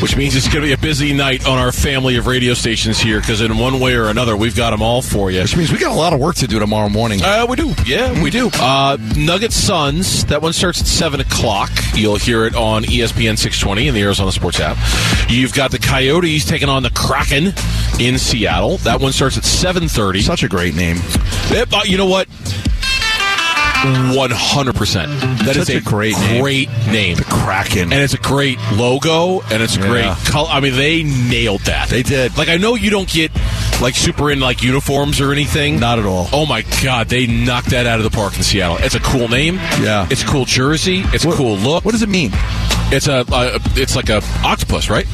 which 0.00 0.16
means 0.16 0.34
it's 0.36 0.46
going 0.48 0.62
to 0.62 0.66
be 0.66 0.72
a 0.72 0.78
busy 0.78 1.12
night 1.12 1.46
on 1.46 1.58
our 1.58 1.72
family 1.72 2.16
of 2.16 2.26
radio 2.26 2.54
stations 2.54 2.98
here 2.98 3.20
because, 3.20 3.40
in 3.40 3.56
one 3.58 3.80
way 3.80 3.94
or 3.94 4.06
another, 4.06 4.36
we've 4.36 4.56
got 4.56 4.70
them 4.70 4.82
all 4.82 5.02
for 5.02 5.30
you. 5.30 5.40
Which 5.40 5.56
means 5.56 5.72
we 5.72 5.78
got 5.78 5.92
a 5.92 5.98
lot 5.98 6.12
of 6.12 6.20
work 6.20 6.36
to 6.36 6.46
do 6.46 6.58
tomorrow 6.58 6.88
morning. 6.88 7.20
Uh, 7.22 7.46
we 7.48 7.56
do. 7.56 7.74
Yeah, 7.86 8.22
we 8.22 8.30
do. 8.30 8.50
Uh, 8.54 8.96
Nuggets 9.16 9.56
Suns. 9.56 10.24
That 10.26 10.42
one 10.42 10.52
starts 10.52 10.80
at 10.80 10.86
7 10.86 11.20
o'clock. 11.20 11.70
You'll 11.94 12.16
hear 12.16 12.44
it 12.44 12.54
on 12.54 12.84
ESPN 12.84 13.38
620 13.38 13.88
in 13.88 13.94
the 13.94 14.02
Arizona 14.02 14.32
Sports 14.32 14.60
app. 14.60 14.76
You've 15.30 15.52
got 15.54 15.70
the 15.70 15.78
Coyotes 15.78 16.44
taking 16.44 16.68
on 16.68 16.82
the 16.82 16.90
Kraken 16.90 17.52
in 18.00 18.18
Seattle. 18.18 18.78
That 18.78 19.00
one 19.00 19.12
starts 19.12 19.36
at 19.36 19.44
7.30. 19.44 20.22
Such 20.22 20.42
a 20.42 20.48
great 20.48 20.74
name. 20.74 20.96
Yep, 21.50 21.72
uh, 21.72 21.80
you 21.84 21.96
know 21.96 22.06
what? 22.06 22.28
100%. 23.84 25.38
That 25.44 25.56
is 25.56 25.66
Such 25.66 25.76
a 25.76 25.80
great 25.80 26.16
name. 26.18 26.42
great 26.42 26.68
name. 26.90 27.16
Kraken. 27.18 27.92
And 27.92 28.00
it's 28.02 28.14
a 28.14 28.18
great 28.18 28.58
logo, 28.72 29.40
and 29.50 29.62
it's 29.62 29.76
a 29.76 29.80
Yeah. 29.80 29.86
great 29.88 30.16
color. 30.26 30.48
I 30.50 30.60
mean, 30.60 30.76
they 30.76 31.02
nailed 31.02 31.60
that. 31.62 31.88
They 31.88 32.02
did. 32.02 32.36
Like, 32.38 32.48
I 32.48 32.56
know 32.56 32.74
you 32.74 32.90
don't 32.90 33.08
get 33.08 33.30
like 33.80 33.94
super 33.96 34.30
in 34.30 34.40
like 34.40 34.62
uniforms 34.62 35.20
or 35.20 35.32
anything. 35.32 35.78
Not 35.80 35.98
at 35.98 36.06
all. 36.06 36.28
Oh 36.32 36.46
my 36.46 36.62
god, 36.82 37.08
they 37.08 37.26
knocked 37.26 37.70
that 37.70 37.86
out 37.86 37.98
of 37.98 38.04
the 38.04 38.16
park 38.16 38.36
in 38.36 38.42
Seattle. 38.42 38.78
It's 38.80 38.94
a 38.94 39.00
cool 39.00 39.28
name. 39.28 39.56
Yeah. 39.82 40.06
It's 40.10 40.22
a 40.22 40.26
cool 40.26 40.44
jersey. 40.44 41.04
It's 41.12 41.24
a 41.24 41.32
cool 41.32 41.56
look. 41.56 41.84
What 41.84 41.92
does 41.92 42.02
it 42.02 42.08
mean? 42.08 42.30
It's 42.92 43.08
a, 43.08 43.24
uh, 43.32 43.58
it's 43.76 43.96
like 43.96 44.08
a 44.08 44.22
octopus, 44.44 44.88
right? 44.88 45.06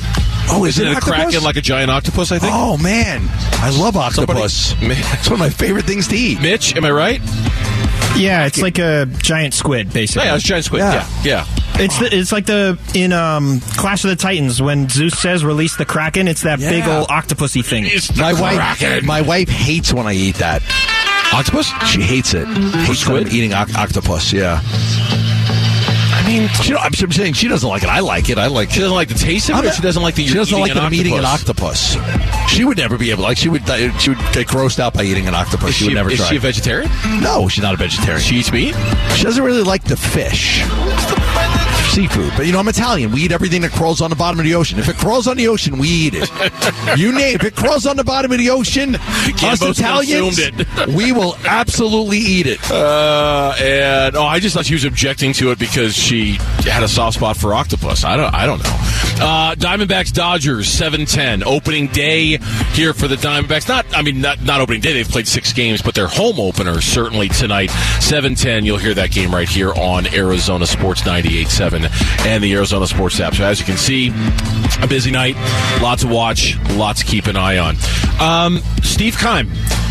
Oh, 0.53 0.65
is 0.65 0.79
Isn't 0.79 0.89
it 0.89 0.97
it 0.97 0.99
a 0.99 1.01
kraken 1.01 1.43
like 1.45 1.57
a 1.57 1.61
giant 1.61 1.91
octopus? 1.91 2.33
I 2.33 2.39
think. 2.39 2.53
Oh 2.55 2.77
man, 2.77 3.29
I 3.63 3.71
love 3.71 3.97
octopus. 3.97 4.53
Somebody- 4.79 5.01
it's 5.01 5.27
one 5.31 5.35
of 5.35 5.39
my 5.39 5.51
favorite 5.51 5.85
things 5.87 6.09
to 6.09 6.17
eat. 6.17 6.41
Mitch, 6.41 6.75
am 6.77 6.85
I 6.85 6.91
right? 6.91 7.21
Yeah, 8.17 8.47
it's 8.47 8.61
like 8.61 8.79
a 8.79 9.07
giant 9.07 9.55
squid, 9.55 9.93
basically. 9.93 10.27
Yeah, 10.27 10.35
it's 10.35 10.45
giant 10.45 10.65
squid. 10.67 10.81
Yeah. 10.81 11.09
Yeah, 11.25 11.47
yeah. 11.47 11.83
It's 11.83 11.99
the, 11.99 12.09
it's 12.15 12.33
like 12.33 12.45
the 12.47 12.79
in 12.95 13.13
um, 13.13 13.61
Clash 13.61 14.05
of 14.05 14.11
the 14.11 14.17
Titans 14.17 14.61
when 14.61 14.89
Zeus 14.89 15.19
says 15.19 15.45
release 15.45 15.77
the 15.77 15.87
kraken. 15.87 16.29
It's 16.29 16.43
that 16.43 16.59
big 16.59 16.85
old 16.87 17.09
octopusy 17.09 17.65
thing. 17.65 17.85
It's 17.87 18.09
the 18.09 18.21
My 18.21 18.33
wife, 18.35 19.05
my 19.05 19.23
wife 19.23 19.49
hates 19.49 19.93
when 19.95 20.07
I 20.07 20.13
eat 20.13 20.35
that. 20.37 20.63
octopus. 21.33 21.69
She 21.89 22.03
hates 22.03 22.35
it. 22.35 22.47
Hates 22.47 23.01
squid? 23.01 23.33
eating 23.33 23.55
oc- 23.55 23.75
octopus. 23.77 24.33
Yeah. 24.33 24.61
Mean, 26.31 26.49
She, 26.63 26.75
I'm, 26.75 26.93
saying 26.93 27.33
she 27.35 27.49
doesn't 27.49 27.69
like 27.69 27.83
it. 27.83 27.89
I 27.89 28.01
like 28.01 28.31
it. 28.31 28.39
I 28.39 28.47
like. 28.47 28.71
she 28.71 28.81
doesn't 28.81 28.95
like 28.95 29.09
the 29.09 29.15
taste 29.15 29.51
of 29.51 29.59
it. 29.65 29.67
Or 29.69 29.73
she 29.73 29.83
doesn't 29.83 30.03
like 30.03 30.15
the. 30.15 30.27
She 30.27 30.35
doesn't 30.35 30.59
like 30.59 30.75
an 30.77 30.95
eating 30.95 31.19
an 31.19 31.25
octopus? 31.25 31.97
She 32.49 32.65
would 32.65 32.77
never 32.77 32.97
be 32.97 33.11
able. 33.11 33.23
Like 33.25 33.37
she 33.37 33.49
would. 33.49 33.69
uh, 33.69 33.97
She 33.99 34.11
would 34.11 34.19
get 34.33 34.47
grossed 34.47 34.79
out 34.79 34.95
by 34.95 35.03
eating 35.03 35.27
an 35.27 35.35
octopus. 35.35 35.71
Is 35.71 35.75
she 35.77 35.85
would 35.87 35.95
never 35.95 36.11
is 36.11 36.19
try. 36.19 36.29
she 36.29 36.37
a 36.37 36.41
vegetarian? 36.41 36.91
no, 37.21 37.49
she's 37.49 37.63
not 37.63 37.75
a 37.75 37.77
vegetarian. 37.77 38.23
She 38.23 38.37
eats 38.37 38.53
meat. 38.53 38.75
She 39.17 39.25
doesn't 39.25 39.43
really 39.43 39.63
like 39.63 39.85
the 39.85 39.97
fish. 39.97 40.63
Seafood. 41.91 42.33
But 42.37 42.47
you 42.47 42.53
know, 42.53 42.61
I'm 42.61 42.69
Italian. 42.69 43.11
We 43.11 43.23
eat 43.23 43.33
everything 43.33 43.63
that 43.63 43.73
crawls 43.73 44.01
on 44.01 44.11
the 44.11 44.17
bottom 44.17 44.39
of 44.39 44.47
the 44.47 44.55
ocean. 44.55 44.79
If 44.79 44.89
it 44.89 44.97
crawls 44.97 45.27
on 45.27 45.37
the 45.37 45.49
ocean, 45.49 45.77
we 45.79 45.89
eat 45.89 46.15
it. 46.17 46.31
you 46.99 47.13
name 47.13 47.35
if 47.35 47.45
it 47.45 47.57
crawls 47.57 47.85
on 47.85 47.97
the 47.97 48.05
bottom 48.05 48.31
of 48.31 48.39
the 48.39 48.51
ocean, 48.51 48.95
us 48.95 49.61
Italians, 49.61 50.39
it. 50.39 50.87
we 50.95 51.11
will 51.11 51.37
absolutely 51.45 52.19
eat 52.19 52.47
it. 52.47 52.71
Uh, 52.71 53.55
and 53.61 54.17
oh, 54.17 54.25
I 54.25 54.39
just 54.39 54.55
thought 54.55 54.67
she 54.67 54.75
was 54.75 54.85
objecting 54.85 55.33
to 55.35 55.51
it 55.51 55.59
because 55.59 55.97
she 55.97 56.35
had 56.63 56.83
a 56.85 56.89
soft 56.89 57.17
spot 57.17 57.37
for 57.37 57.55
octopus. 57.55 58.05
I 58.05 58.17
don't, 58.17 58.33
I 58.33 58.47
don't 58.47 58.63
know. 58.63 58.90
Uh, 59.23 59.55
Diamondbacks 59.55 60.13
Dodgers 60.13 60.69
seven 60.69 61.05
ten 61.05 61.43
opening 61.43 61.89
day 61.89 62.39
here 62.73 62.95
for 62.95 63.07
the 63.07 63.17
Diamondbacks. 63.17 63.69
Not, 63.69 63.87
I 63.95 64.03
mean, 64.03 64.21
not 64.21 64.43
not 64.43 64.61
opening 64.61 64.81
day. 64.81 64.93
They've 64.95 65.09
played 65.09 65.29
six 65.29 65.53
games, 65.53 65.83
but 65.83 65.95
their 65.95 66.07
home 66.07 66.41
opener 66.41 66.81
certainly 66.81 67.29
tonight 67.29 67.71
seven 68.01 68.35
ten. 68.35 68.65
You'll 68.65 68.79
hear 68.79 68.95
that 68.95 69.11
game 69.11 69.35
right 69.35 69.49
here 69.49 69.73
on 69.75 70.07
Arizona 70.07 70.67
Sports 70.67 71.03
98.7 71.03 72.27
and 72.27 72.43
the 72.43 72.53
Arizona 72.55 72.87
Sports 72.87 73.21
app. 73.21 73.35
So 73.35 73.45
as 73.45 73.61
you 73.61 73.67
can 73.67 73.77
see, 73.77 74.13
a 74.83 74.87
busy 74.87 75.11
night, 75.11 75.37
lots 75.83 76.03
to 76.03 76.09
watch, 76.09 76.59
lots 76.71 77.01
to 77.01 77.07
keep 77.07 77.27
an 77.27 77.37
eye 77.37 77.59
on. 77.59 77.77
Um, 78.21 78.59
Steve 78.83 79.19
Keim 79.19 79.49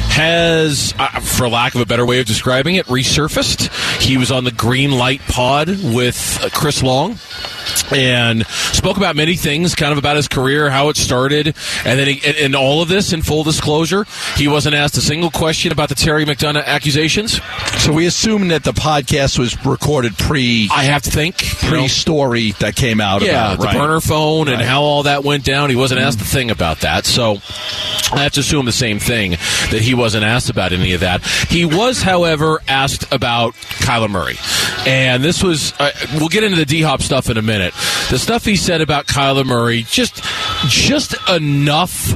has, 0.10 0.94
uh, 0.98 1.20
for 1.20 1.48
lack 1.48 1.76
of 1.76 1.82
a 1.82 1.86
better 1.86 2.06
way 2.06 2.20
of 2.20 2.26
describing 2.26 2.76
it, 2.76 2.86
resurfaced. 2.88 3.70
He 4.02 4.18
was 4.18 4.32
on 4.32 4.44
the 4.44 4.52
Green 4.52 4.92
Light 4.92 5.22
Pod 5.22 5.70
with 5.70 6.39
uh, 6.44 6.50
Chris 6.52 6.82
Long 6.84 7.18
and 7.91 8.45
spoke 8.47 8.97
about 8.97 9.15
many 9.15 9.36
things, 9.36 9.75
kind 9.75 9.91
of 9.91 9.97
about 9.97 10.15
his 10.15 10.28
career, 10.28 10.69
how 10.69 10.89
it 10.89 10.97
started, 10.97 11.47
and 11.86 11.99
then 11.99 12.08
he, 12.08 12.21
and, 12.25 12.38
and 12.38 12.56
all 12.56 12.82
of 12.82 12.88
this 12.89 13.13
in 13.13 13.21
full 13.21 13.43
disclosure, 13.43 14.06
he 14.36 14.47
wasn't 14.47 14.75
asked 14.75 14.97
a 14.97 15.02
single 15.02 15.32
question 15.32 15.71
about 15.71 15.89
the 15.89 15.95
Terry 15.95 16.25
McDonough 16.25 16.65
accusations. 16.65 17.39
So 17.80 17.93
we 17.93 18.06
assume 18.06 18.49
that 18.49 18.63
the 18.63 18.73
podcast 18.73 19.39
was 19.39 19.65
recorded 19.65 20.17
pre 20.17 20.69
I 20.71 20.84
have 20.84 21.02
to 21.04 21.12
think, 21.12 21.38
pre 21.38 21.88
story 21.88 22.52
that 22.60 22.75
came 22.75 23.02
out. 23.02 23.21
yeah, 23.21 23.30
about 23.32 23.54
it, 23.54 23.60
the 23.60 23.65
right. 23.67 23.78
burner 23.78 24.02
phone 24.02 24.47
and 24.47 24.58
Right. 24.58 24.65
how 24.65 24.82
all 24.82 25.04
that 25.04 25.23
went 25.23 25.43
down. 25.45 25.69
He 25.69 25.75
wasn't 25.75 26.02
asked 26.02 26.19
a 26.19 26.23
mm. 26.23 26.32
thing 26.32 26.52
about 26.52 26.82
that, 26.82 27.06
so 27.06 27.38
I 28.12 28.23
have 28.23 28.34
to 28.34 28.41
assume 28.41 28.65
the 28.65 28.71
same 28.71 28.99
thing 28.99 29.32
that 29.32 29.82
he 29.82 29.93
wasn't 29.93 30.25
asked 30.25 30.49
about 30.49 30.73
any 30.73 30.93
of 30.93 31.02
that. 31.02 31.23
He 31.49 31.65
was, 31.65 32.02
however, 32.02 32.62
asked 32.67 33.12
about 33.13 33.54
Kyler 33.54 34.10
Murray, 34.10 34.36
and 34.88 35.24
this 35.24 35.44
was. 35.44 35.74
Uh, 35.80 35.92
we'll 36.15 36.30
get 36.30 36.44
into 36.44 36.58
the 36.58 36.65
D 36.65 36.82
Hop 36.82 37.02
stuff 37.02 37.30
in 37.30 37.38
a 37.38 37.42
minute. 37.42 37.74
The 38.10 38.18
stuff 38.20 38.46
he 38.46 38.56
said 38.56 38.82
about 38.82 39.08
Kyler 39.08 39.46
Murray, 39.46 39.84
just 39.84 40.24
just 40.68 41.15
enough 41.30 42.13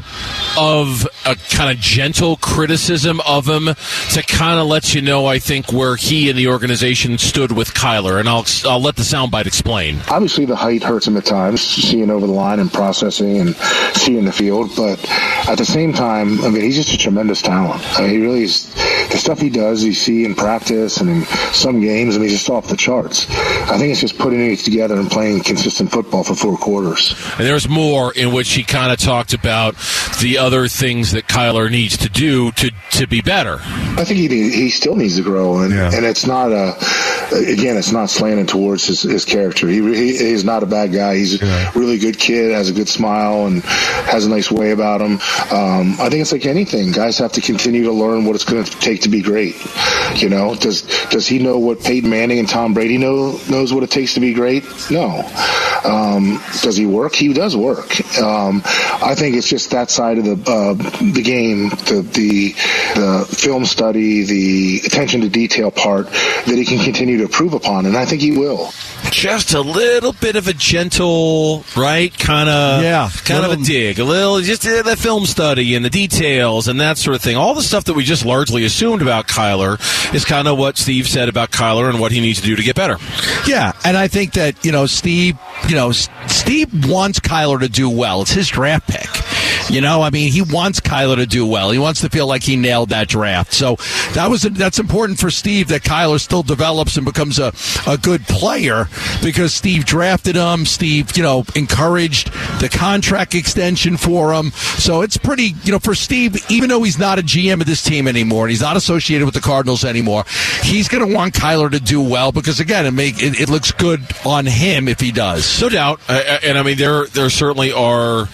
of 0.58 1.08
a 1.26 1.36
kind 1.36 1.71
of 1.71 1.80
gentle 1.80 2.38
criticism 2.38 3.19
of 3.26 3.47
him 3.47 3.65
to 4.12 4.23
kind 4.23 4.60
of 4.60 4.67
let 4.67 4.93
you 4.93 5.02
know, 5.02 5.26
I 5.26 5.39
think, 5.39 5.71
where 5.71 5.95
he 5.95 6.30
and 6.30 6.38
the 6.38 6.47
organization 6.47 7.17
stood 7.17 7.52
with 7.52 7.73
Kyler, 7.73 8.19
and 8.19 8.30
I'll 8.30 8.45
I'll 8.69 8.82
let 8.82 8.95
the 8.95 9.04
soundbite 9.04 9.45
explain. 9.47 9.99
obviously 10.10 10.45
the 10.45 10.56
height 10.56 10.84
hurts 10.84 11.08
him 11.08 11.17
at 11.17 11.26
times, 11.26 11.62
seeing 11.62 12.10
over 12.10 12.26
the 12.28 12.34
line 12.34 12.60
and 12.60 12.71
processing 12.71 13.38
and 13.38 13.56
seeing 13.95 14.26
the 14.26 14.32
field. 14.32 14.71
But 14.76 14.99
at 15.47 15.58
the 15.58 15.65
same 15.65 15.93
time, 15.93 16.41
I 16.43 16.49
mean, 16.49 16.62
he's 16.62 16.76
just 16.76 16.93
a 16.93 16.97
tremendous 16.97 17.41
talent. 17.41 17.82
I 17.99 18.02
mean, 18.04 18.10
he 18.12 18.21
really 18.21 18.43
is. 18.43 18.73
The 19.11 19.17
stuff 19.17 19.39
he 19.39 19.49
does, 19.49 19.83
you 19.83 19.93
see 19.93 20.25
in 20.25 20.35
practice 20.35 20.97
and 20.97 21.09
in 21.09 21.23
some 21.53 21.81
games, 21.81 22.15
I 22.15 22.19
mean, 22.19 22.29
just 22.29 22.49
off 22.49 22.67
the 22.67 22.77
charts. 22.77 23.29
I 23.29 23.77
think 23.77 23.91
it's 23.91 24.01
just 24.01 24.17
putting 24.17 24.39
it 24.39 24.59
together 24.59 24.95
and 24.95 25.09
playing 25.09 25.41
consistent 25.43 25.91
football 25.91 26.23
for 26.23 26.35
four 26.35 26.57
quarters. 26.57 27.15
And 27.37 27.47
there's 27.47 27.69
more 27.69 28.13
in 28.13 28.33
which 28.33 28.53
he 28.53 28.63
kind 28.63 28.91
of 28.91 28.99
talked 28.99 29.33
about 29.33 29.75
the 30.21 30.37
other 30.39 30.67
things 30.67 31.11
that 31.11 31.27
Kyler 31.27 31.69
needs 31.69 31.97
to 31.97 32.09
do 32.09 32.51
to, 32.51 32.71
to 32.91 33.07
be 33.07 33.21
better. 33.21 33.59
I 33.61 34.03
think 34.05 34.19
he 34.19 34.27
he 34.49 34.69
still 34.69 34.95
needs 34.95 35.17
to 35.17 35.23
grow, 35.23 35.59
and 35.59 35.73
and 35.73 36.05
it's 36.05 36.25
not 36.25 36.51
a 36.51 36.75
again, 37.33 37.77
it's 37.77 37.91
not 37.91 38.09
slanted 38.09 38.47
towards 38.47 38.85
his, 38.87 39.01
his 39.03 39.25
character. 39.25 39.67
He, 39.67 39.81
he 39.81 40.17
he's 40.17 40.43
not 40.43 40.63
a 40.63 40.65
bad 40.65 40.93
guy. 40.93 41.15
He's 41.17 41.41
a 41.41 41.71
really 41.75 41.97
good 41.97 42.17
kid, 42.19 42.51
has 42.51 42.69
a 42.69 42.73
good 42.73 42.89
smile, 42.89 43.45
and 43.45 43.63
has 43.63 44.25
a 44.25 44.29
nice 44.29 44.51
way 44.51 44.71
about 44.71 45.01
him. 45.01 45.13
Um, 45.51 45.95
I 45.99 46.09
think 46.09 46.21
it's 46.21 46.31
like 46.31 46.45
anything. 46.45 46.91
Guys 46.91 47.17
have 47.19 47.33
to 47.33 47.41
continue 47.41 47.83
to 47.83 47.91
learn 47.91 48.25
what 48.25 48.35
it's 48.35 48.45
going 48.45 48.63
to 48.63 48.71
take 48.79 48.92
to 49.01 49.10
be 49.10 49.21
great. 49.21 49.56
You 50.15 50.29
know, 50.29 50.56
does 50.56 50.84
does 51.10 51.27
he 51.27 51.39
know 51.39 51.58
what 51.58 51.82
Peyton 51.84 52.10
Manning 52.10 52.39
and 52.39 52.47
Tom 52.47 52.73
Brady 52.73 52.97
know 52.97 53.39
knows 53.49 53.73
what 53.73 53.84
it 53.84 53.91
takes 53.91 54.13
to 54.15 54.19
be 54.19 54.34
great? 54.34 54.63
No. 54.91 55.23
Um, 55.84 56.41
does 56.62 56.77
he 56.77 56.86
work? 56.86 57.13
He 57.15 57.34
does 57.34 57.56
work. 57.58 57.99
Um, 58.21 58.62
I 59.01 59.15
think 59.15 59.36
it's 59.36 59.47
just 59.49 59.71
that 59.71 59.89
side 59.89 60.17
of 60.17 60.25
the 60.25 60.51
uh, 60.51 60.73
the 60.73 61.21
game, 61.21 61.69
the, 61.69 62.08
the 62.13 62.49
the 62.95 63.36
film 63.36 63.65
study, 63.65 64.23
the 64.23 64.82
attention 64.86 65.21
to 65.21 65.29
detail 65.29 65.71
part 65.71 66.08
that 66.08 66.56
he 66.56 66.65
can 66.65 66.79
continue 66.84 67.17
to 67.17 67.23
improve 67.23 67.53
upon, 67.53 67.86
and 67.86 67.97
I 67.97 68.06
think 68.06 68.21
he 68.21 68.38
will. 68.38 68.71
Just 69.12 69.53
a 69.53 69.62
little 69.62 70.13
bit 70.13 70.36
of 70.36 70.47
a 70.47 70.53
gentle, 70.53 71.63
right? 71.75 72.17
Kind 72.17 72.49
of, 72.49 72.82
Yeah, 72.82 73.10
kind 73.25 73.45
of 73.45 73.51
a 73.51 73.63
dig, 73.63 73.99
a 73.99 74.03
little, 74.03 74.39
just 74.41 74.65
uh, 74.65 74.82
the 74.82 74.95
film 74.95 75.25
study 75.25 75.75
and 75.75 75.84
the 75.86 75.89
details 75.89 76.67
and 76.67 76.79
that 76.82 76.97
sort 76.97 77.15
of 77.15 77.21
thing. 77.21 77.36
All 77.36 77.53
the 77.53 77.62
stuff 77.62 77.84
that 77.86 77.93
we 77.93 78.03
just 78.03 78.25
largely 78.25 78.63
assumed 78.83 79.01
about 79.01 79.27
Kyler 79.27 79.79
is 80.13 80.25
kind 80.25 80.45
of 80.45 80.57
what 80.57 80.77
Steve 80.77 81.07
said 81.07 81.29
about 81.29 81.51
Kyler 81.51 81.89
and 81.89 82.01
what 82.01 82.11
he 82.11 82.19
needs 82.19 82.41
to 82.41 82.45
do 82.45 82.57
to 82.57 82.63
get 82.63 82.75
better. 82.75 82.97
Yeah, 83.47 83.71
and 83.85 83.95
I 83.95 84.09
think 84.09 84.33
that 84.33 84.65
you 84.65 84.73
know 84.73 84.87
Steve, 84.87 85.37
you 85.69 85.75
know 85.75 85.93
Steve 85.93 86.89
wants 86.89 87.21
Kyler 87.21 87.61
to 87.61 87.69
do 87.69 87.89
well. 87.89 88.23
It's 88.23 88.31
his 88.31 88.49
draft 88.49 88.89
pick. 88.89 89.07
You 89.70 89.82
know, 89.82 90.01
I 90.01 90.09
mean, 90.09 90.32
he 90.32 90.41
wants 90.41 90.80
Kyler 90.80 91.16
to 91.16 91.26
do 91.26 91.45
well. 91.45 91.72
He 91.72 91.80
wants 91.80 92.01
to 92.01 92.09
feel 92.09 92.28
like 92.28 92.43
he 92.43 92.55
nailed 92.55 92.89
that 92.89 93.07
draft. 93.07 93.53
So 93.53 93.76
that 94.14 94.30
was 94.30 94.41
that's 94.43 94.80
important 94.80 95.20
for 95.20 95.32
Steve 95.32 95.70
that 95.70 95.82
Kyler 95.82 96.20
still 96.20 96.43
develops 96.43 96.97
and 96.97 97.05
becomes 97.05 97.39
a, 97.39 97.53
a 97.88 97.97
good 97.97 98.24
player 98.28 98.88
because 99.24 99.53
Steve 99.53 99.86
drafted 99.86 100.36
him. 100.36 100.66
Steve, 100.66 101.16
you 101.18 101.24
know, 101.24 101.45
encouraged 101.55 102.32
the 102.59 102.70
contract 102.70 103.36
extension 103.36 103.97
for 103.97 104.34
him. 104.34 104.51
So 104.51 105.01
it's 105.01 105.18
pretty, 105.18 105.53
you 105.64 105.72
know, 105.72 105.80
for 105.80 105.95
Steve, 105.95 106.38
even 106.49 106.70
though 106.70 106.84
he's 106.84 106.99
not 106.99 107.20
a 107.20 107.22
GM 107.22 107.61
of 107.61 107.66
this 107.66 107.84
team 107.84 108.07
anymore 108.07 108.45
and 108.45 108.51
he's 108.51 108.61
not 108.61 108.78
associated 108.78 109.26
with 109.26 109.34
the 109.34 109.41
Cardinals 109.41 109.86
anymore, 109.86 110.26
he's 110.61 110.88
going 110.88 111.07
to 111.07 111.16
want 111.16 111.34
Kyler 111.34 111.72
to 111.72 111.80
do 111.80 112.01
well 112.01 112.32
because 112.32 112.59
again, 112.59 112.86
it 112.86 112.91
make 112.91 113.22
it, 113.22 113.39
it 113.39 113.49
looks 113.49 113.72
good 113.72 114.01
on 114.26 114.45
him 114.45 114.88
if 114.88 114.99
he 114.99 115.11
does. 115.11 115.61
No 115.61 115.70
doubt, 115.70 116.01
uh, 116.07 116.39
and 116.43 116.57
I 116.57 116.64
mean 116.64 116.78
there 116.78 117.05
there 117.07 117.30
certainly 117.30 117.72
are. 117.72 118.28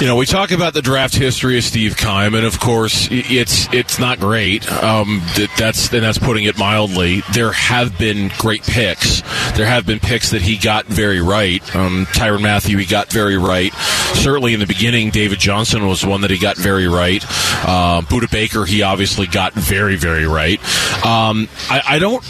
You 0.00 0.06
know, 0.06 0.14
we 0.14 0.26
talk 0.26 0.52
about 0.52 0.74
the 0.74 0.82
draft 0.82 1.16
history 1.16 1.58
of 1.58 1.64
Steve 1.64 1.96
Keim, 1.96 2.36
and 2.36 2.46
of 2.46 2.60
course, 2.60 3.08
it's 3.10 3.66
it's 3.74 3.98
not 3.98 4.20
great. 4.20 4.70
Um, 4.70 5.20
that's 5.58 5.92
and 5.92 6.04
that's 6.04 6.18
putting 6.18 6.44
it 6.44 6.56
mildly. 6.56 7.22
There 7.32 7.50
have 7.50 7.98
been 7.98 8.30
great 8.38 8.62
picks. 8.62 9.22
There 9.56 9.66
have 9.66 9.86
been 9.86 9.98
picks 9.98 10.30
that 10.30 10.40
he 10.40 10.56
got 10.56 10.86
very 10.86 11.20
right. 11.20 11.60
Um, 11.74 12.06
Tyrann 12.12 12.42
Mathieu, 12.42 12.78
he 12.78 12.86
got 12.86 13.10
very 13.10 13.36
right. 13.36 13.72
Certainly 14.14 14.54
in 14.54 14.60
the 14.60 14.66
beginning, 14.66 15.10
David 15.10 15.40
Johnson 15.40 15.84
was 15.84 16.06
one 16.06 16.20
that 16.20 16.30
he 16.30 16.38
got 16.38 16.56
very 16.56 16.86
right. 16.86 17.24
Uh, 17.66 18.02
Budda 18.02 18.30
Baker, 18.30 18.64
he 18.66 18.82
obviously 18.82 19.26
got 19.26 19.52
very 19.54 19.96
very 19.96 20.28
right. 20.28 20.60
Um, 21.04 21.48
I, 21.68 21.82
I 21.84 21.98
don't. 21.98 22.22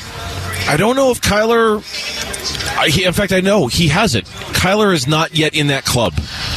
I 0.68 0.76
don't 0.76 0.96
know 0.96 1.10
if 1.10 1.20
Kyler. 1.20 1.78
I, 2.78 2.88
he, 2.88 3.04
in 3.04 3.12
fact, 3.12 3.32
I 3.32 3.40
know 3.40 3.66
he 3.66 3.88
hasn't. 3.88 4.26
Kyler 4.26 4.92
is 4.94 5.06
not 5.06 5.36
yet 5.36 5.54
in 5.54 5.68
that 5.68 5.84
club 5.84 6.12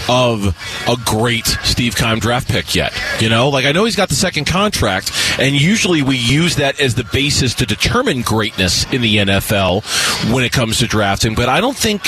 of 0.09 0.55
a 0.87 0.95
great 1.05 1.45
Steve 1.63 1.95
Keim 1.95 2.19
draft 2.19 2.47
pick 2.49 2.75
yet. 2.75 2.93
You 3.19 3.29
know, 3.29 3.49
like 3.49 3.65
I 3.65 3.71
know 3.71 3.85
he's 3.85 3.95
got 3.95 4.09
the 4.09 4.15
second 4.15 4.45
contract, 4.45 5.11
and 5.39 5.55
usually 5.55 6.01
we 6.01 6.17
use 6.17 6.57
that 6.57 6.79
as 6.79 6.95
the 6.95 7.05
basis 7.05 7.55
to 7.55 7.65
determine 7.65 8.21
greatness 8.21 8.91
in 8.91 9.01
the 9.01 9.17
NFL 9.17 9.83
when 10.33 10.43
it 10.43 10.51
comes 10.51 10.79
to 10.79 10.87
drafting. 10.87 11.33
But 11.33 11.49
I 11.49 11.61
don't 11.61 11.77
think 11.77 12.01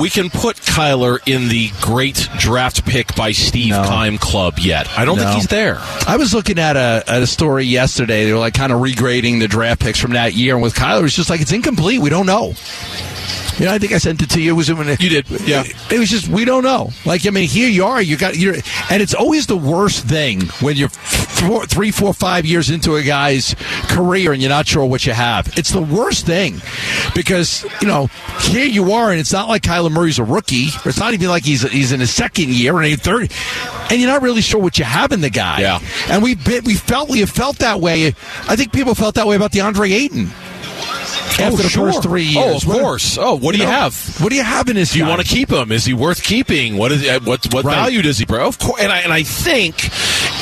we 0.00 0.10
can 0.10 0.28
put 0.30 0.56
Kyler 0.56 1.18
in 1.26 1.48
the 1.48 1.70
great 1.80 2.28
draft 2.38 2.84
pick 2.86 3.14
by 3.14 3.32
Steve 3.32 3.70
No. 3.70 3.84
Keim 3.84 4.18
club 4.18 4.58
yet. 4.58 4.88
I 4.98 5.04
don't 5.04 5.16
No. 5.16 5.24
think 5.24 5.36
he's 5.36 5.46
there. 5.46 5.78
I 6.06 6.16
was 6.18 6.34
looking 6.34 6.58
at 6.58 6.76
a, 6.76 7.04
at 7.06 7.22
a 7.22 7.26
story 7.26 7.64
yesterday. 7.64 8.24
They 8.24 8.32
were 8.32 8.38
like 8.38 8.54
kind 8.54 8.72
of 8.72 8.80
regrading 8.80 9.38
the 9.40 9.48
draft 9.48 9.80
picks 9.80 9.98
from 10.00 10.12
that 10.12 10.34
year, 10.34 10.54
and 10.54 10.62
with 10.62 10.74
Kyler, 10.74 11.04
it's 11.04 11.14
just 11.14 11.30
like 11.30 11.35
it's 11.40 11.52
incomplete. 11.52 12.00
We 12.00 12.10
don't 12.10 12.26
know. 12.26 12.54
You 13.58 13.64
know, 13.64 13.72
I 13.72 13.78
think 13.78 13.92
I 13.92 13.98
sent 13.98 14.20
it 14.20 14.28
to 14.30 14.42
you. 14.42 14.50
It 14.50 14.54
was 14.54 14.70
when 14.72 14.86
You 15.00 15.08
did, 15.08 15.30
yeah. 15.46 15.64
It 15.90 15.98
was 15.98 16.10
just 16.10 16.28
we 16.28 16.44
don't 16.44 16.62
know. 16.62 16.90
Like 17.06 17.26
I 17.26 17.30
mean, 17.30 17.48
here 17.48 17.70
you 17.70 17.86
are. 17.86 18.02
You 18.02 18.18
got 18.18 18.36
you're, 18.36 18.56
and 18.90 19.02
it's 19.02 19.14
always 19.14 19.46
the 19.46 19.56
worst 19.56 20.04
thing 20.04 20.42
when 20.60 20.76
you're 20.76 20.90
four, 20.90 21.64
three, 21.64 21.90
four, 21.90 22.12
five 22.12 22.44
years 22.44 22.68
into 22.68 22.96
a 22.96 23.02
guy's 23.02 23.54
career 23.88 24.32
and 24.32 24.42
you're 24.42 24.50
not 24.50 24.66
sure 24.66 24.84
what 24.84 25.06
you 25.06 25.14
have. 25.14 25.50
It's 25.56 25.70
the 25.70 25.80
worst 25.80 26.26
thing 26.26 26.60
because 27.14 27.64
you 27.80 27.88
know 27.88 28.08
here 28.40 28.66
you 28.66 28.92
are, 28.92 29.10
and 29.10 29.18
it's 29.18 29.32
not 29.32 29.48
like 29.48 29.62
Kyler 29.62 29.90
Murray's 29.90 30.18
a 30.18 30.24
rookie, 30.24 30.66
it's 30.84 30.98
not 30.98 31.14
even 31.14 31.28
like 31.28 31.44
he's 31.44 31.62
he's 31.62 31.92
in 31.92 32.00
his 32.00 32.10
second 32.12 32.50
year 32.50 32.76
and 32.76 32.84
he's 32.84 33.00
third, 33.00 33.32
and 33.90 33.98
you're 33.98 34.10
not 34.10 34.20
really 34.20 34.42
sure 34.42 34.60
what 34.60 34.78
you 34.78 34.84
have 34.84 35.12
in 35.12 35.22
the 35.22 35.30
guy. 35.30 35.60
Yeah. 35.60 35.78
and 36.10 36.22
we 36.22 36.34
we 36.64 36.74
felt 36.74 37.08
we 37.08 37.20
have 37.20 37.30
felt 37.30 37.56
that 37.60 37.80
way. 37.80 38.08
I 38.08 38.54
think 38.54 38.72
people 38.74 38.94
felt 38.94 39.14
that 39.14 39.26
way 39.26 39.36
about 39.36 39.52
DeAndre 39.52 39.90
Ayton. 39.92 40.30
After 41.38 41.62
the 41.62 41.68
sure. 41.68 41.86
first 41.92 42.02
three 42.02 42.22
years, 42.24 42.36
Oh, 42.46 42.56
of 42.56 42.66
What- 42.66 42.80
course. 42.80 43.18
Oh, 43.20 43.34
what 43.34 43.52
do 43.52 43.58
you 43.58 43.64
know, 43.66 43.70
have? 43.70 44.20
What 44.20 44.30
do 44.30 44.36
you 44.36 44.42
have 44.42 44.68
in 44.68 44.76
this? 44.76 44.92
Do 44.92 44.98
you 44.98 45.06
want 45.06 45.20
to 45.20 45.26
keep 45.26 45.50
him? 45.50 45.70
Is 45.72 45.84
he 45.84 45.92
worth 45.94 46.22
keeping? 46.22 46.76
What 46.76 46.92
is 46.92 47.06
uh, 47.06 47.20
what 47.24 47.52
what 47.52 47.64
Right. 47.64 47.74
value 47.74 48.02
does 48.02 48.18
he 48.18 48.24
bring? 48.24 48.40
Of 48.42 48.58
course, 48.58 48.80
and 48.80 48.90
I 48.92 48.98
and 49.00 49.12
I 49.12 49.22
think 49.22 49.90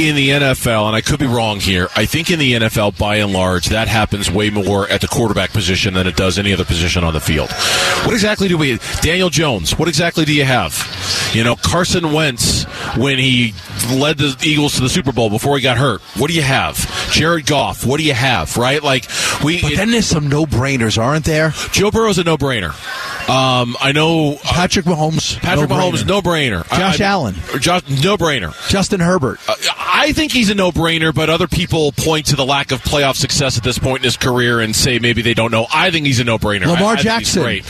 in 0.00 0.16
the 0.16 0.30
NFL, 0.30 0.86
and 0.86 0.96
I 0.96 1.00
could 1.00 1.18
be 1.18 1.26
wrong 1.26 1.60
here. 1.60 1.88
I 1.94 2.04
think 2.06 2.30
in 2.30 2.38
the 2.38 2.52
NFL, 2.52 2.98
by 2.98 3.16
and 3.16 3.32
large, 3.32 3.66
that 3.66 3.88
happens 3.88 4.30
way 4.30 4.50
more 4.50 4.88
at 4.88 5.00
the 5.00 5.08
quarterback 5.08 5.52
position 5.52 5.94
than 5.94 6.06
it 6.06 6.16
does 6.16 6.38
any 6.38 6.52
other 6.52 6.64
position 6.64 7.04
on 7.04 7.12
the 7.12 7.20
field. 7.20 7.50
What 8.04 8.12
exactly 8.12 8.48
do 8.48 8.58
we? 8.58 8.78
Daniel 9.02 9.30
Jones. 9.30 9.78
What 9.78 9.88
exactly 9.88 10.24
do 10.24 10.34
you 10.34 10.44
have? 10.44 10.74
You 11.32 11.44
know, 11.44 11.56
Carson 11.56 12.12
Wentz 12.12 12.64
when 12.96 13.18
he 13.18 13.54
led 13.92 14.18
the 14.18 14.36
Eagles 14.42 14.74
to 14.74 14.80
the 14.80 14.88
Super 14.88 15.12
Bowl 15.12 15.30
before 15.30 15.56
he 15.56 15.62
got 15.62 15.76
hurt. 15.76 16.00
What 16.18 16.28
do 16.28 16.34
you 16.34 16.42
have? 16.42 16.76
Jared 17.10 17.46
Goff. 17.46 17.86
What 17.86 17.98
do 17.98 18.04
you 18.04 18.14
have? 18.14 18.56
Right? 18.56 18.82
Like 18.82 19.06
we. 19.44 19.60
But 19.60 19.76
then 19.76 19.90
there's 19.90 20.06
some 20.06 20.28
no-brainers, 20.28 21.02
aren't 21.02 21.24
there? 21.24 21.50
Joe 21.72 21.90
Burrow's 21.90 22.18
a 22.18 22.24
no-brainer. 22.24 22.72
Um, 23.28 23.74
I 23.80 23.92
know 23.92 24.36
Patrick 24.42 24.84
Mahomes, 24.84 25.38
Patrick 25.40 25.70
no-brainer. 25.70 25.92
Mahomes, 25.92 26.06
no 26.06 26.20
brainer. 26.20 26.68
Josh 26.68 27.00
Allen. 27.00 27.34
Josh, 27.58 27.82
no 28.04 28.18
brainer. 28.18 28.52
Justin 28.68 29.00
Herbert. 29.00 29.40
I 29.78 30.12
think 30.12 30.30
he's 30.30 30.50
a 30.50 30.54
no 30.54 30.70
brainer, 30.70 31.14
but 31.14 31.30
other 31.30 31.48
people 31.48 31.92
point 31.92 32.26
to 32.26 32.36
the 32.36 32.44
lack 32.44 32.70
of 32.70 32.82
playoff 32.82 33.16
success 33.16 33.56
at 33.56 33.64
this 33.64 33.78
point 33.78 33.98
in 34.00 34.04
his 34.04 34.18
career 34.18 34.60
and 34.60 34.76
say 34.76 34.98
maybe 34.98 35.22
they 35.22 35.32
don't 35.32 35.50
know. 35.50 35.66
I 35.72 35.90
think 35.90 36.04
he's 36.04 36.20
a 36.20 36.24
no 36.24 36.38
brainer. 36.38 36.66
Lamar 36.66 36.96
I, 36.96 36.98
I 36.98 37.02
Jackson. 37.02 37.42
great. 37.42 37.64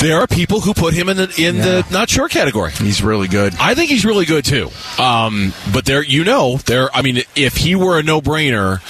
There 0.00 0.20
are 0.20 0.26
people 0.26 0.60
who 0.60 0.74
put 0.74 0.94
him 0.94 1.08
in 1.08 1.16
the 1.16 1.34
in 1.38 1.56
the 1.56 1.84
not 1.90 2.08
sure 2.08 2.28
category. 2.28 2.70
He's 2.72 3.02
really 3.02 3.26
good. 3.26 3.54
I 3.58 3.74
think 3.74 3.90
he's 3.90 4.04
really 4.04 4.26
good 4.26 4.44
too. 4.44 4.70
Um, 4.96 5.52
but 5.72 5.86
there, 5.86 6.04
you 6.04 6.24
know, 6.24 6.58
there. 6.58 6.94
I 6.94 7.02
mean, 7.02 7.22
if 7.34 7.56
he 7.56 7.74
were 7.74 7.98
a 7.98 8.02
no-brainer, 8.02 8.80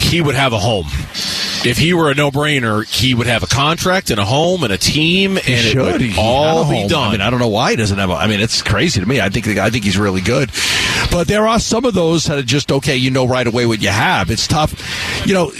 he 0.00 0.20
would 0.20 0.36
have 0.36 0.52
a 0.52 0.58
home. 0.58 0.86
If 1.64 1.78
he 1.78 1.94
were 1.94 2.10
a 2.10 2.14
no-brainer, 2.14 2.84
he 2.84 3.14
would 3.14 3.26
have 3.26 3.42
a 3.42 3.46
contract 3.46 4.10
and 4.10 4.18
a 4.18 4.24
home 4.24 4.64
and 4.64 4.72
a 4.72 4.78
team, 4.78 5.36
and 5.36 5.46
it 5.46 5.76
would 5.76 6.00
He 6.00 6.14
all 6.18 6.68
be 6.68 6.88
done. 6.88 7.08
I 7.08 7.12
mean, 7.12 7.20
I 7.20 7.30
don't 7.30 7.40
know 7.40 7.48
why 7.48 7.70
he 7.70 7.76
doesn't 7.76 7.98
have. 7.98 8.10
A, 8.10 8.14
I 8.14 8.26
mean, 8.26 8.40
it's 8.40 8.62
crazy 8.62 9.00
to 9.00 9.06
me. 9.06 9.20
I 9.20 9.28
think 9.28 9.46
I 9.46 9.70
think 9.70 9.84
he's 9.84 9.98
really 9.98 10.20
good, 10.20 10.50
but 11.10 11.28
there 11.28 11.46
are 11.46 11.58
some 11.60 11.84
of 11.84 11.94
those 11.94 12.24
that 12.24 12.38
are 12.38 12.42
just 12.42 12.72
okay. 12.72 12.96
You 12.96 13.10
know 13.10 13.26
right 13.26 13.46
away 13.46 13.66
what 13.66 13.80
you 13.82 13.88
have. 13.88 14.30
It's 14.30 14.46
tough. 14.46 14.74
You 15.26 15.34
know, 15.34 15.52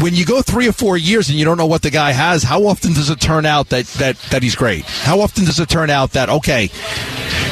when 0.00 0.14
you 0.14 0.24
go 0.24 0.42
three 0.42 0.68
or 0.68 0.72
four 0.72 0.96
years 0.96 1.28
and 1.28 1.38
you 1.38 1.44
don't 1.44 1.56
know 1.58 1.66
what 1.66 1.82
the 1.82 1.90
guy 1.90 2.12
has. 2.12 2.42
How 2.42 2.66
often 2.66 2.92
does 2.92 3.10
it 3.10 3.20
turn 3.20 3.44
out 3.44 3.68
that 3.70 3.86
that 3.98 4.16
that 4.30 4.42
he's 4.42 4.54
great? 4.54 4.84
How 4.84 5.20
often 5.20 5.44
does 5.44 5.60
it 5.60 5.68
turn 5.68 5.90
out 5.90 6.12
that 6.12 6.28
okay? 6.28 6.70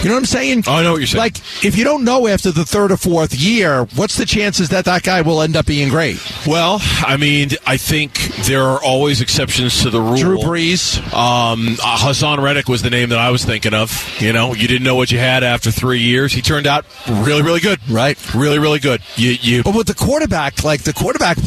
You 0.06 0.10
know 0.10 0.18
what 0.18 0.20
I'm 0.20 0.26
saying? 0.26 0.64
Oh, 0.68 0.72
I 0.72 0.82
know 0.84 0.92
what 0.92 0.98
you're 0.98 1.08
saying. 1.08 1.18
Like, 1.18 1.38
if 1.64 1.76
you 1.76 1.82
don't 1.82 2.04
know 2.04 2.28
after 2.28 2.52
the 2.52 2.64
third 2.64 2.92
or 2.92 2.96
fourth 2.96 3.34
year, 3.34 3.86
what's 3.96 4.16
the 4.16 4.24
chances 4.24 4.68
that 4.68 4.84
that 4.84 5.02
guy 5.02 5.22
will 5.22 5.42
end 5.42 5.56
up 5.56 5.66
being 5.66 5.88
great? 5.88 6.22
Well, 6.46 6.78
I 6.80 7.16
mean, 7.16 7.50
I 7.66 7.76
think 7.76 8.12
there 8.44 8.62
are 8.62 8.80
always 8.80 9.20
exceptions 9.20 9.82
to 9.82 9.90
the 9.90 10.00
rule. 10.00 10.14
Drew 10.14 10.38
Brees. 10.38 10.98
Um, 11.12 11.76
uh, 11.82 11.96
Haason 11.98 12.40
Reddick 12.40 12.68
was 12.68 12.82
the 12.82 12.90
name 12.90 13.08
that 13.08 13.18
I 13.18 13.32
was 13.32 13.44
thinking 13.44 13.74
of. 13.74 13.90
You 14.20 14.32
know, 14.32 14.54
you 14.54 14.68
didn't 14.68 14.84
know 14.84 14.94
what 14.94 15.10
you 15.10 15.18
had 15.18 15.42
after 15.42 15.72
three 15.72 15.98
years. 15.98 16.32
He 16.32 16.40
turned 16.40 16.68
out 16.68 16.86
really, 17.08 17.42
really 17.42 17.58
good. 17.58 17.80
Right. 17.90 18.16
Really, 18.32 18.60
really 18.60 18.78
good. 18.78 19.02
You, 19.16 19.30
you. 19.30 19.64
But 19.64 19.74
with 19.74 19.88
the 19.88 19.94
quarterback, 19.94 20.62
like 20.62 20.84
the 20.84 20.92
quarterback, 20.92 21.38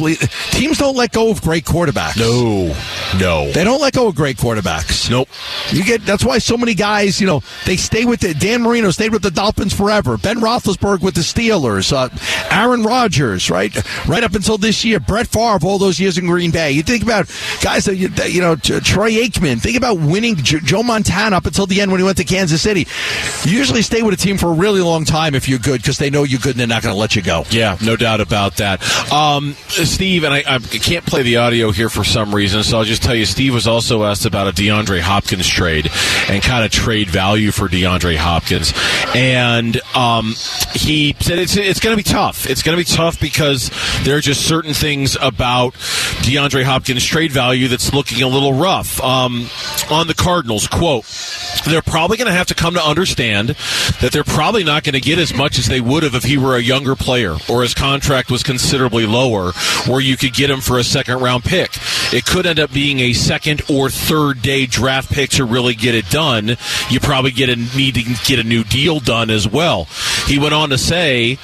teams 0.52 0.80
don't 0.80 0.98
let 0.98 1.14
go 1.14 1.32
of 1.32 1.42
great 1.42 1.64
quarterbacks. 1.64 2.20
No, 2.20 2.76
no. 3.18 3.52
They 3.54 3.64
don't 3.64 3.80
let 3.80 3.94
go 3.94 4.10
of 4.10 4.16
great 4.16 4.36
quarterbacks. 4.36 5.10
Nope. 5.10 5.30
You 5.72 5.86
get 5.86 6.06
that's 6.06 6.26
why 6.26 6.40
so 6.40 6.58
many 6.58 6.74
guys, 6.74 7.22
you 7.22 7.28
know, 7.28 7.42
they 7.66 7.78
stay 7.78 8.04
with 8.04 8.20
the 8.20 8.34
Dan 8.50 8.64
Marino 8.64 8.90
stayed 8.90 9.14
with 9.14 9.22
the 9.22 9.30
Dolphins 9.30 9.76
forever. 9.76 10.18
Ben 10.18 10.38
Roethlisberger 10.38 11.04
with 11.04 11.14
the 11.14 11.22
Steelers. 11.22 11.94
Uh, 11.94 12.10
Aaron 12.50 12.82
Rodgers, 12.82 13.52
right, 13.52 13.72
right 14.08 14.24
up 14.24 14.34
until 14.34 14.58
this 14.58 14.84
year. 14.84 15.00
Brett 15.00 15.28
Favre, 15.28 15.60
all 15.68 15.78
those 15.78 16.00
years 16.00 16.18
in 16.18 16.26
Green 16.26 16.50
Bay. 16.50 16.72
You 16.72 16.82
think 16.82 17.04
about 17.04 17.28
guys 17.62 17.86
that 17.86 17.98
you, 17.98 18.08
that, 18.08 18.34
you 18.34 18.42
know, 18.42 18.56
Troy 18.56 19.12
Aikman. 19.12 19.62
Think 19.62 19.78
about 19.78 20.00
winning 20.00 20.36
J- 20.36 20.62
Joe 20.62 20.82
Montana 20.82 21.36
up 21.38 21.46
until 21.46 21.68
the 21.68 21.80
end 21.80 21.92
when 21.92 22.00
he 22.00 22.04
went 22.04 22.18
to 22.18 22.24
Kansas 22.24 22.60
City. 22.60 22.88
You 23.48 23.56
usually 23.56 23.84
stay 23.84 24.02
with 24.02 24.16
a 24.16 24.18
team 24.18 24.40
for 24.40 24.48
a 24.48 24.54
really 24.54 24.82
long 24.82 25.06
time 25.06 25.36
if 25.36 25.48
you're 25.48 25.60
good 25.60 25.84
because 25.84 26.00
they 26.00 26.10
know 26.10 26.24
you're 26.24 26.40
good 26.40 26.54
and 26.54 26.60
they're 26.60 26.66
not 26.66 26.82
going 26.82 26.96
to 26.96 27.00
let 27.00 27.16
you 27.16 27.22
go. 27.22 27.44
Yeah, 27.52 27.78
no 27.84 27.96
doubt 27.96 28.20
about 28.20 28.56
that. 28.56 28.82
Um, 29.14 29.54
Steve, 29.68 30.24
and 30.24 30.34
I, 30.34 30.44
I 30.48 30.58
can't 30.58 31.06
play 31.06 31.22
the 31.22 31.38
audio 31.38 31.70
here 31.70 31.90
for 31.90 32.04
some 32.04 32.34
reason, 32.34 32.64
so 32.64 32.80
I'll 32.80 32.84
just 32.84 33.04
tell 33.04 33.14
you 33.14 33.26
Steve 33.26 33.54
was 33.54 33.68
also 33.68 34.06
asked 34.06 34.26
about 34.26 34.48
a 34.48 34.52
DeAndre 34.52 35.02
Hopkins 35.02 35.48
trade 35.48 35.88
and 36.28 36.42
kind 36.42 36.66
of 36.66 36.72
trade 36.72 37.12
value 37.12 37.52
for 37.52 37.68
DeAndre 37.68 38.16
Hopkins. 38.16 38.29
Hopkins, 38.30 38.74
and 39.16 39.82
um, 39.96 40.36
he 40.74 41.16
said 41.20 41.40
it's, 41.40 41.58
it's 41.58 41.80
going 41.80 41.98
to 41.98 41.98
be 41.98 42.08
tough. 42.08 42.48
It's 42.48 42.62
going 42.62 42.78
to 42.78 42.84
be 42.84 42.86
tough 42.86 43.20
because 43.20 43.72
there 44.04 44.18
are 44.18 44.22
just 44.22 44.48
certain 44.48 44.74
things 44.74 45.18
about 45.20 45.74
DeAndre 46.22 46.64
Hopkins' 46.64 47.04
trade 47.04 47.32
value 47.32 47.68
that's 47.68 47.94
looking 47.94 48.22
a 48.22 48.28
little 48.28 48.54
rough. 48.54 49.02
Um, 49.02 49.48
on 49.90 50.08
the 50.08 50.14
Cardinals, 50.14 50.68
quote, 50.68 51.06
they're 51.66 51.82
probably 51.82 52.18
going 52.18 52.28
to 52.28 52.34
have 52.34 52.48
to 52.48 52.56
come 52.56 52.76
to 52.76 52.84
understand 52.84 53.50
that 54.02 54.12
they're 54.12 54.24
probably 54.24 54.64
not 54.64 54.84
going 54.84 54.94
to 54.94 55.02
get 55.02 55.18
as 55.18 55.34
much 55.34 55.58
as 55.58 55.66
they 55.66 55.82
would 55.82 56.04
have 56.04 56.16
if 56.16 56.24
he 56.24 56.38
were 56.38 56.56
a 56.56 56.62
younger 56.62 56.96
player 56.96 57.36
or 57.50 57.64
his 57.64 57.74
contract 57.74 58.30
was 58.30 58.44
considerably 58.44 59.06
lower, 59.06 59.52
where 59.88 60.00
you 60.00 60.18
could 60.18 60.34
get 60.34 60.50
him 60.50 60.62
for 60.62 60.78
a 60.78 60.84
second 60.84 61.20
round 61.20 61.44
pick. 61.44 61.72
It 62.12 62.26
could 62.26 62.46
end 62.46 62.60
up 62.60 62.74
being 62.74 63.00
a 63.00 63.14
second 63.14 63.62
or 63.70 63.90
third 63.90 64.42
day 64.42 64.66
draft 64.66 65.12
pick 65.12 65.30
to 65.32 65.46
really 65.46 65.76
get 65.76 65.94
it 65.94 66.10
done. 66.10 66.58
You 66.90 67.00
probably 67.00 67.32
get 67.32 67.50
a 67.50 67.56
need 67.56 67.96
to 67.96 68.04
get 68.26 68.40
a 68.40 68.44
new 68.44 68.64
deal 68.64 69.00
done 69.00 69.30
as 69.30 69.48
well. 69.48 69.86
He 70.26 70.40
went 70.40 70.54
on 70.54 70.70
to 70.70 70.78
say 70.78 71.36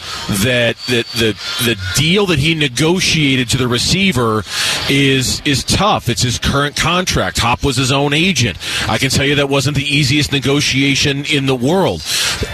that 0.43 0.77
the 0.87 1.05
the, 1.15 1.65
the 1.65 1.79
deal 1.95 2.25
that 2.27 2.39
he 2.39 2.55
negotiated 2.55 3.49
to 3.49 3.57
the 3.57 3.67
receiver 3.67 4.43
is 4.89 5.41
is 5.45 5.63
tough. 5.63 6.09
It's 6.09 6.23
his 6.23 6.39
current 6.39 6.75
contract. 6.75 7.39
Hop 7.39 7.63
was 7.63 7.77
his 7.77 7.91
own 7.91 8.13
agent. 8.13 8.57
I 8.89 8.97
can 8.97 9.09
tell 9.09 9.25
you 9.25 9.35
that 9.35 9.49
wasn't 9.49 9.77
the 9.77 9.83
easiest 9.83 10.31
negotiation 10.31 11.25
in 11.25 11.45
the 11.45 11.55
world. 11.55 12.03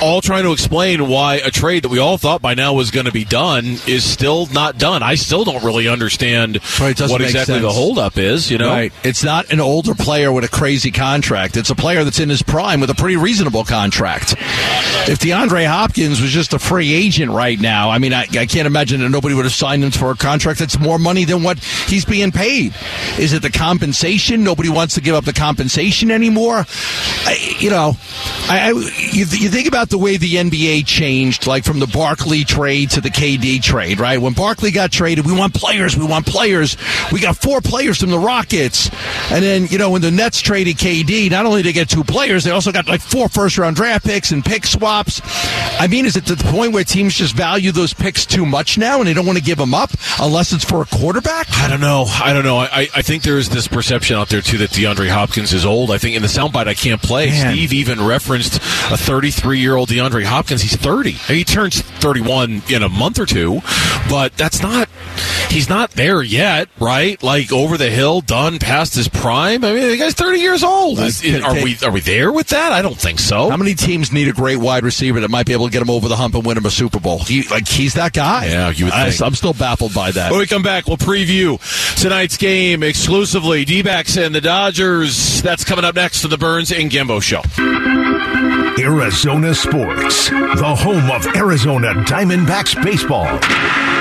All 0.02 0.22
trying 0.22 0.44
to 0.44 0.52
explain 0.52 1.08
why 1.08 1.36
a 1.36 1.52
trade 1.52 1.84
that 1.84 1.90
we 1.90 2.00
all 2.00 2.18
thought 2.18 2.42
by 2.42 2.54
now 2.54 2.74
was 2.74 2.92
going 2.92 3.06
to 3.06 3.12
be 3.12 3.26
done 3.26 3.78
is 3.88 4.04
still 4.04 4.48
not 4.48 4.78
done. 4.78 5.02
I 5.02 5.16
still 5.16 5.44
don't 5.44 5.64
really 5.64 5.88
understand 5.88 6.60
Right, 6.80 6.92
it 6.92 6.98
doesn't 6.98 7.12
what 7.12 7.22
exactly 7.22 7.60
the 7.60 7.70
sense. 7.70 7.76
Holdup 8.02 8.18
is. 8.18 8.50
You 8.50 8.58
know, 8.58 8.70
Right. 8.70 8.94
It's 9.04 9.24
not 9.24 9.52
an 9.52 9.60
older 9.60 9.94
player 9.94 10.32
with 10.32 10.44
a 10.44 10.50
crazy 10.50 10.92
contract. 10.92 11.58
It's 11.58 11.70
a 11.70 11.76
player 11.76 12.04
that's 12.04 12.20
in 12.20 12.30
his 12.30 12.42
prime 12.42 12.82
with 12.82 12.90
a 12.90 12.96
pretty 12.96 13.18
reasonable 13.18 13.64
contract. 13.64 14.34
If 15.08 15.20
DeAndre 15.20 15.68
Hopkins 15.68 16.22
was 16.22 16.32
just 16.32 16.54
a 16.54 16.60
free 16.60 16.94
agent 16.94 17.32
right 17.32 17.60
now, 17.60 17.90
I 17.90 17.98
mean, 17.98 18.14
I, 18.14 18.22
I 18.32 18.46
can't 18.46 18.68
imagine 18.68 19.02
that 19.02 19.10
nobody 19.10 19.36
would 19.36 19.46
have 19.46 19.54
signed 19.54 19.84
him 19.84 19.92
for 19.92 20.12
a 20.12 20.16
contract 20.16 20.60
that's 20.60 20.80
more 20.80 21.00
money 21.00 21.26
than 21.26 21.44
what 21.44 21.60
he's 21.60 22.06
being 22.06 22.32
paid. 22.32 22.74
Is 23.20 23.34
it 23.34 23.42
the 23.42 23.50
compensation? 23.50 24.44
Nobody 24.44 24.70
wants 24.70 24.96
to 24.96 25.02
give 25.02 25.16
up 25.16 25.26
the 25.26 25.34
compensation 25.34 26.12
anymore. 26.12 26.66
I, 27.26 27.56
you 27.60 27.70
know, 27.70 27.98
I, 28.50 28.70
I 28.70 28.72
you, 28.72 29.26
you 29.26 29.50
think 29.50 29.68
about 29.68 29.90
the 29.90 29.98
way 29.98 30.18
the 30.18 30.36
NBA 30.36 30.86
changed, 30.86 31.48
like 31.48 31.64
from 31.64 31.80
the 31.80 31.88
Barkley 31.88 32.44
trade 32.44 32.92
to 32.92 33.02
the 33.02 33.10
KD 33.10 33.62
trade, 33.62 34.00
right? 34.00 34.20
When 34.20 34.34
Barkley 34.34 34.72
got 34.72 34.92
traded, 34.92 35.26
we 35.26 35.34
want 35.34 35.54
players, 35.54 35.98
we 35.98 36.06
want 36.06 36.26
players. 36.26 36.78
We 37.12 37.20
got 37.20 37.38
four 37.38 37.62
players 37.62 37.91
from 38.00 38.10
the 38.10 38.20
Rockets. 38.20 38.90
And 39.32 39.44
then, 39.44 39.68
you 39.68 39.78
know, 39.78 39.90
when 39.90 40.02
the 40.02 40.12
Nets 40.12 40.40
traded 40.40 40.78
KD, 40.78 41.30
not 41.32 41.46
only 41.46 41.62
did 41.62 41.70
they 41.70 41.74
get 41.74 41.90
two 41.90 42.04
players, 42.04 42.44
they 42.44 42.52
also 42.52 42.72
got 42.72 42.88
like 42.88 43.02
four 43.02 43.30
first 43.30 43.58
round 43.58 43.76
draft 43.76 44.06
picks 44.06 44.32
and 44.32 44.44
pick 44.44 44.66
swaps. 44.66 45.22
I 45.80 45.88
mean, 45.88 46.06
is 46.06 46.16
it 46.18 46.26
to 46.28 46.36
the 46.36 46.44
point 46.46 46.74
where 46.74 46.84
teams 46.84 47.16
just 47.16 47.36
value 47.36 47.72
those 47.72 47.94
picks 47.94 48.26
too 48.26 48.46
much 48.46 48.78
now 48.78 49.00
and 49.00 49.08
they 49.08 49.14
don't 49.14 49.26
want 49.26 49.38
to 49.38 49.44
give 49.44 49.58
them 49.58 49.74
up 49.74 49.92
unless 50.20 50.52
it's 50.54 50.66
for 50.66 50.82
a 50.82 50.86
quarterback? 50.86 51.48
I 51.54 51.68
don't 51.68 51.82
know. 51.82 52.06
I 52.08 52.34
don't 52.34 52.44
know. 52.44 52.58
I, 52.58 52.88
I 52.96 53.02
think 53.02 53.24
there 53.24 53.38
is 53.38 53.50
this 53.50 53.68
perception 53.68 54.16
out 54.16 54.30
there 54.30 54.42
too 54.42 54.58
that 54.60 54.72
DeAndre 54.72 55.10
Hopkins 55.10 55.54
is 55.54 55.66
old. 55.66 55.92
I 55.92 55.98
think 55.98 56.16
in 56.16 56.22
the 56.22 56.28
soundbite 56.28 56.68
I 56.68 56.74
can't 56.74 57.02
play. 57.02 57.28
Man. 57.28 57.54
Steve 57.54 57.74
even 57.74 58.06
referenced 58.06 58.58
a 58.92 58.98
33 58.98 59.60
year 59.60 59.76
old 59.76 59.90
DeAndre 59.90 60.24
Hopkins. 60.24 60.62
He's 60.62 60.76
30. 60.76 61.12
He 61.12 61.44
turns 61.44 61.82
31 61.82 62.64
in 62.70 62.84
a 62.84 62.90
month 62.90 63.20
or 63.20 63.26
two, 63.26 63.62
but 64.10 64.36
that's 64.38 64.62
not. 64.62 64.90
He's 65.50 65.68
not 65.68 65.92
there 65.92 66.22
yet, 66.22 66.70
right? 66.80 67.22
Like 67.22 67.52
over 67.52 67.78
the 67.82 67.90
hill, 67.90 68.22
done 68.22 68.60
past 68.60 68.94
his 68.96 69.08
prime. 69.08 69.66
I 69.66 69.74
mean, 69.74 69.90
the 69.90 69.98
guy's 69.98 70.14
30 70.14 70.40
years 70.40 70.64
old. 70.64 71.00
Is- 71.00 71.24
is- 71.24 71.44
are 71.44 71.54
we 71.56 71.78
are 71.84 71.92
we 71.92 72.00
there 72.00 72.32
with 72.32 72.50
that? 72.50 72.72
I 72.72 72.82
don't 72.82 72.98
think 72.98 73.20
so. 73.20 73.50
How 73.50 73.58
many 73.58 73.74
teams 73.74 74.12
need 74.12 74.28
a 74.28 74.34
great 74.34 74.58
wide 74.58 74.84
receiver 74.84 75.20
that 75.22 75.30
might 75.30 75.46
be 75.46 75.54
able 75.54 75.66
to 75.66 75.72
get 75.72 75.82
him 75.82 75.90
over 75.90 76.08
the 76.08 76.16
hump 76.16 76.36
and 76.36 76.46
win 76.46 76.58
him 76.58 76.66
a 76.66 76.72
Super 76.72 77.00
Bowl? 77.00 77.20
He, 77.20 77.44
like 77.50 77.68
he's 77.68 77.96
that 77.96 78.14
guy. 78.14 78.46
Yeah, 78.46 78.70
you 78.70 78.86
would 78.86 78.94
I, 78.94 79.10
think. 79.10 79.22
I'm 79.24 79.36
still 79.36 79.54
baffled 79.54 79.94
by 79.94 80.12
that. 80.12 80.32
When 80.32 80.40
we 80.40 80.46
come 80.48 80.62
back, 80.64 80.88
we'll 80.88 80.98
preview 80.98 81.60
tonight's 82.00 82.38
game 82.38 82.84
exclusively. 82.84 83.66
D 83.66 83.82
backs 83.82 84.16
and 84.18 84.34
the 84.36 84.42
Dodgers. 84.42 85.42
That's 85.42 85.64
coming 85.64 85.84
up 85.86 85.96
next 85.96 86.22
to 86.22 86.28
the 86.28 86.38
Burns 86.38 86.72
and 86.72 86.92
Gambo 86.92 87.22
Show. 87.22 87.42
Arizona 88.80 89.54
Sports, 89.54 90.30
the 90.30 90.76
home 90.78 91.12
of 91.12 91.26
Arizona 91.36 91.94
Diamondbacks 92.06 92.82
baseball. 92.84 93.28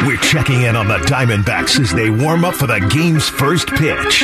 We're 0.07 0.17
checking 0.17 0.63
in 0.63 0.77
on 0.77 0.89
the 0.89 0.97
Diamondbacks 0.97 1.79
as 1.79 1.93
they 1.93 2.09
warm 2.09 2.43
up 2.43 2.55
for 2.55 2.67
the 2.67 2.81
game's 2.81 3.29
first 3.29 3.69
pitch. 3.69 4.21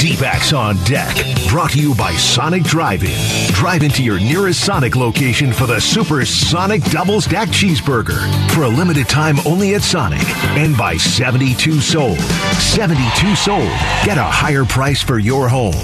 D-backs 0.00 0.54
on 0.54 0.76
deck, 0.84 1.14
brought 1.48 1.72
to 1.72 1.78
you 1.78 1.94
by 1.94 2.12
Sonic 2.12 2.62
Drive-In. 2.62 3.52
Drive 3.52 3.82
into 3.82 4.02
your 4.02 4.18
nearest 4.18 4.64
Sonic 4.64 4.96
location 4.96 5.52
for 5.52 5.66
the 5.66 5.78
Super 5.78 6.24
Sonic 6.24 6.82
Double 6.84 7.20
Stack 7.20 7.48
Cheeseburger 7.48 8.18
for 8.52 8.62
a 8.62 8.68
limited 8.68 9.08
time 9.10 9.36
only 9.46 9.74
at 9.74 9.82
Sonic. 9.82 10.26
And 10.56 10.74
by 10.74 10.96
72 10.96 11.80
Sold. 11.80 12.18
72 12.18 13.36
Sold. 13.36 13.68
Get 14.04 14.16
a 14.16 14.24
higher 14.24 14.64
price 14.64 15.02
for 15.02 15.18
your 15.18 15.50
home. 15.50 15.74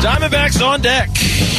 Diamondbacks 0.00 0.64
on 0.64 0.80
deck 0.80 1.08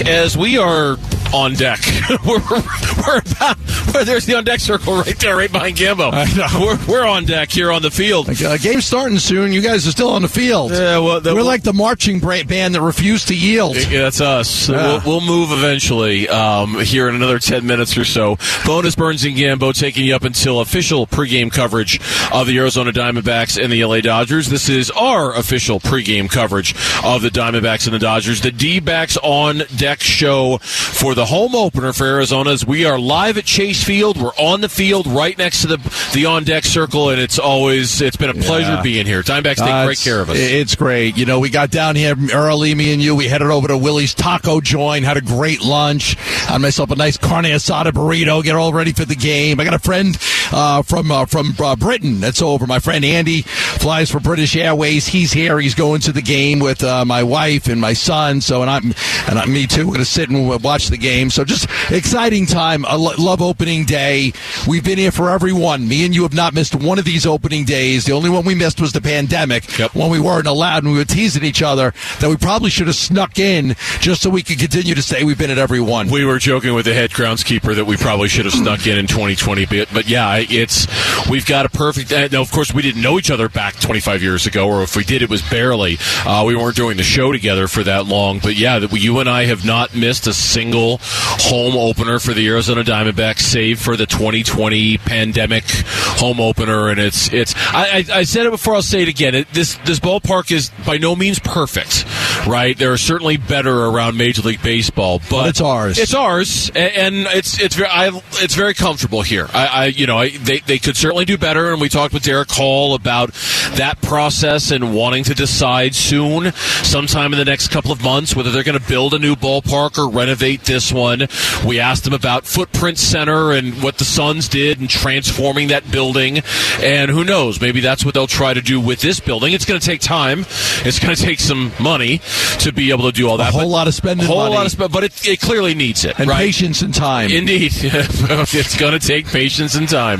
as 0.07 0.37
we 0.37 0.57
are 0.57 0.95
on 1.33 1.53
deck. 1.53 1.79
we're, 2.25 2.39
we're 2.39 3.19
about, 3.19 3.57
well, 3.93 4.05
there's 4.05 4.25
the 4.25 4.35
on 4.37 4.43
deck 4.43 4.59
circle 4.59 4.95
right 4.97 5.17
there, 5.19 5.35
right 5.37 5.51
behind 5.51 5.77
Gambo. 5.77 6.11
We're, 6.59 6.79
we're 6.91 7.05
on 7.07 7.25
deck 7.25 7.51
here 7.51 7.71
on 7.71 7.81
the 7.81 7.91
field. 7.91 8.29
Uh, 8.29 8.57
game's 8.57 8.85
starting 8.85 9.19
soon. 9.19 9.51
You 9.53 9.61
guys 9.61 9.87
are 9.87 9.91
still 9.91 10.09
on 10.09 10.21
the 10.21 10.27
field. 10.27 10.71
Yeah, 10.71 10.99
well, 10.99 11.21
the- 11.21 11.33
We're 11.35 11.41
like 11.43 11.63
the 11.63 11.73
marching 11.73 12.19
band 12.19 12.75
that 12.75 12.81
refused 12.81 13.27
to 13.29 13.35
yield. 13.35 13.75
Yeah, 13.75 14.03
that's 14.03 14.21
us. 14.21 14.69
Yeah. 14.69 15.01
We'll, 15.03 15.19
we'll 15.19 15.27
move 15.27 15.51
eventually 15.51 16.27
um, 16.29 16.79
here 16.79 17.07
in 17.09 17.15
another 17.15 17.39
10 17.39 17.65
minutes 17.65 17.97
or 17.97 18.05
so. 18.05 18.37
Bonus 18.65 18.95
Burns 18.95 19.23
and 19.25 19.35
Gambo 19.35 19.73
taking 19.77 20.05
you 20.05 20.15
up 20.15 20.23
until 20.23 20.59
official 20.59 21.07
pregame 21.07 21.51
coverage 21.51 21.99
of 22.33 22.47
the 22.47 22.57
Arizona 22.57 22.91
Diamondbacks 22.91 23.61
and 23.61 23.71
the 23.71 23.83
LA 23.85 24.01
Dodgers. 24.01 24.49
This 24.49 24.69
is 24.69 24.89
our 24.91 25.35
official 25.35 25.79
pregame 25.79 26.29
coverage 26.29 26.73
of 27.03 27.21
the 27.21 27.29
Diamondbacks 27.29 27.85
and 27.85 27.93
the 27.93 27.99
Dodgers. 27.99 28.41
The 28.41 28.51
D 28.51 28.79
backs 28.79 29.17
on 29.21 29.63
deck 29.75 30.01
show 30.01 30.57
for 30.59 31.15
the 31.15 31.18
home 31.25 31.55
opener 31.55 31.93
for 31.93 32.05
Arizona 32.05 32.51
as 32.51 32.65
we 32.65 32.85
are 32.85 32.99
live 32.99 33.37
at 33.37 33.45
Chase 33.45 33.83
Field. 33.83 34.21
We're 34.21 34.35
on 34.37 34.61
the 34.61 34.69
field 34.69 35.07
right 35.07 35.37
next 35.37 35.61
to 35.61 35.67
the 35.67 36.09
the 36.13 36.25
on 36.25 36.43
deck 36.43 36.63
circle, 36.65 37.09
and 37.09 37.19
it's 37.19 37.39
always 37.39 38.01
it's 38.01 38.17
been 38.17 38.29
a 38.29 38.33
pleasure 38.33 38.73
Yeah. 38.73 38.81
being 38.81 39.05
here. 39.05 39.21
Diamondbacks 39.23 39.57
take 39.57 39.67
Uh, 39.67 39.85
great 39.85 39.99
care 39.99 40.19
of 40.21 40.29
us. 40.29 40.37
It's 40.37 40.75
great. 40.75 41.17
You 41.17 41.25
know, 41.25 41.39
we 41.39 41.49
got 41.49 41.71
down 41.71 41.95
here 41.95 42.15
early, 42.33 42.73
me 42.75 42.93
and 42.93 43.01
you. 43.01 43.15
We 43.15 43.27
headed 43.27 43.49
over 43.49 43.67
to 43.67 43.77
Willie's 43.77 44.13
Taco 44.13 44.61
Joint, 44.61 45.05
had 45.05 45.17
a 45.17 45.21
great 45.21 45.63
lunch. 45.63 46.15
Had 46.47 46.59
myself 46.61 46.91
a 46.91 46.95
nice 46.95 47.17
carne 47.17 47.45
asada 47.45 47.91
burrito. 47.91 48.43
Get 48.43 48.55
all 48.55 48.73
ready 48.73 48.93
for 48.93 49.05
the 49.05 49.15
game. 49.15 49.59
I 49.59 49.63
got 49.63 49.73
a 49.73 49.79
friend 49.79 50.17
uh, 50.51 50.81
from 50.81 51.11
uh, 51.11 51.25
from 51.25 51.53
uh, 51.59 51.75
Britain 51.75 52.19
that's 52.19 52.41
over. 52.41 52.65
My 52.67 52.79
friend 52.79 53.03
Andy 53.05 53.41
flies 53.43 54.09
for 54.11 54.19
British 54.19 54.55
Airways. 54.55 55.07
He's 55.07 55.31
here. 55.31 55.59
He's 55.59 55.75
going 55.75 56.01
to 56.01 56.11
the 56.11 56.21
game 56.21 56.59
with 56.59 56.83
uh, 56.83 57.05
my 57.05 57.23
wife 57.23 57.67
and 57.67 57.79
my 57.79 57.93
son. 57.93 58.41
So, 58.41 58.61
and 58.61 58.69
I'm 58.69 58.93
and 59.27 59.39
I'm, 59.39 59.51
me 59.51 59.67
too. 59.67 59.81
We're 59.87 59.93
going 59.93 59.99
to 59.99 60.05
sit 60.05 60.29
and 60.29 60.47
watch 60.63 60.87
the 60.87 60.97
game. 60.97 61.29
So, 61.29 61.43
just 61.43 61.67
exciting 61.91 62.45
time. 62.45 62.85
I 62.85 62.95
lo- 62.95 63.13
love 63.17 63.41
opening 63.41 63.85
day. 63.85 64.33
We've 64.67 64.83
been 64.83 64.97
here 64.97 65.11
for 65.11 65.29
everyone. 65.29 65.87
Me 65.87 66.05
and 66.05 66.15
you 66.15 66.23
have 66.23 66.33
not 66.33 66.53
missed 66.53 66.75
one 66.75 66.99
of 66.99 67.05
these 67.05 67.25
opening 67.25 67.65
days. 67.65 68.05
The 68.05 68.13
only 68.13 68.29
one 68.29 68.45
we 68.45 68.55
missed 68.55 68.81
was 68.81 68.91
the 68.91 69.01
pandemic 69.01 69.77
Yep. 69.77 69.95
when 69.95 70.09
we 70.09 70.19
weren't 70.19 70.47
allowed 70.47 70.83
and 70.83 70.91
we 70.93 70.97
were 70.99 71.05
teasing 71.05 71.43
each 71.43 71.61
other 71.61 71.93
that 72.19 72.29
we 72.29 72.35
probably 72.37 72.69
should 72.69 72.87
have 72.87 72.95
snuck 72.95 73.39
in 73.39 73.75
just 73.99 74.21
so 74.21 74.29
we 74.29 74.41
could 74.43 74.59
continue 74.59 74.95
to 74.95 75.01
say 75.01 75.23
we've 75.23 75.37
been 75.37 75.51
at 75.51 75.57
every 75.57 75.79
one. 75.79 76.09
We 76.09 76.25
were 76.25 76.39
joking 76.39 76.73
with 76.73 76.85
the 76.85 76.93
head 76.93 77.11
groundskeeper 77.11 77.75
that 77.75 77.85
we 77.85 77.97
probably 77.97 78.27
should 78.27 78.45
have 78.45 78.53
snuck 78.53 78.85
in 78.87 78.97
in 78.97 79.07
2020, 79.07 79.65
but, 79.65 79.89
but 79.93 80.07
yeah, 80.09 80.38
it's 80.49 80.87
we've 81.29 81.45
got 81.45 81.65
a 81.65 81.69
perfect. 81.69 82.11
Uh, 82.11 82.27
now, 82.31 82.41
of 82.41 82.51
course, 82.51 82.73
we 82.73 82.81
didn't 82.81 83.01
know 83.01 83.17
each 83.17 83.31
other 83.31 83.49
back 83.49 83.79
25 83.79 84.21
years 84.21 84.45
ago, 84.45 84.67
or 84.67 84.83
if 84.83 84.95
we 84.95 85.03
did, 85.03 85.21
it 85.21 85.29
was 85.29 85.41
barely. 85.41 85.97
Uh, 86.25 86.43
we 86.45 86.55
weren't 86.55 86.75
doing 86.75 86.97
the 86.97 87.03
show 87.03 87.31
together 87.31 87.67
for 87.67 87.83
that 87.83 88.05
long, 88.05 88.39
but 88.39 88.55
yeah, 88.55 88.79
that 88.79 88.91
you 88.93 89.19
and 89.19 89.29
I 89.29 89.45
have 89.45 89.65
not 89.65 89.95
missed 89.95 90.27
a 90.27 90.33
single 90.33 90.99
home 91.01 91.75
opener 91.75 92.19
for 92.19 92.33
the 92.33 92.47
Arizona 92.47 92.83
Diamondbacks, 92.83 93.39
save 93.39 93.79
for 93.79 93.95
the 93.95 94.05
2020 94.05 94.97
pandemic 94.99 95.63
home 95.67 96.39
opener, 96.39 96.89
and 96.89 96.99
it's 96.99 97.31
it's. 97.33 97.53
I, 97.73 98.05
I, 98.11 98.19
I 98.19 98.23
said 98.23 98.45
it 98.45 98.51
before. 98.51 98.75
I'll 98.75 98.81
say 98.81 99.01
it 99.01 99.07
again. 99.09 99.35
It, 99.35 99.49
this 99.53 99.75
this 99.85 99.99
ballpark 99.99 100.51
is 100.51 100.71
by 100.85 100.97
no 100.97 101.15
means 101.15 101.39
perfect, 101.39 102.05
right? 102.47 102.77
There 102.77 102.91
are 102.91 102.97
certainly 102.97 103.37
better 103.37 103.85
around 103.85 104.17
Major 104.17 104.41
League 104.41 104.61
Baseball, 104.61 105.21
but, 105.29 105.49
it's 105.49 105.61
ours. 105.61 105.97
It's 105.97 106.13
ours, 106.13 106.69
a- 106.75 106.99
and 106.99 107.15
it's 107.27 107.59
it's 107.59 107.75
very 107.75 107.89
I, 107.89 108.09
it's 108.33 108.55
very 108.55 108.73
comfortable 108.73 109.21
here. 109.21 109.47
I, 109.53 109.67
I 109.67 109.85
you 109.87 110.07
know 110.07 110.17
I, 110.17 110.28
they 110.37 110.59
they 110.59 110.79
could 110.79 110.97
certainly 110.97 111.25
do 111.25 111.37
better, 111.37 111.71
and 111.71 111.81
we 111.81 111.89
talked 111.89 112.13
with 112.13 112.23
Derrick 112.23 112.49
Hall 112.51 112.93
about 112.93 113.33
that 113.75 114.01
process 114.01 114.71
and 114.71 114.93
wanting 114.93 115.23
to 115.25 115.33
decide 115.33 115.95
soon, 115.95 116.51
sometime 116.53 117.33
in 117.33 117.39
the 117.39 117.45
next 117.45 117.69
couple 117.69 117.91
of 117.91 118.03
months, 118.03 118.35
whether 118.35 118.51
they're 118.51 118.63
going 118.63 118.79
to 118.79 118.87
build 118.87 119.13
a 119.13 119.19
new 119.19 119.35
ballpark 119.35 119.97
or 119.97 120.09
renovate 120.09 120.63
this 120.63 120.91
one. 120.91 121.27
We 121.65 121.79
asked 121.79 122.03
them 122.03 122.13
about 122.13 122.45
Footprint 122.45 122.97
Center 122.97 123.51
and 123.51 123.81
what 123.83 123.97
the 123.97 124.05
Suns 124.05 124.47
did 124.47 124.81
in 124.81 124.87
transforming 124.87 125.69
that 125.69 125.89
building, 125.91 126.41
and 126.81 127.11
who 127.11 127.23
knows, 127.23 127.61
maybe 127.61 127.79
that's 127.79 128.05
what 128.05 128.13
they'll 128.13 128.27
try 128.27 128.53
to 128.53 128.61
do 128.61 128.79
with 128.79 129.01
this 129.01 129.19
building. 129.19 129.53
It's 129.53 129.65
going 129.65 129.79
to 129.79 129.85
take 129.85 130.01
time. 130.01 130.45
It's 130.85 130.99
going 130.99 131.15
to 131.15 131.21
take 131.21 131.39
some 131.39 131.71
money 131.79 132.21
to 132.59 132.71
be 132.71 132.91
able 132.91 133.05
to 133.05 133.11
do 133.11 133.27
all 133.27 133.37
that. 133.37 133.53
a 133.53 133.57
whole 133.57 133.69
lot 133.69 133.87
of 133.87 133.93
spending 133.93 134.25
a 134.25 134.27
whole 134.27 134.37
money 134.37 134.55
lot 134.55 134.65
of 134.65 134.71
spend, 134.71 134.91
but 134.91 135.03
it, 135.03 135.27
it 135.27 135.39
clearly 135.39 135.73
needs 135.73 136.05
it, 136.05 136.19
and 136.19 136.29
right? 136.29 136.37
patience 136.37 136.81
and 136.81 136.93
time. 136.93 137.31
Indeed, 137.31 137.71
it's 137.75 138.77
going 138.77 138.97
to 138.97 139.05
take 139.05 139.27
patience 139.27 139.75
and 139.75 139.87
time, 139.87 140.18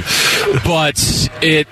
but 0.66 1.00
it. 1.42 1.68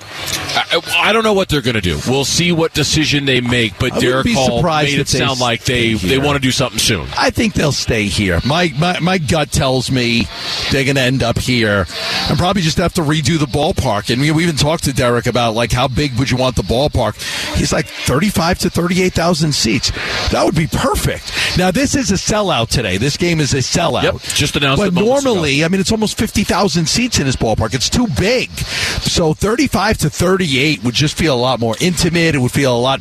I, 0.59 0.81
I 1.09 1.13
don't 1.13 1.23
know 1.23 1.33
what 1.33 1.49
they're 1.49 1.61
going 1.61 1.75
to 1.75 1.81
do. 1.81 1.99
We'll 2.07 2.25
see 2.25 2.51
what 2.51 2.73
decision 2.73 3.25
they 3.25 3.41
make. 3.41 3.73
But 3.73 3.93
wouldn't 3.93 4.01
Derrick 4.01 4.27
Hall 4.31 4.63
made 4.63 4.99
it 4.99 5.07
sound 5.07 5.39
like 5.39 5.63
they 5.63 5.93
they 5.93 6.17
want 6.17 6.35
to 6.35 6.41
do 6.41 6.51
something 6.51 6.79
soon. 6.79 7.07
I 7.17 7.29
think 7.29 7.53
they'll 7.53 7.71
stay 7.71 8.05
here. 8.05 8.39
My 8.45 8.73
my, 8.77 8.99
my 8.99 9.17
gut 9.17 9.51
tells 9.51 9.91
me 9.91 10.27
they're 10.71 10.83
going 10.83 10.95
to 10.95 11.01
end 11.01 11.23
up 11.23 11.37
here 11.37 11.85
and 12.29 12.37
probably 12.37 12.61
just 12.61 12.77
have 12.77 12.93
to 12.93 13.01
redo 13.01 13.37
the 13.39 13.45
ballpark. 13.45 14.11
And 14.11 14.21
we, 14.21 14.31
we 14.31 14.43
even 14.43 14.55
talked 14.55 14.85
to 14.85 14.93
Derrick 14.93 15.25
about 15.27 15.53
like 15.53 15.71
how 15.71 15.87
big 15.87 16.17
would 16.17 16.29
you 16.31 16.37
want 16.37 16.55
the 16.55 16.63
ballpark? 16.63 17.15
He's 17.55 17.71
like 17.73 17.87
thirty 17.87 18.29
five 18.29 18.59
to 18.59 18.69
thirty 18.69 19.01
eight 19.01 19.13
thousand 19.13 19.53
seats. 19.53 19.91
That 20.31 20.43
would 20.45 20.55
be 20.55 20.67
perfect. 20.67 21.31
Now 21.57 21.71
this 21.71 21.95
is 21.95 22.11
a 22.11 22.15
sellout 22.15 22.69
today. 22.69 22.97
This 22.97 23.17
game 23.17 23.39
is 23.39 23.53
a 23.53 23.57
sellout. 23.57 24.03
Yep, 24.03 24.21
just 24.21 24.55
announced 24.55 24.81
But 24.83 24.93
moments 24.93 25.21
ago. 25.21 25.33
normally, 25.33 25.63
I 25.63 25.67
mean, 25.67 25.79
it's 25.79 25.91
almost 25.91 26.17
fifty 26.17 26.43
thousand 26.43 26.87
seats 26.87 27.19
in 27.19 27.25
this 27.25 27.35
ballpark. 27.35 27.73
It's 27.73 27.89
too 27.89 28.07
big. 28.17 28.49
So 28.51 29.33
thirty 29.33 29.67
five 29.67 29.97
to 29.99 30.09
thirty 30.09 30.59
eight 30.59 30.83
would 30.83 30.93
just 30.93 31.17
feel 31.17 31.35
a 31.35 31.39
lot 31.39 31.59
more 31.59 31.75
intimate. 31.79 32.35
It 32.35 32.39
would 32.39 32.51
feel 32.51 32.75
a 32.75 32.79
lot 32.79 32.99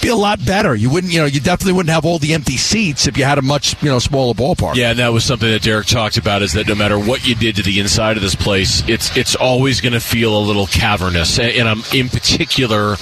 be 0.00 0.08
a 0.08 0.16
lot 0.16 0.44
better. 0.44 0.74
You 0.74 0.90
wouldn't, 0.90 1.12
you 1.12 1.20
know, 1.20 1.26
you 1.26 1.40
definitely 1.40 1.74
wouldn't 1.74 1.92
have 1.92 2.04
all 2.04 2.18
the 2.18 2.34
empty 2.34 2.56
seats 2.56 3.06
if 3.06 3.16
you 3.16 3.24
had 3.24 3.38
a 3.38 3.42
much, 3.42 3.80
you 3.82 3.88
know, 3.88 3.98
smaller 3.98 4.34
ballpark. 4.34 4.74
Yeah, 4.74 4.90
and 4.90 4.98
that 4.98 5.12
was 5.12 5.24
something 5.24 5.48
that 5.48 5.62
Derrick 5.62 5.86
talked 5.86 6.16
about. 6.16 6.42
Is 6.42 6.52
that 6.54 6.68
no 6.68 6.74
matter 6.74 6.98
what 6.98 7.26
you 7.26 7.34
did 7.34 7.56
to 7.56 7.62
the 7.62 7.80
inside 7.80 8.16
of 8.16 8.22
this 8.22 8.34
place, 8.34 8.86
it's 8.88 9.16
it's 9.16 9.34
always 9.34 9.80
going 9.80 9.92
to 9.92 10.00
feel 10.00 10.36
a 10.36 10.42
little 10.42 10.66
cavernous. 10.66 11.38
And 11.38 11.68
I'm 11.68 11.82
in 11.92 12.08
particular 12.08 12.96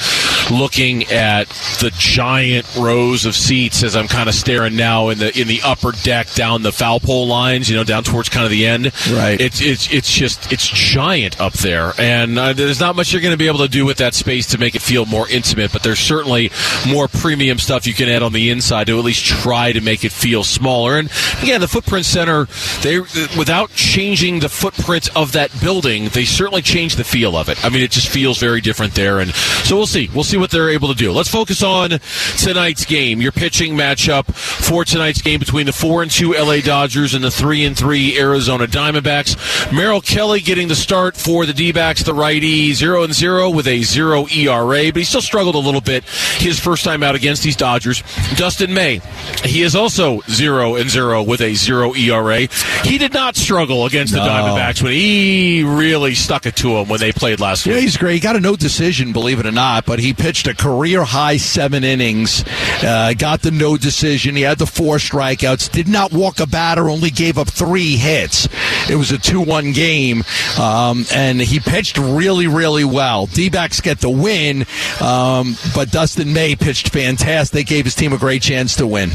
looking 0.51 1.05
at 1.05 1.49
the 1.81 1.93
giant 1.97 2.67
rows 2.77 3.27
of 3.27 3.35
seats 3.35 3.83
as 3.83 3.95
I'm 3.95 4.09
kind 4.09 4.29
of 4.29 4.35
staring 4.35 4.77
now 4.77 5.09
in 5.11 5.19
the 5.19 5.39
in 5.39 5.49
the 5.49 5.61
upper 5.65 5.93
deck 5.93 6.33
down 6.35 6.63
the 6.63 6.73
foul 6.73 7.01
pole 7.01 7.27
lines, 7.27 7.69
you 7.69 7.77
know, 7.77 7.85
down 7.85 8.05
towards 8.05 8.29
kind 8.29 8.45
of 8.45 8.51
the 8.51 8.67
end. 8.67 8.93
Right. 9.11 9.41
It's 9.41 9.61
it's 9.61 9.93
it's 9.93 10.13
just 10.13 10.53
it's 10.53 10.69
giant 10.69 11.41
up 11.41 11.50
there, 11.55 11.93
and 11.99 12.39
uh, 12.39 12.53
there's 12.53 12.81
not 12.81 12.97
much 12.97 13.13
you're 13.13 13.23
going 13.23 13.33
to 13.33 13.39
be 13.39 13.47
able 13.47 13.59
to 13.61 13.69
do 13.69 13.85
with 13.85 13.99
that 13.99 14.15
space 14.15 14.47
to 14.49 14.59
make 14.59 14.75
it 14.75 14.83
feel 14.83 15.07
more 15.07 15.29
intimate. 15.29 15.73
But 15.73 15.83
there's 15.83 15.99
certainly 15.99 16.51
more 16.89 17.09
premium 17.09 17.59
stuff 17.59 17.87
you 17.87 17.95
can 17.95 18.09
add 18.09 18.23
on 18.23 18.33
the 18.33 18.51
inside 18.51 18.87
to 18.89 18.99
at 18.99 19.05
least 19.05 19.25
try 19.25 19.73
to 19.73 19.81
make 19.81 20.05
it 20.05 20.13
feel 20.13 20.45
smaller. 20.45 20.99
And 20.99 21.11
again, 21.43 21.61
the 21.61 21.69
Footprint 21.69 22.07
Center, 22.07 22.47
they 22.83 23.01
without 23.37 23.71
changing 23.73 24.41
the 24.41 24.49
footprint 24.49 25.15
of 25.17 25.33
that 25.33 25.51
building, 25.61 26.09
they 26.09 26.25
certainly 26.25 26.63
change 26.63 26.97
the 26.97 27.05
feel 27.05 27.37
of 27.37 27.49
it. 27.49 27.65
I 27.65 27.69
mean, 27.69 27.83
it 27.83 27.91
just 27.91 28.09
feels 28.09 28.39
very 28.39 28.61
different 28.61 28.95
there. 28.95 29.19
And 29.19 29.33
so 29.35 29.77
we'll 29.77 29.87
see. 29.87 30.09
We'll 30.15 30.25
see 30.25 30.37
what 30.37 30.51
they're 30.51 30.71
able 30.71 30.89
to 30.89 30.95
do. 30.95 31.13
Let's 31.13 31.29
focus 31.29 31.63
on 31.63 32.01
tonight's 32.39 32.85
game. 32.85 33.21
Your 33.21 33.33
pitching 33.33 33.75
matchup 33.75 34.35
for 34.35 34.85
tonight's 34.85 35.23
game 35.23 35.41
between 35.41 35.67
the 35.67 35.73
four 35.73 36.03
and 36.03 36.11
two 36.11 36.33
LA 36.33 36.61
Dodgers 36.61 37.15
and 37.15 37.25
the 37.25 37.31
three 37.31 37.65
and 37.65 37.77
three 37.77 38.19
Arizona 38.19 38.67
Diamondbacks. 38.67 39.37
Merrill 39.73 40.01
Kelly 40.01 40.41
getting 40.41 40.69
the 40.69 40.75
start 40.75 41.17
for 41.17 41.30
the 41.31 41.53
D-backs, 41.55 42.03
the 42.03 42.13
righty, 42.15 42.73
zero 42.73 43.05
and 43.05 43.15
zero 43.15 43.51
with 43.51 43.67
a 43.67 43.83
zero 43.83 44.27
ERA, 44.29 44.93
but 44.93 44.97
he 44.97 45.05
still 45.05 45.21
struggled 45.23 45.55
a 45.55 45.59
little 45.59 45.81
bit 45.81 46.05
his 46.39 46.59
first 46.59 46.85
time 46.85 47.03
out 47.03 47.15
against 47.15 47.43
these 47.43 47.57
Dodgers. 47.57 48.03
Dustin 48.37 48.75
May, 48.75 49.01
he 49.45 49.63
is 49.63 49.75
also 49.77 50.21
zero 50.29 50.75
and 50.77 50.91
zero 50.91 51.23
with 51.23 51.41
a 51.41 51.55
zero 51.55 51.95
ERA. 51.95 52.49
He 52.85 52.99
did 52.99 53.13
not 53.13 53.37
struggle 53.37 53.87
against 53.87 54.13
the 54.13 54.21
Diamondbacks 54.21 54.83
when 54.83 54.93
he 54.93 55.63
really 55.65 56.15
stuck 56.15 56.47
it 56.47 56.57
to 56.57 56.77
him 56.79 56.89
when 56.89 57.01
they 57.01 57.13
played 57.13 57.41
last 57.41 57.65
Yeah, 57.67 57.75
week. 57.75 57.83
he's 57.83 57.97
great. 57.97 58.15
He 58.15 58.21
got 58.21 58.37
a 58.37 58.41
no 58.41 58.57
decision, 58.57 59.13
believe 59.13 59.39
it 59.41 59.47
or 59.47 59.53
not, 59.53 59.87
but 59.87 59.99
he 60.01 60.13
pitched 60.13 60.47
a 60.49 60.55
career 60.55 61.05
high 61.05 61.37
seven 61.37 61.85
innings, 61.85 62.45
uh, 62.83 63.15
got 63.17 63.43
the 63.43 63.51
no 63.51 63.77
decision. 63.77 64.35
He 64.37 64.43
had 64.43 64.59
the 64.59 64.67
four 64.67 64.97
strikeouts, 64.97 65.71
did 65.71 65.89
not 65.89 66.13
walk 66.13 66.41
a 66.41 66.47
batter, 66.47 66.89
only 66.89 67.11
gave 67.11 67.39
up 67.39 67.49
three 67.49 67.97
hits. 67.97 68.49
It 68.89 68.97
was 68.97 69.13
a 69.13 69.19
2 69.19 69.41
1 69.41 69.73
game, 69.73 70.25
um, 70.59 71.05
and 71.13 71.20
he 71.29 71.61
pitched 71.61 71.99
really, 71.99 72.47
really 72.47 72.85
well. 72.85 73.27
D 73.27 73.51
backs 73.51 73.81
get 73.81 74.01
the 74.01 74.11
win, 74.11 74.65
um, 75.01 75.57
but 75.75 75.91
Dustin 75.91 76.33
May 76.33 76.57
pitched 76.57 76.89
fantastic. 76.91 77.53
They 77.53 77.65
gave 77.65 77.85
his 77.85 77.95
team 77.95 78.13
a 78.13 78.19
great 78.19 78.43
chance 78.43 78.77
to 78.77 78.87
win. 78.87 79.11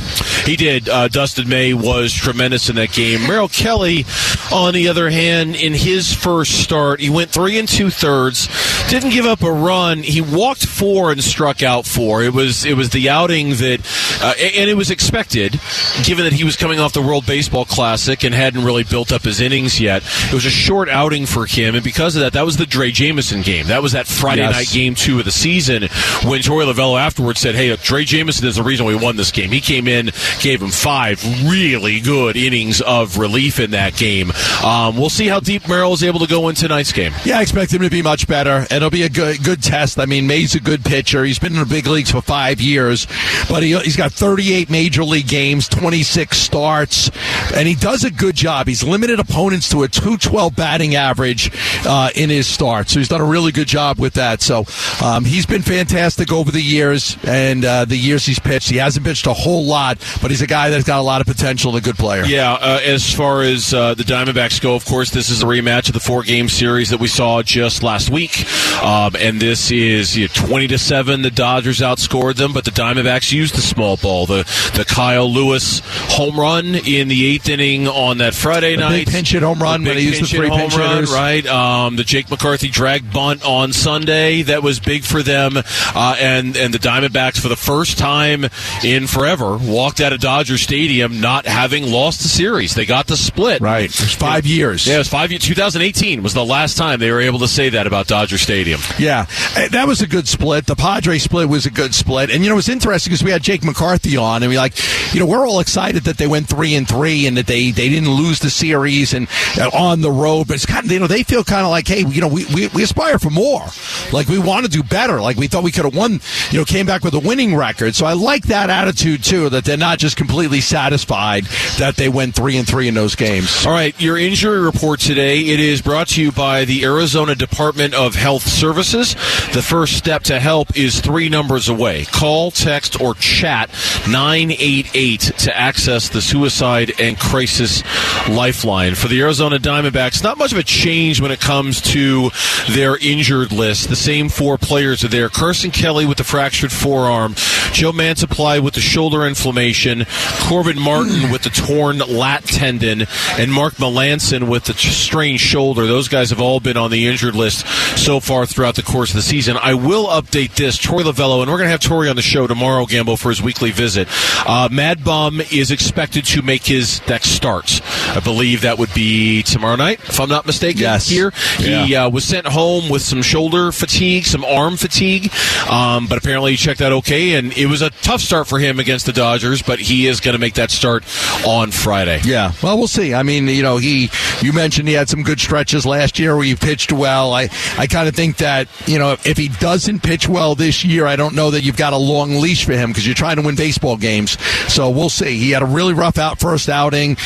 He 0.45 0.55
did. 0.55 0.87
Uh, 0.89 1.07
Dustin 1.07 1.49
May 1.49 1.73
was 1.73 2.13
tremendous 2.13 2.69
in 2.69 2.75
that 2.75 2.91
game. 2.91 3.21
Merrill 3.27 3.47
Kelly, 3.47 4.05
on 4.51 4.73
the 4.73 4.87
other 4.87 5.09
hand, 5.09 5.55
in 5.55 5.73
his 5.73 6.13
first 6.13 6.63
start, 6.63 6.99
he 6.99 7.09
went 7.09 7.31
three 7.31 7.57
and 7.57 7.67
two 7.67 7.89
thirds, 7.89 8.47
didn't 8.89 9.11
give 9.11 9.25
up 9.25 9.41
a 9.41 9.51
run. 9.51 10.03
He 10.03 10.21
walked 10.21 10.65
four 10.65 11.11
and 11.11 11.23
struck 11.23 11.63
out 11.63 11.85
four. 11.85 12.23
It 12.23 12.33
was 12.33 12.65
it 12.65 12.75
was 12.75 12.89
the 12.89 13.09
outing 13.09 13.49
that, 13.51 13.79
uh, 14.21 14.33
and 14.37 14.69
it 14.69 14.75
was 14.75 14.91
expected, 14.91 15.59
given 16.03 16.25
that 16.25 16.33
he 16.33 16.43
was 16.43 16.55
coming 16.55 16.79
off 16.79 16.93
the 16.93 17.01
World 17.01 17.25
Baseball 17.25 17.65
Classic 17.65 18.23
and 18.23 18.35
hadn't 18.35 18.63
really 18.63 18.83
built 18.83 19.11
up 19.11 19.23
his 19.23 19.41
innings 19.41 19.79
yet. 19.79 20.03
It 20.27 20.33
was 20.33 20.45
a 20.45 20.51
short 20.51 20.89
outing 20.89 21.25
for 21.25 21.45
him, 21.45 21.75
and 21.75 21.83
because 21.83 21.94
of 21.99 22.13
that, 22.21 22.33
that 22.33 22.45
was 22.45 22.57
the 22.57 22.65
Drey 22.65 22.91
Jameson 22.93 23.41
game. 23.41 23.67
That 23.67 23.81
was 23.81 23.93
that 23.93 24.07
Friday 24.07 24.41
Yes. 24.41 24.53
night 24.53 24.69
game 24.71 24.95
two 24.95 25.19
of 25.19 25.25
the 25.25 25.31
season 25.31 25.83
when 26.23 26.41
Torey 26.41 26.71
Lovullo 26.71 26.99
afterwards 26.99 27.39
said, 27.39 27.55
"Hey, 27.55 27.69
Drey 27.77 28.05
Jameson 28.05 28.47
is 28.47 28.55
the 28.57 28.63
reason 28.63 28.85
we 28.85 28.95
won 28.95 29.15
this 29.15 29.31
game." 29.31 29.51
He 29.51 29.61
came 29.61 29.87
in, 29.87 30.11
gave 30.41 30.61
him 30.61 30.69
five 30.71 31.23
really 31.49 31.99
good 31.99 32.35
innings 32.37 32.81
of 32.81 33.17
relief 33.17 33.59
in 33.59 33.71
that 33.71 33.95
game. 33.95 34.31
Um, 34.63 34.97
we'll 34.97 35.09
see 35.09 35.27
how 35.27 35.39
deep 35.39 35.67
Merrill 35.67 35.93
is 35.93 36.03
able 36.03 36.19
to 36.19 36.27
go 36.27 36.49
in 36.49 36.55
tonight's 36.55 36.91
game. 36.91 37.13
Yeah, 37.23 37.39
I 37.39 37.41
expect 37.41 37.73
him 37.73 37.81
to 37.81 37.89
be 37.89 38.01
much 38.01 38.27
better, 38.27 38.65
and 38.69 38.71
it'll 38.71 38.89
be 38.89 39.03
a 39.03 39.09
good 39.09 39.43
good 39.43 39.63
test. 39.63 39.99
I 39.99 40.05
mean, 40.05 40.27
May's 40.27 40.55
a 40.55 40.59
good 40.59 40.83
pitcher. 40.83 41.23
He's 41.23 41.39
been 41.39 41.53
in 41.53 41.59
the 41.59 41.65
big 41.65 41.87
leagues 41.87 42.11
for 42.11 42.21
five 42.21 42.59
years, 42.61 43.07
but 43.49 43.63
he, 43.63 43.77
he's 43.79 43.95
got 43.97 44.11
38 44.11 44.69
major 44.69 45.03
league 45.03 45.27
games, 45.27 45.67
26 45.67 46.37
starts, 46.37 47.09
and 47.55 47.67
he 47.67 47.75
does 47.75 48.03
a 48.03 48.11
good 48.11 48.35
job. 48.35 48.67
He's 48.67 48.83
limited 48.83 49.19
opponents 49.19 49.69
to 49.69 49.83
a 49.83 49.87
212 49.87 50.55
batting 50.55 50.95
average 50.95 51.51
uh, 51.85 52.09
in 52.15 52.29
his 52.29 52.47
start, 52.47 52.89
so 52.89 52.99
he's 52.99 53.07
done 53.09 53.21
a 53.21 53.25
really 53.25 53.51
good 53.51 53.67
job 53.67 53.99
with 53.99 54.13
that. 54.13 54.41
So 54.41 54.65
um, 55.03 55.25
he's 55.25 55.45
been 55.45 55.61
fantastic 55.61 56.31
over 56.31 56.51
the 56.51 56.61
years, 56.61 57.17
and 57.25 57.63
uh, 57.63 57.85
the 57.85 57.97
years 57.97 58.25
he's 58.25 58.39
pitched. 58.39 58.69
He 58.69 58.77
hasn't 58.77 59.05
pitched 59.05 59.27
a 59.27 59.33
whole 59.33 59.65
lot, 59.65 59.97
but 60.21 60.31
he's 60.31 60.41
a 60.41 60.47
guy 60.47 60.69
that's 60.69 60.83
got 60.85 60.99
a 60.99 61.03
lot 61.03 61.21
of 61.21 61.27
potential 61.27 61.75
and 61.75 61.79
a 61.79 61.83
good 61.85 61.97
player. 61.97 62.23
Yeah, 62.25 62.53
uh, 62.53 62.79
as 62.83 63.13
far 63.13 63.41
as 63.41 63.73
uh, 63.73 63.93
the 63.93 64.03
Diamondbacks 64.03 64.61
go, 64.61 64.75
of 64.75 64.85
course, 64.85 65.11
this 65.11 65.29
is 65.29 65.43
a 65.43 65.45
rematch 65.45 65.87
of 65.87 65.93
the 65.93 65.99
four-game 65.99 66.49
series 66.49 66.89
that 66.89 66.99
we 66.99 67.07
saw 67.07 67.41
just 67.41 67.83
last 67.83 68.09
week, 68.09 68.45
um, 68.83 69.15
and 69.19 69.39
this 69.41 69.71
is 69.71 70.17
you 70.17 70.25
know, 70.27 70.33
twenty 70.33 70.67
to 70.67 70.77
seven. 70.77 71.21
The 71.21 71.31
Dodgers 71.31 71.79
outscored 71.79 72.35
them, 72.35 72.53
but 72.53 72.65
the 72.65 72.71
Diamondbacks 72.71 73.31
used 73.31 73.55
the 73.55 73.61
small 73.61 73.97
ball. 73.97 74.25
The 74.25 74.43
the 74.75 74.85
Kyle 74.85 75.31
Lewis 75.31 75.81
home 75.85 76.39
run 76.39 76.75
in 76.75 77.07
the 77.07 77.25
eighth 77.27 77.49
inning 77.49 77.87
on 77.87 78.17
that 78.19 78.33
Friday 78.33 78.75
The 78.75 78.81
night. 78.81 79.05
big 79.05 79.13
pinch 79.13 79.31
hit 79.31 79.43
home 79.43 79.59
run 79.61 79.83
when 79.83 79.97
he 79.97 80.03
used 80.07 80.21
the 80.21 80.27
three 80.27 80.47
home 80.49 80.59
pinch 80.61 80.75
run, 80.77 80.89
hitters. 80.95 81.11
right? 81.13 81.45
Um, 81.75 81.97
the 81.97 82.03
Jake 82.05 82.29
McCarthy 82.31 82.69
drag 82.69 83.11
bunt 83.11 83.43
on 83.45 83.73
Sunday 83.73 84.43
that 84.43 84.63
was 84.63 84.79
big 84.79 85.03
for 85.03 85.21
them, 85.21 85.57
uh, 85.57 86.15
and 86.19 86.55
and 86.55 86.73
the 86.73 86.79
Diamondbacks 86.79 87.37
for 87.39 87.49
the 87.49 87.55
first 87.57 87.97
time 87.97 88.45
in 88.83 89.07
forever 89.07 89.57
walked 89.57 89.99
out 89.99 90.13
of 90.13 90.21
Dodger 90.21 90.57
Stadium 90.57 91.19
not 91.19 91.45
having 91.45 91.91
lost 91.91 92.21
the 92.21 92.29
series. 92.29 92.75
They 92.75 92.85
got 92.85 93.07
the 93.07 93.17
split. 93.17 93.61
Right. 93.61 93.85
It's 93.85 94.13
five 94.15 94.45
years. 94.45 94.87
Yeah, 94.87 94.95
it 94.95 94.99
was 94.99 95.09
five 95.09 95.31
years. 95.31 95.43
2018 95.43 96.23
was 96.23 96.33
the 96.33 96.45
last 96.45 96.77
time 96.77 96.99
they 96.99 97.11
were 97.11 97.19
able 97.21 97.39
to 97.39 97.47
say 97.47 97.69
that 97.69 97.87
about 97.87 98.07
Dodger 98.07 98.37
Stadium. 98.37 98.79
Yeah, 98.97 99.25
Uh, 99.57 99.67
that 99.69 99.87
was 99.87 100.01
a 100.01 100.07
good 100.07 100.27
split. 100.27 100.65
The 100.67 100.75
Padre 100.75 101.17
split 101.17 101.49
was 101.49 101.65
a 101.65 101.71
good 101.71 101.93
split, 101.93 102.29
and 102.29 102.41
you 102.43 102.49
know 102.49 102.55
it 102.55 102.63
was 102.63 102.69
interesting 102.69 103.11
because 103.11 103.23
we 103.23 103.31
had 103.31 103.43
Jake 103.43 103.63
McCarthy 103.65 104.15
on, 104.15 104.43
and 104.43 104.49
we 104.49 104.57
like, 104.57 104.73
you 105.13 105.19
know, 105.19 105.25
we're 105.25 105.45
all 105.45 105.59
excited 105.59 106.03
that 106.05 106.17
they 106.17 106.27
went 106.27 106.47
three 106.47 106.73
and 106.75 106.87
three 106.87 107.27
and 107.27 107.35
that 107.35 107.47
they 107.47 107.71
they 107.71 107.89
didn't 107.89 108.09
lose 108.11 108.39
the 108.39 108.49
series 108.49 109.13
and 109.13 109.27
uh, 109.59 109.69
on 109.73 109.99
the 110.01 110.11
road, 110.11 110.47
but 110.47 110.55
it's 110.55 110.65
kind 110.65 110.85
of 110.85 110.91
you 110.91 110.99
know 110.99 111.07
they 111.07 111.23
feel 111.23 111.43
kind 111.43 111.64
of 111.64 111.64
like, 111.69 111.87
hey, 111.87 112.05
you 112.05 112.21
know, 112.21 112.27
we, 112.27 112.45
we 112.53 112.67
we 112.69 112.83
aspire 112.83 113.19
for 113.19 113.29
more, 113.29 113.65
like 114.11 114.27
we 114.27 114.39
want 114.39 114.65
to 114.65 114.71
do 114.71 114.83
better, 114.83 115.21
like 115.21 115.37
we 115.37 115.47
thought 115.47 115.63
we 115.63 115.71
could 115.71 115.85
have 115.85 115.95
won, 115.95 116.19
you 116.51 116.59
know, 116.59 116.65
came 116.65 116.85
back 116.85 117.03
with 117.03 117.13
a 117.13 117.19
winning 117.19 117.55
record. 117.55 117.95
So 117.95 118.05
I 118.05 118.13
like 118.13 118.45
that 118.47 118.69
attitude 118.69 119.23
too, 119.23 119.49
that 119.49 119.65
they're 119.65 119.77
not 119.77 119.99
just 119.99 120.17
completely 120.17 120.61
satisfied 120.61 121.45
that 121.77 121.95
they 121.95 122.09
went 122.09 122.35
three 122.35 122.57
and 122.57 122.67
three 122.67 122.87
in 122.87 122.93
those 122.93 123.15
games. 123.15 123.65
All 123.65 123.71
right, 123.71 123.99
your 123.99 124.17
injury 124.17 124.59
report 124.59 124.99
today. 124.99 125.39
It 125.39 125.59
is 125.59 125.81
brought 125.81 126.09
to 126.09 126.21
you 126.21 126.31
by 126.31 126.65
the 126.65 126.83
Arizona 126.83 127.35
Department 127.35 127.93
of 127.93 128.15
Health 128.15 128.43
Services. 128.43 129.13
The 129.53 129.61
first 129.61 129.97
step 129.97 130.23
to 130.23 130.39
help 130.39 130.77
is 130.77 130.99
three 130.99 131.29
numbers 131.29 131.69
away. 131.69 132.05
Call, 132.05 132.51
text, 132.51 132.99
or 133.01 133.13
chat 133.15 133.69
988 134.09 135.19
to 135.19 135.57
access 135.57 136.09
the 136.09 136.21
suicide 136.21 136.91
and 136.99 137.19
crisis 137.19 137.83
lifeline. 138.29 138.95
For 138.95 139.07
the 139.07 139.21
Arizona 139.21 139.57
Diamondbacks, 139.57 140.23
not 140.23 140.37
much 140.37 140.51
of 140.51 140.57
a 140.57 140.63
change 140.63 141.21
when 141.21 141.31
it 141.31 141.39
comes 141.39 141.54
to 141.63 142.29
their 142.69 142.97
injured 142.97 143.51
list. 143.51 143.89
The 143.89 143.95
same 143.95 144.29
four 144.29 144.57
players 144.57 145.03
are 145.03 145.07
there. 145.07 145.29
Carson 145.29 145.71
Kelly 145.71 146.05
with 146.05 146.17
the 146.17 146.23
fractured 146.23 146.71
forearm, 146.71 147.33
Joe 147.71 147.91
Mantiply 147.91 148.61
with 148.61 148.73
the 148.73 148.81
shoulder 148.81 149.25
inflammation, 149.25 150.05
Corbin 150.41 150.79
Martin 150.79 151.31
with 151.31 151.43
the 151.43 151.49
torn 151.49 151.99
lat 151.99 152.43
tendon, 152.43 153.05
and 153.37 153.51
Mark 153.51 153.75
Melancon 153.75 154.49
with 154.49 154.65
the 154.65 154.73
strained 154.73 155.39
shoulder. 155.39 155.87
Those 155.87 156.07
guys 156.07 156.29
have 156.29 156.41
all 156.41 156.59
been 156.59 156.77
on 156.77 156.91
the 156.91 157.07
injured 157.07 157.35
list 157.35 157.65
so 157.97 158.19
far 158.19 158.45
throughout 158.45 158.75
the 158.75 158.83
course 158.83 159.11
of 159.11 159.15
the 159.15 159.21
season. 159.21 159.57
I 159.57 159.73
will 159.73 160.07
update 160.07 160.55
this. 160.55 160.77
Troy 160.77 161.03
Lovullo, 161.03 161.41
and 161.41 161.49
we're 161.49 161.57
going 161.57 161.67
to 161.67 161.71
have 161.71 161.79
Troy 161.79 162.09
on 162.09 162.15
the 162.15 162.21
show 162.21 162.47
tomorrow, 162.47 162.85
Gambo, 162.85 163.17
for 163.17 163.29
his 163.29 163.41
weekly 163.41 163.71
visit. 163.71 164.07
Uh, 164.45 164.69
Mad 164.71 165.03
Bum 165.03 165.41
is 165.51 165.71
expected 165.71 166.25
to 166.25 166.41
make 166.41 166.65
his 166.65 167.01
next 167.07 167.29
start. 167.29 167.81
I 168.15 168.19
believe 168.21 168.61
that 168.61 168.77
would 168.77 168.93
be 168.93 169.43
tomorrow 169.43 169.75
night, 169.75 169.99
if 170.01 170.19
I'm 170.19 170.29
not 170.29 170.45
mistaken. 170.45 170.81
Yes. 170.81 171.07
Here, 171.07 171.31
he 171.57 171.95
uh, 171.95 172.09
was 172.09 172.23
sent 172.23 172.47
home 172.47 172.89
with 172.89 173.01
some 173.01 173.21
shoulder 173.21 173.71
fatigue, 173.71 174.25
some 174.25 174.45
arm 174.45 174.77
fatigue, 174.77 175.31
um, 175.69 176.07
but 176.07 176.17
apparently 176.17 176.51
he 176.51 176.57
checked 176.57 176.81
out 176.81 176.91
okay, 176.91 177.33
and 177.33 177.51
it 177.57 177.65
was 177.65 177.81
a 177.81 177.89
tough 177.89 178.21
start 178.21 178.47
for 178.47 178.59
him 178.59 178.79
against 178.79 179.05
the 179.05 179.13
Dodgers. 179.13 179.61
But 179.61 179.79
he 179.79 180.07
is 180.07 180.19
going 180.19 180.33
to 180.33 180.39
make 180.39 180.55
that 180.55 180.71
start 180.71 181.03
on 181.45 181.71
Friday. 181.71 182.21
Yeah, 182.23 182.53
well, 182.63 182.77
we'll 182.77 182.87
see. 182.87 183.13
I 183.13 183.23
mean, 183.23 183.47
you 183.47 183.63
know, 183.63 183.77
he 183.77 184.09
you 184.41 184.53
mentioned 184.53 184.87
he 184.87 184.93
had 184.93 185.09
some 185.09 185.23
good 185.23 185.39
stretches 185.39 185.85
last 185.85 186.19
year 186.19 186.35
where 186.35 186.45
he 186.45 186.55
pitched 186.55 186.91
well. 186.91 187.33
I 187.33 187.49
I 187.77 187.87
kind 187.87 188.07
of 188.07 188.15
think 188.15 188.37
that 188.37 188.67
you 188.87 188.99
know 188.99 189.17
if 189.25 189.37
he 189.37 189.49
doesn't 189.49 190.03
pitch 190.03 190.27
well 190.27 190.55
this 190.55 190.83
year, 190.85 191.05
I 191.05 191.15
don't 191.15 191.35
know 191.35 191.51
that 191.51 191.63
you've 191.63 191.77
got 191.77 191.93
a 191.93 191.97
long 191.97 192.35
leash 192.35 192.65
for 192.65 192.73
him 192.73 192.91
because 192.91 193.05
you're 193.05 193.15
trying 193.15 193.35
to 193.37 193.41
win 193.41 193.55
baseball 193.55 193.97
games. 193.97 194.39
So 194.71 194.89
we'll 194.89 195.09
see. 195.09 195.37
He 195.37 195.51
had 195.51 195.61
a 195.61 195.65
really 195.65 195.93
rough 195.93 196.17
out 196.17 196.39
first 196.39 196.69
outing. 196.69 197.17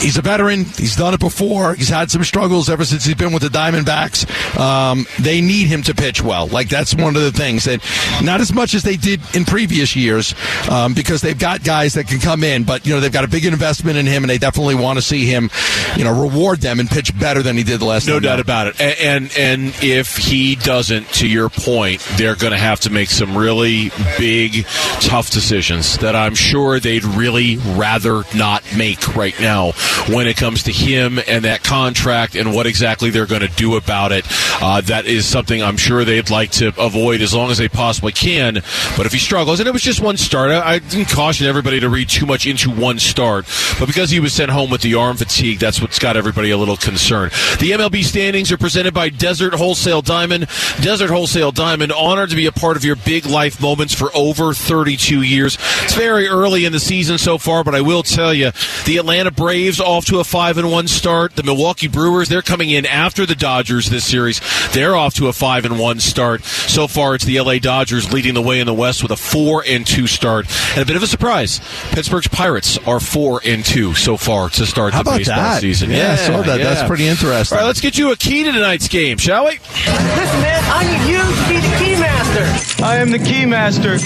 he's 0.00 0.16
a 0.18 0.22
veteran. 0.34 0.64
He's 0.64 0.96
done 0.96 1.14
it 1.14 1.20
before. 1.20 1.74
He's 1.74 1.88
had 1.88 2.10
some 2.10 2.24
struggles 2.24 2.68
ever 2.68 2.84
since 2.84 3.04
he's 3.04 3.14
been 3.14 3.32
with 3.32 3.42
the 3.42 3.48
Diamondbacks. 3.48 4.28
Um, 4.58 5.06
they 5.20 5.40
need 5.40 5.68
him 5.68 5.82
to 5.82 5.94
pitch 5.94 6.22
well. 6.22 6.46
Like 6.46 6.68
that's 6.68 6.94
one 6.94 7.16
of 7.16 7.22
the 7.22 7.32
things 7.32 7.64
that 7.64 7.80
not 8.22 8.40
as 8.40 8.52
much 8.52 8.74
as 8.74 8.82
they 8.82 8.96
did 8.96 9.20
in 9.34 9.44
previous 9.44 9.96
years 9.96 10.34
um, 10.70 10.94
because 10.94 11.22
they've 11.22 11.38
got 11.38 11.64
guys 11.64 11.94
that 11.94 12.08
can 12.08 12.18
come 12.18 12.44
in, 12.44 12.64
but 12.64 12.86
you 12.86 12.94
know 12.94 13.00
they've 13.00 13.12
got 13.12 13.24
a 13.24 13.28
big 13.28 13.44
investment 13.44 13.96
in 13.96 14.06
him, 14.06 14.22
and 14.22 14.30
they 14.30 14.38
definitely 14.38 14.74
want 14.74 14.98
to 14.98 15.02
see 15.02 15.26
him, 15.26 15.50
you 15.96 16.04
know, 16.04 16.22
reward 16.22 16.60
them 16.60 16.80
and 16.80 16.88
pitch 16.88 17.16
better 17.18 17.42
than 17.42 17.56
he 17.56 17.62
did 17.62 17.80
the 17.80 17.84
last. 17.84 18.06
Year. 18.06 18.16
No 18.16 18.20
doubt 18.20 18.34
out. 18.34 18.40
about 18.40 18.66
it. 18.68 18.80
And, 18.80 19.30
and 19.38 19.44
and 19.44 19.74
if 19.82 20.16
he 20.16 20.56
doesn't, 20.56 21.06
to 21.14 21.28
your 21.28 21.48
point, 21.48 22.00
they're 22.16 22.34
going 22.34 22.52
to 22.52 22.58
have 22.58 22.80
to 22.80 22.90
make 22.90 23.08
some 23.08 23.36
really 23.36 23.90
big, 24.18 24.66
tough 25.00 25.30
decisions 25.30 25.98
that 25.98 26.16
I'm 26.16 26.34
sure 26.34 26.80
they'd 26.80 27.04
really 27.04 27.56
rather 27.56 28.24
not 28.34 28.64
make 28.76 29.14
right 29.14 29.38
now 29.40 29.72
when 30.08 30.23
it 30.26 30.36
comes 30.36 30.62
to 30.64 30.72
him 30.72 31.18
and 31.26 31.44
that 31.44 31.62
contract 31.62 32.34
and 32.34 32.54
what 32.54 32.66
exactly 32.66 33.10
they're 33.10 33.26
going 33.26 33.42
to 33.42 33.48
do 33.48 33.76
about 33.76 34.12
it. 34.12 34.24
Uh, 34.60 34.80
that 34.82 35.06
is 35.06 35.26
something 35.26 35.62
I'm 35.62 35.76
sure 35.76 36.04
they'd 36.04 36.30
like 36.30 36.50
to 36.52 36.68
avoid 36.78 37.20
as 37.20 37.34
long 37.34 37.50
as 37.50 37.58
they 37.58 37.68
possibly 37.68 38.12
can. 38.12 38.54
But 38.96 39.06
if 39.06 39.12
he 39.12 39.18
struggles, 39.18 39.60
and 39.60 39.68
it 39.68 39.72
was 39.72 39.82
just 39.82 40.00
one 40.00 40.16
start, 40.16 40.50
I, 40.50 40.74
I 40.74 40.78
didn't 40.78 41.10
caution 41.10 41.46
everybody 41.46 41.80
to 41.80 41.88
read 41.88 42.08
too 42.08 42.26
much 42.26 42.46
into 42.46 42.70
one 42.70 42.98
start. 42.98 43.46
But 43.78 43.86
because 43.86 44.10
he 44.10 44.20
was 44.20 44.32
sent 44.32 44.50
home 44.50 44.70
with 44.70 44.82
the 44.82 44.94
arm 44.94 45.16
fatigue, 45.16 45.58
that's 45.58 45.80
what's 45.80 45.98
got 45.98 46.16
everybody 46.16 46.50
a 46.50 46.58
little 46.58 46.76
concerned. 46.76 47.32
The 47.60 47.72
MLB 47.72 48.04
standings 48.04 48.52
are 48.52 48.58
presented 48.58 48.94
by 48.94 49.08
Desert 49.08 49.54
Wholesale 49.54 50.02
Diamond. 50.02 50.46
Desert 50.80 51.10
Wholesale 51.10 51.52
Diamond, 51.52 51.92
honored 51.92 52.30
to 52.30 52.36
be 52.36 52.46
a 52.46 52.52
part 52.52 52.76
of 52.76 52.84
your 52.84 52.96
big 52.96 53.26
life 53.26 53.60
moments 53.60 53.94
for 53.94 54.10
over 54.14 54.52
32 54.52 55.22
years. 55.22 55.58
It's 55.82 55.94
very 55.94 56.28
early 56.28 56.64
in 56.64 56.72
the 56.72 56.80
season 56.80 57.18
so 57.18 57.38
far, 57.38 57.64
but 57.64 57.74
I 57.74 57.80
will 57.80 58.02
tell 58.02 58.32
you, 58.32 58.52
the 58.84 58.98
Atlanta 58.98 59.30
Braves 59.30 59.80
off 59.80 60.06
to 60.06 60.13
a 60.20 60.24
five 60.24 60.58
and 60.58 60.70
one 60.70 60.88
start. 60.88 61.34
The 61.36 61.42
Milwaukee 61.42 61.88
Brewers, 61.88 62.28
they're 62.28 62.42
coming 62.42 62.70
in 62.70 62.86
after 62.86 63.26
the 63.26 63.34
Dodgers 63.34 63.90
this 63.90 64.04
series. 64.04 64.40
They're 64.72 64.96
off 64.96 65.14
to 65.14 65.28
a 65.28 65.32
five 65.32 65.64
and 65.64 65.78
one 65.78 66.00
start. 66.00 66.44
So 66.44 66.86
far, 66.88 67.14
it's 67.14 67.24
the 67.24 67.40
LA 67.40 67.58
Dodgers 67.58 68.12
leading 68.12 68.34
the 68.34 68.42
way 68.42 68.60
in 68.60 68.66
the 68.66 68.74
West 68.74 69.02
with 69.02 69.12
a 69.12 69.16
four 69.16 69.64
and 69.66 69.86
two 69.86 70.06
start. 70.06 70.46
And 70.72 70.82
a 70.82 70.86
bit 70.86 70.96
of 70.96 71.02
a 71.02 71.06
surprise, 71.06 71.60
Pittsburgh's 71.92 72.28
Pirates 72.28 72.78
are 72.86 73.00
four 73.00 73.40
and 73.44 73.64
two 73.64 73.94
so 73.94 74.16
far 74.16 74.48
to 74.50 74.66
start 74.66 74.92
How 74.92 75.02
the 75.02 75.10
about 75.10 75.18
baseball 75.18 75.36
that? 75.36 75.60
season. 75.60 75.90
Yeah, 75.90 76.12
I 76.12 76.16
saw 76.16 76.42
that. 76.42 76.58
That's 76.58 76.86
pretty 76.88 77.06
interesting. 77.06 77.56
All 77.56 77.62
right, 77.62 77.66
let's 77.66 77.80
get 77.80 77.96
you 77.98 78.12
a 78.12 78.16
key 78.16 78.44
to 78.44 78.52
tonight's 78.52 78.88
game, 78.88 79.18
shall 79.18 79.44
we? 79.46 79.52
Listen, 79.52 80.40
man, 80.40 80.62
I 80.66 80.84
need 80.84 81.10
you 81.10 81.18
to 81.18 81.48
be 81.48 81.60
the 81.60 81.76
key 81.84 82.00
master. 82.00 82.82
I 82.84 82.96
am 82.98 83.10
the 83.10 83.18
key 83.18 83.46
master. 83.46 83.98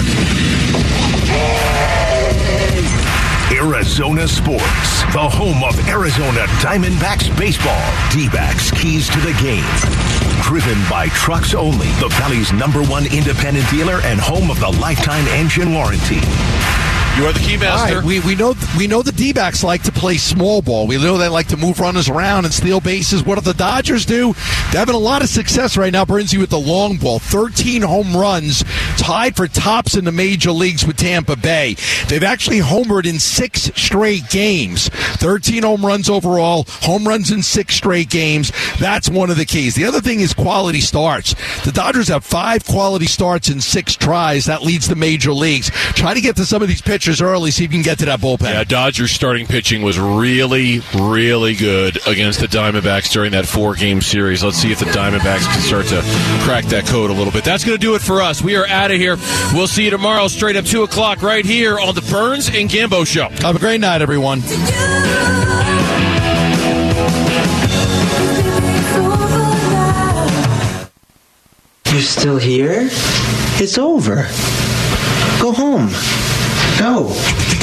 Arizona 3.51 4.29
Sports, 4.29 5.03
the 5.15 5.27
home 5.27 5.65
of 5.65 5.89
Arizona 5.89 6.45
Diamondbacks 6.61 7.35
baseball. 7.39 7.81
D-backs 8.13 8.71
keys 8.73 9.09
to 9.09 9.19
the 9.21 9.33
game. 9.41 9.65
Driven 10.43 10.79
by 10.91 11.09
Trucks 11.09 11.55
Only, 11.55 11.89
the 11.99 12.09
Valley's 12.09 12.53
number 12.53 12.83
one 12.83 13.07
independent 13.07 13.69
dealer 13.71 14.01
and 14.05 14.21
home 14.21 14.51
of 14.51 14.61
the 14.61 14.69
lifetime 14.69 15.27
engine 15.29 15.73
warranty. 15.73 16.21
You 17.19 17.27
are 17.27 17.33
the 17.33 17.41
key 17.41 17.55
All 17.55 17.63
master. 17.63 17.97
right, 17.97 18.05
we, 18.05 18.21
we 18.21 18.37
know 18.37 18.55
we 18.77 18.87
know 18.87 19.03
the 19.03 19.11
D-backs 19.11 19.65
like 19.65 19.83
to 19.83 19.91
play 19.91 20.19
small 20.19 20.63
ball. 20.63 20.87
We 20.87 20.99
know 20.99 21.19
they 21.19 21.27
like 21.27 21.49
to 21.49 21.57
move 21.57 21.81
runners 21.81 22.09
around 22.09 22.45
and 22.45 22.55
steal 22.55 22.81
bases. 22.81 23.25
What 23.25 23.35
do 23.35 23.41
the 23.41 23.55
Dodgers 23.55 24.07
do? 24.07 24.35
They're 24.71 24.79
having 24.79 24.95
a 24.95 24.99
lot 24.99 25.23
of 25.23 25.29
success 25.29 25.77
right 25.77 25.93
now, 25.93 26.05
Brinzy, 26.05 26.39
with 26.39 26.51
the 26.51 26.61
long 26.61 26.97
ball. 26.97 27.19
13 27.19 27.83
home 27.83 28.17
runs, 28.17 28.63
tied 28.99 29.35
for 29.35 29.49
tops 29.49 29.97
in 29.97 30.05
the 30.05 30.13
major 30.13 30.53
leagues 30.53 30.87
with 30.87 30.97
Tampa 30.97 31.35
Bay. 31.35 31.75
They've 32.07 32.23
actually 32.23 32.61
homered 32.61 33.05
in 33.05 33.19
six 33.19 33.63
straight 33.75 34.29
games. 34.31 34.89
13 34.89 35.65
home 35.65 35.85
runs 35.85 36.09
overall, 36.09 36.67
home 36.69 37.05
runs 37.09 37.33
in 37.33 37.43
six 37.43 37.75
straight 37.75 38.11
games. 38.11 38.53
That's 38.79 39.11
one 39.11 39.31
of 39.31 39.37
the 39.37 39.45
keys. 39.45 39.75
The 39.75 39.87
other 39.87 40.01
thing 40.01 40.21
is 40.21 40.33
quality 40.33 40.81
starts. 40.81 41.35
The 41.65 41.73
Dodgers 41.73 42.07
have 42.07 42.25
five 42.25 42.65
quality 42.65 43.07
starts 43.07 43.49
in 43.49 43.61
six 43.61 43.97
tries. 43.97 44.45
That 44.45 44.63
leads 44.63 44.87
the 44.87 44.95
major 44.95 45.33
leagues. 45.33 45.71
Try 45.95 46.15
to 46.15 46.21
get 46.21 46.37
to 46.37 46.45
some 46.47 46.63
of 46.63 46.69
these 46.69 46.81
pitchers 46.81 47.08
early, 47.23 47.51
see 47.51 47.65
if 47.65 47.73
you 47.73 47.79
can 47.79 47.83
get 47.83 47.99
to 48.01 48.05
that 48.05 48.21
bullpen. 48.21 48.53
Yeah, 48.53 48.65
Dodgers 48.65 49.11
starting 49.11 49.47
pitching 49.47 49.81
was 49.81 49.99
really, 49.99 50.81
really 50.95 51.55
good 51.55 51.99
against 52.07 52.41
the 52.41 52.47
Diamondbacks 52.47 53.11
during 53.11 53.33
that 53.33 53.47
four 53.47 53.75
game 53.75 54.03
series. 54.03 54.45
Let's 54.45 54.59
see 54.59 54.71
if 54.71 54.79
the 54.79 54.85
Diamondbacks 54.87 55.51
can 55.51 55.63
start 55.63 55.87
to 55.87 56.03
crack 56.45 56.65
that 56.67 56.87
code 56.87 57.11
a 57.11 57.15
little 57.15 57.33
bit. 57.33 57.45
That's 57.45 57.65
going 57.65 57.79
to 57.79 57.81
do 57.81 57.95
it 57.95 58.03
for 58.03 58.21
us. 58.21 58.43
We 58.43 58.57
are 58.57 58.67
out 58.69 58.91
of 58.91 58.99
here. 58.99 59.17
We'll 59.55 59.67
see 59.67 59.85
you 59.85 59.91
tomorrow, 59.91 60.29
straight 60.29 60.57
up 60.57 60.67
2 60.67 60.83
o'clock, 60.83 61.23
right 61.23 61.45
here 61.45 61.79
on 61.79 61.95
the 61.95 62.03
Burns 62.03 62.49
and 62.49 62.69
Gambo 62.69 63.07
Show. 63.07 63.29
Have 63.47 63.57
a 63.57 63.59
great 63.59 63.81
night, 63.81 64.03
everyone. 64.03 64.43
You're 71.91 72.03
still 72.03 72.37
here? 72.39 72.89
It's 73.61 73.79
over. 73.79 74.29
Go 75.41 75.53
home. 75.53 75.89
Go. 76.79 77.58